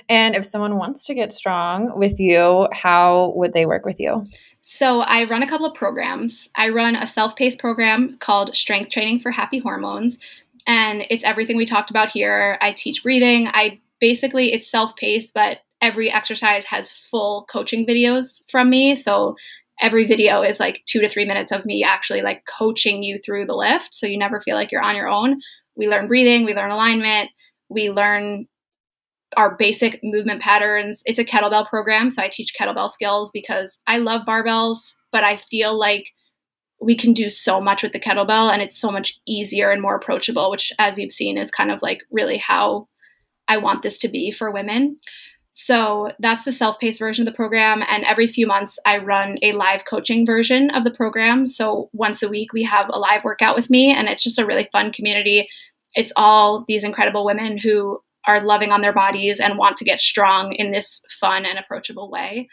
And 0.09 0.35
if 0.35 0.45
someone 0.45 0.77
wants 0.77 1.05
to 1.05 1.13
get 1.13 1.31
strong 1.31 1.97
with 1.97 2.19
you, 2.19 2.67
how 2.73 3.31
would 3.35 3.53
they 3.53 3.65
work 3.65 3.85
with 3.85 3.99
you? 3.99 4.25
So 4.65 5.01
I 5.01 5.25
run 5.25 5.43
a 5.43 5.47
couple 5.47 5.65
of 5.65 5.75
programs. 5.75 6.49
I 6.55 6.69
run 6.69 6.95
a 6.95 7.05
self-paced 7.05 7.59
program 7.59 8.17
called 8.19 8.55
Strength 8.55 8.91
Training 8.91 9.19
for 9.19 9.29
Happy 9.29 9.59
Hormones, 9.59 10.19
and 10.65 11.03
it's 11.09 11.25
everything 11.25 11.57
we 11.57 11.65
talked 11.65 11.89
about 11.89 12.09
here. 12.09 12.57
I 12.61 12.71
teach 12.71 13.03
breathing. 13.03 13.49
I 13.49 13.81
basically 13.99 14.53
it's 14.53 14.71
self-paced, 14.71 15.33
but 15.33 15.59
every 15.81 16.09
exercise 16.09 16.63
has 16.63 16.93
full 16.93 17.45
coaching 17.49 17.85
videos 17.85 18.49
from 18.49 18.69
me. 18.69 18.95
So 18.95 19.35
every 19.81 20.05
video 20.05 20.41
is 20.41 20.61
like 20.61 20.81
2 20.85 21.01
to 21.01 21.09
3 21.09 21.25
minutes 21.25 21.51
of 21.51 21.65
me 21.65 21.83
actually 21.83 22.21
like 22.21 22.45
coaching 22.45 23.03
you 23.03 23.17
through 23.17 23.45
the 23.45 23.55
lift 23.55 23.93
so 23.93 24.07
you 24.07 24.17
never 24.17 24.39
feel 24.39 24.55
like 24.55 24.71
you're 24.71 24.81
on 24.81 24.95
your 24.95 25.09
own. 25.09 25.41
We 25.75 25.89
learn 25.89 26.07
breathing, 26.07 26.45
we 26.45 26.55
learn 26.55 26.71
alignment, 26.71 27.31
we 27.67 27.89
learn 27.89 28.47
our 29.37 29.55
basic 29.55 29.99
movement 30.03 30.41
patterns. 30.41 31.01
It's 31.05 31.19
a 31.19 31.25
kettlebell 31.25 31.69
program, 31.69 32.09
so 32.09 32.21
I 32.21 32.29
teach 32.29 32.53
kettlebell 32.59 32.89
skills 32.89 33.31
because 33.31 33.79
I 33.87 33.97
love 33.97 34.21
barbells, 34.27 34.95
but 35.11 35.23
I 35.23 35.37
feel 35.37 35.77
like 35.77 36.09
we 36.81 36.95
can 36.95 37.13
do 37.13 37.29
so 37.29 37.61
much 37.61 37.83
with 37.83 37.93
the 37.93 37.99
kettlebell 37.99 38.51
and 38.51 38.61
it's 38.61 38.77
so 38.77 38.91
much 38.91 39.19
easier 39.25 39.71
and 39.71 39.81
more 39.81 39.95
approachable, 39.95 40.51
which, 40.51 40.71
as 40.79 40.97
you've 40.97 41.11
seen, 41.11 41.37
is 41.37 41.51
kind 41.51 41.71
of 41.71 41.81
like 41.81 42.01
really 42.11 42.37
how 42.37 42.87
I 43.47 43.57
want 43.57 43.81
this 43.81 43.99
to 43.99 44.07
be 44.07 44.31
for 44.31 44.51
women. 44.51 44.99
So 45.51 46.09
that's 46.19 46.45
the 46.45 46.51
self 46.51 46.79
paced 46.79 46.99
version 46.99 47.23
of 47.23 47.31
the 47.31 47.35
program. 47.35 47.83
And 47.87 48.03
every 48.05 48.25
few 48.25 48.47
months, 48.47 48.79
I 48.85 48.97
run 48.97 49.37
a 49.43 49.53
live 49.53 49.85
coaching 49.85 50.25
version 50.25 50.71
of 50.71 50.83
the 50.83 50.91
program. 50.91 51.45
So 51.45 51.89
once 51.93 52.23
a 52.23 52.29
week, 52.29 52.53
we 52.53 52.63
have 52.63 52.87
a 52.89 52.97
live 52.97 53.23
workout 53.23 53.55
with 53.55 53.69
me, 53.69 53.93
and 53.93 54.07
it's 54.07 54.23
just 54.23 54.39
a 54.39 54.45
really 54.45 54.67
fun 54.71 54.91
community. 54.91 55.47
It's 55.93 56.11
all 56.15 56.65
these 56.67 56.83
incredible 56.83 57.23
women 57.23 57.59
who 57.59 57.99
are 58.25 58.43
loving 58.43 58.71
on 58.71 58.81
their 58.81 58.93
bodies 58.93 59.39
and 59.39 59.57
want 59.57 59.77
to 59.77 59.85
get 59.85 59.99
strong 59.99 60.53
in 60.53 60.71
this 60.71 61.03
fun 61.19 61.45
and 61.45 61.59
approachable 61.59 62.09
way. 62.09 62.47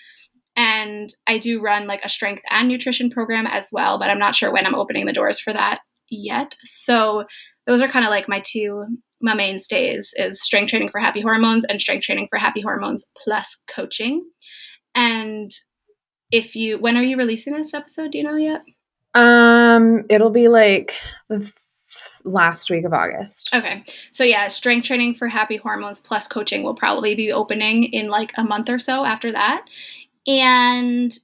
And 0.57 1.11
I 1.27 1.39
do 1.39 1.62
run 1.62 1.87
like 1.87 2.01
a 2.05 2.09
strength 2.09 2.43
and 2.51 2.68
nutrition 2.68 3.11
program 3.11 3.47
as 3.47 3.71
well, 3.73 3.99
but 3.99 4.11
I'm 4.11 4.18
not 4.18 4.35
sure 4.35 4.53
when 4.53 4.66
I'm 4.66 4.75
opening 4.75 5.07
the 5.07 5.12
doors 5.12 5.39
for 5.39 5.53
that 5.53 5.81
yet. 6.09 6.55
So 6.62 7.25
those 7.66 7.81
are 7.81 7.89
kind 7.89 8.05
of 8.05 8.11
like 8.11 8.29
my 8.29 8.43
two 8.45 8.85
my 9.23 9.35
mainstays 9.35 10.14
is 10.16 10.43
strength 10.43 10.71
training 10.71 10.89
for 10.89 10.99
happy 10.99 11.21
hormones 11.21 11.66
and 11.66 11.81
strength 11.81 12.05
training 12.05 12.27
for 12.31 12.39
happy 12.39 12.62
hormones 12.62 13.07
plus 13.23 13.59
coaching. 13.68 14.25
And 14.95 15.51
if 16.31 16.57
you 16.57 16.79
when 16.79 16.97
are 16.97 17.03
you 17.03 17.16
releasing 17.16 17.55
this 17.55 17.75
episode? 17.75 18.12
Do 18.12 18.18
you 18.18 18.25
know 18.25 18.37
yet? 18.37 18.62
Um, 19.14 20.05
it'll 20.09 20.31
be 20.31 20.49
like 20.49 20.95
the 21.29 21.53
last 22.24 22.70
week 22.70 22.84
of 22.84 22.93
August. 22.93 23.51
Okay. 23.55 23.84
So 24.11 24.24
yeah, 24.24 24.49
strength 24.49 24.86
training 24.86 25.14
for 25.14 25.28
happy 25.28 25.57
hormones 25.57 26.01
plus 26.01 26.28
coaching 26.28 26.62
will 26.62 26.74
probably 26.74 27.14
be 27.14 27.32
opening 27.32 27.84
in 27.84 28.09
like 28.09 28.32
a 28.36 28.45
month 28.45 28.68
or 28.68 28.78
so 28.78 29.05
after 29.05 29.32
that. 29.32 29.66
And 30.26 31.18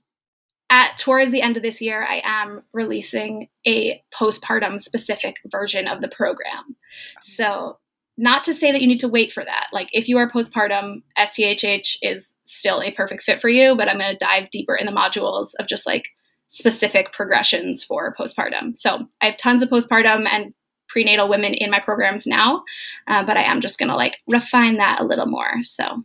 at 0.68 0.96
towards 0.98 1.30
the 1.30 1.42
end 1.42 1.56
of 1.56 1.62
this 1.62 1.80
year, 1.80 2.04
I 2.04 2.22
am 2.24 2.62
releasing 2.72 3.48
a 3.66 4.02
postpartum 4.12 4.80
specific 4.80 5.36
version 5.46 5.86
of 5.86 6.00
the 6.00 6.08
program. 6.08 6.76
So 7.20 7.78
not 8.18 8.42
to 8.44 8.54
say 8.54 8.72
that 8.72 8.80
you 8.80 8.88
need 8.88 9.00
to 9.00 9.08
wait 9.08 9.30
for 9.30 9.44
that. 9.44 9.68
Like 9.72 9.88
if 9.92 10.08
you 10.08 10.16
are 10.18 10.28
postpartum, 10.28 11.02
STHH 11.18 11.98
is 12.02 12.34
still 12.44 12.82
a 12.82 12.90
perfect 12.92 13.22
fit 13.22 13.40
for 13.40 13.48
you, 13.48 13.76
but 13.76 13.88
I'm 13.88 13.98
going 13.98 14.16
to 14.16 14.24
dive 14.24 14.50
deeper 14.50 14.74
in 14.74 14.86
the 14.86 14.92
modules 14.92 15.50
of 15.60 15.66
just 15.66 15.86
like 15.86 16.08
specific 16.48 17.12
progressions 17.12 17.82
for 17.82 18.14
postpartum. 18.18 18.76
So 18.76 19.06
I 19.20 19.26
have 19.26 19.36
tons 19.36 19.62
of 19.62 19.68
postpartum 19.68 20.26
and 20.30 20.54
prenatal 20.88 21.28
women 21.28 21.52
in 21.54 21.70
my 21.70 21.80
programs 21.80 22.26
now, 22.26 22.62
uh, 23.08 23.24
but 23.24 23.36
I 23.36 23.42
am 23.42 23.60
just 23.60 23.78
going 23.78 23.88
to 23.88 23.96
like 23.96 24.18
refine 24.28 24.76
that 24.76 25.00
a 25.00 25.04
little 25.04 25.26
more. 25.26 25.62
So 25.62 26.04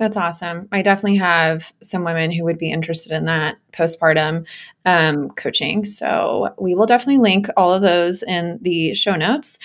that's 0.00 0.16
awesome. 0.16 0.66
I 0.72 0.80
definitely 0.80 1.18
have 1.18 1.74
some 1.82 2.04
women 2.04 2.30
who 2.30 2.42
would 2.44 2.56
be 2.56 2.70
interested 2.70 3.12
in 3.12 3.26
that 3.26 3.58
postpartum 3.72 4.46
um, 4.86 5.28
coaching. 5.32 5.84
So 5.84 6.54
we 6.58 6.74
will 6.74 6.86
definitely 6.86 7.18
link 7.18 7.48
all 7.54 7.70
of 7.70 7.82
those 7.82 8.22
in 8.22 8.58
the 8.62 8.94
show 8.94 9.14
notes. 9.14 9.58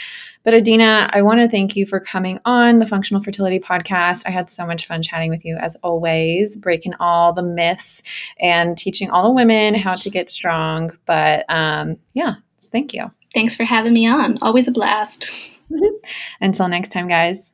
But 0.44 0.54
Adina, 0.54 1.10
I 1.14 1.22
want 1.22 1.40
to 1.40 1.48
thank 1.48 1.78
you 1.78 1.86
for 1.86 2.02
coming 2.02 2.42
on 2.44 2.80
the 2.80 2.86
Functional 2.86 3.24
Fertility 3.24 3.62
Podcast. 3.62 4.24
I 4.28 4.32
had 4.32 4.50
so 4.50 4.68
much 4.68 4.86
fun 4.86 5.02
chatting 5.02 5.32
with 5.32 5.46
you 5.46 5.56
as 5.56 5.78
always, 5.82 6.58
breaking 6.58 6.96
all 7.00 7.32
the 7.32 7.42
myths 7.42 8.04
and 8.38 8.78
teaching 8.78 9.10
all 9.10 9.24
the 9.24 9.32
women 9.32 9.74
how 9.74 9.96
to 9.96 10.10
get 10.10 10.30
strong. 10.30 10.92
But 11.06 11.46
um, 11.48 11.96
yeah, 12.14 12.36
thank 12.60 12.94
you. 12.94 13.10
Thanks 13.34 13.56
for 13.56 13.64
having 13.64 13.94
me 13.94 14.06
on. 14.06 14.38
Always 14.42 14.68
a 14.68 14.72
blast. 14.72 15.32
Until 16.42 16.68
next 16.68 16.92
time, 16.92 17.08
guys. 17.08 17.54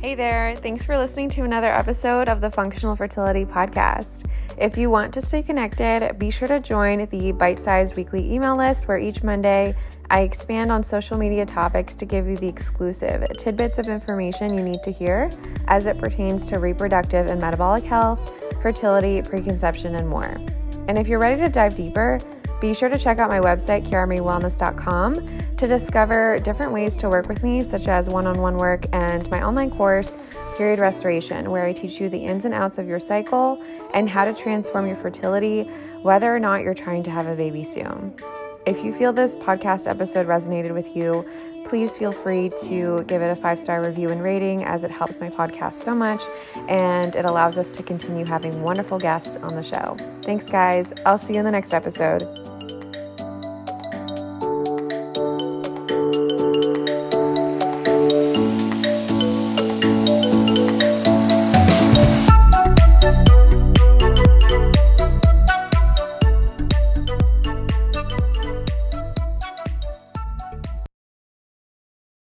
Hey 0.00 0.14
there, 0.14 0.54
thanks 0.54 0.84
for 0.84 0.96
listening 0.96 1.28
to 1.30 1.42
another 1.42 1.72
episode 1.74 2.28
of 2.28 2.40
the 2.40 2.52
Functional 2.52 2.94
Fertility 2.94 3.44
Podcast. 3.44 4.26
If 4.56 4.78
you 4.78 4.90
want 4.90 5.12
to 5.14 5.20
stay 5.20 5.42
connected, 5.42 6.16
be 6.20 6.30
sure 6.30 6.46
to 6.46 6.60
join 6.60 7.06
the 7.06 7.32
bite 7.32 7.58
sized 7.58 7.96
weekly 7.96 8.32
email 8.32 8.56
list 8.56 8.86
where 8.86 8.98
each 8.98 9.24
Monday 9.24 9.74
I 10.08 10.20
expand 10.20 10.70
on 10.70 10.84
social 10.84 11.18
media 11.18 11.44
topics 11.44 11.96
to 11.96 12.04
give 12.04 12.28
you 12.28 12.36
the 12.36 12.46
exclusive 12.46 13.26
tidbits 13.38 13.80
of 13.80 13.88
information 13.88 14.54
you 14.54 14.62
need 14.62 14.84
to 14.84 14.92
hear 14.92 15.32
as 15.66 15.86
it 15.86 15.98
pertains 15.98 16.46
to 16.46 16.60
reproductive 16.60 17.26
and 17.26 17.40
metabolic 17.40 17.82
health, 17.82 18.40
fertility, 18.62 19.20
preconception, 19.20 19.96
and 19.96 20.08
more. 20.08 20.36
And 20.86 20.96
if 20.96 21.08
you're 21.08 21.18
ready 21.18 21.40
to 21.40 21.48
dive 21.48 21.74
deeper, 21.74 22.20
be 22.60 22.74
sure 22.74 22.88
to 22.88 22.98
check 22.98 23.18
out 23.18 23.28
my 23.28 23.40
website, 23.40 23.86
kiaramariewellness.com, 23.86 25.56
to 25.56 25.66
discover 25.66 26.38
different 26.40 26.72
ways 26.72 26.96
to 26.96 27.08
work 27.08 27.28
with 27.28 27.42
me, 27.42 27.62
such 27.62 27.86
as 27.86 28.10
one 28.10 28.26
on 28.26 28.40
one 28.40 28.56
work 28.56 28.84
and 28.92 29.30
my 29.30 29.42
online 29.42 29.70
course, 29.70 30.18
Period 30.56 30.80
Restoration, 30.80 31.50
where 31.50 31.64
I 31.64 31.72
teach 31.72 32.00
you 32.00 32.08
the 32.08 32.18
ins 32.18 32.44
and 32.44 32.54
outs 32.54 32.78
of 32.78 32.88
your 32.88 33.00
cycle 33.00 33.62
and 33.94 34.08
how 34.08 34.24
to 34.24 34.34
transform 34.34 34.86
your 34.86 34.96
fertility, 34.96 35.64
whether 36.02 36.34
or 36.34 36.40
not 36.40 36.62
you're 36.62 36.74
trying 36.74 37.04
to 37.04 37.10
have 37.10 37.26
a 37.26 37.36
baby 37.36 37.62
soon. 37.62 38.14
If 38.66 38.84
you 38.84 38.92
feel 38.92 39.12
this 39.12 39.36
podcast 39.36 39.88
episode 39.88 40.26
resonated 40.26 40.74
with 40.74 40.94
you, 40.96 41.24
please 41.68 41.94
feel 41.94 42.12
free 42.12 42.50
to 42.62 43.04
give 43.04 43.22
it 43.22 43.30
a 43.30 43.36
five 43.36 43.58
star 43.60 43.84
review 43.84 44.08
and 44.08 44.22
rating 44.22 44.64
as 44.64 44.84
it 44.84 44.90
helps 44.90 45.20
my 45.20 45.28
podcast 45.28 45.74
so 45.74 45.94
much 45.94 46.22
and 46.68 47.14
it 47.14 47.24
allows 47.24 47.58
us 47.58 47.70
to 47.70 47.82
continue 47.82 48.24
having 48.24 48.62
wonderful 48.62 48.98
guests 48.98 49.36
on 49.36 49.54
the 49.54 49.62
show. 49.62 49.96
Thanks, 50.22 50.48
guys. 50.48 50.92
I'll 51.04 51.18
see 51.18 51.34
you 51.34 51.40
in 51.40 51.44
the 51.44 51.52
next 51.52 51.74
episode. 51.74 52.57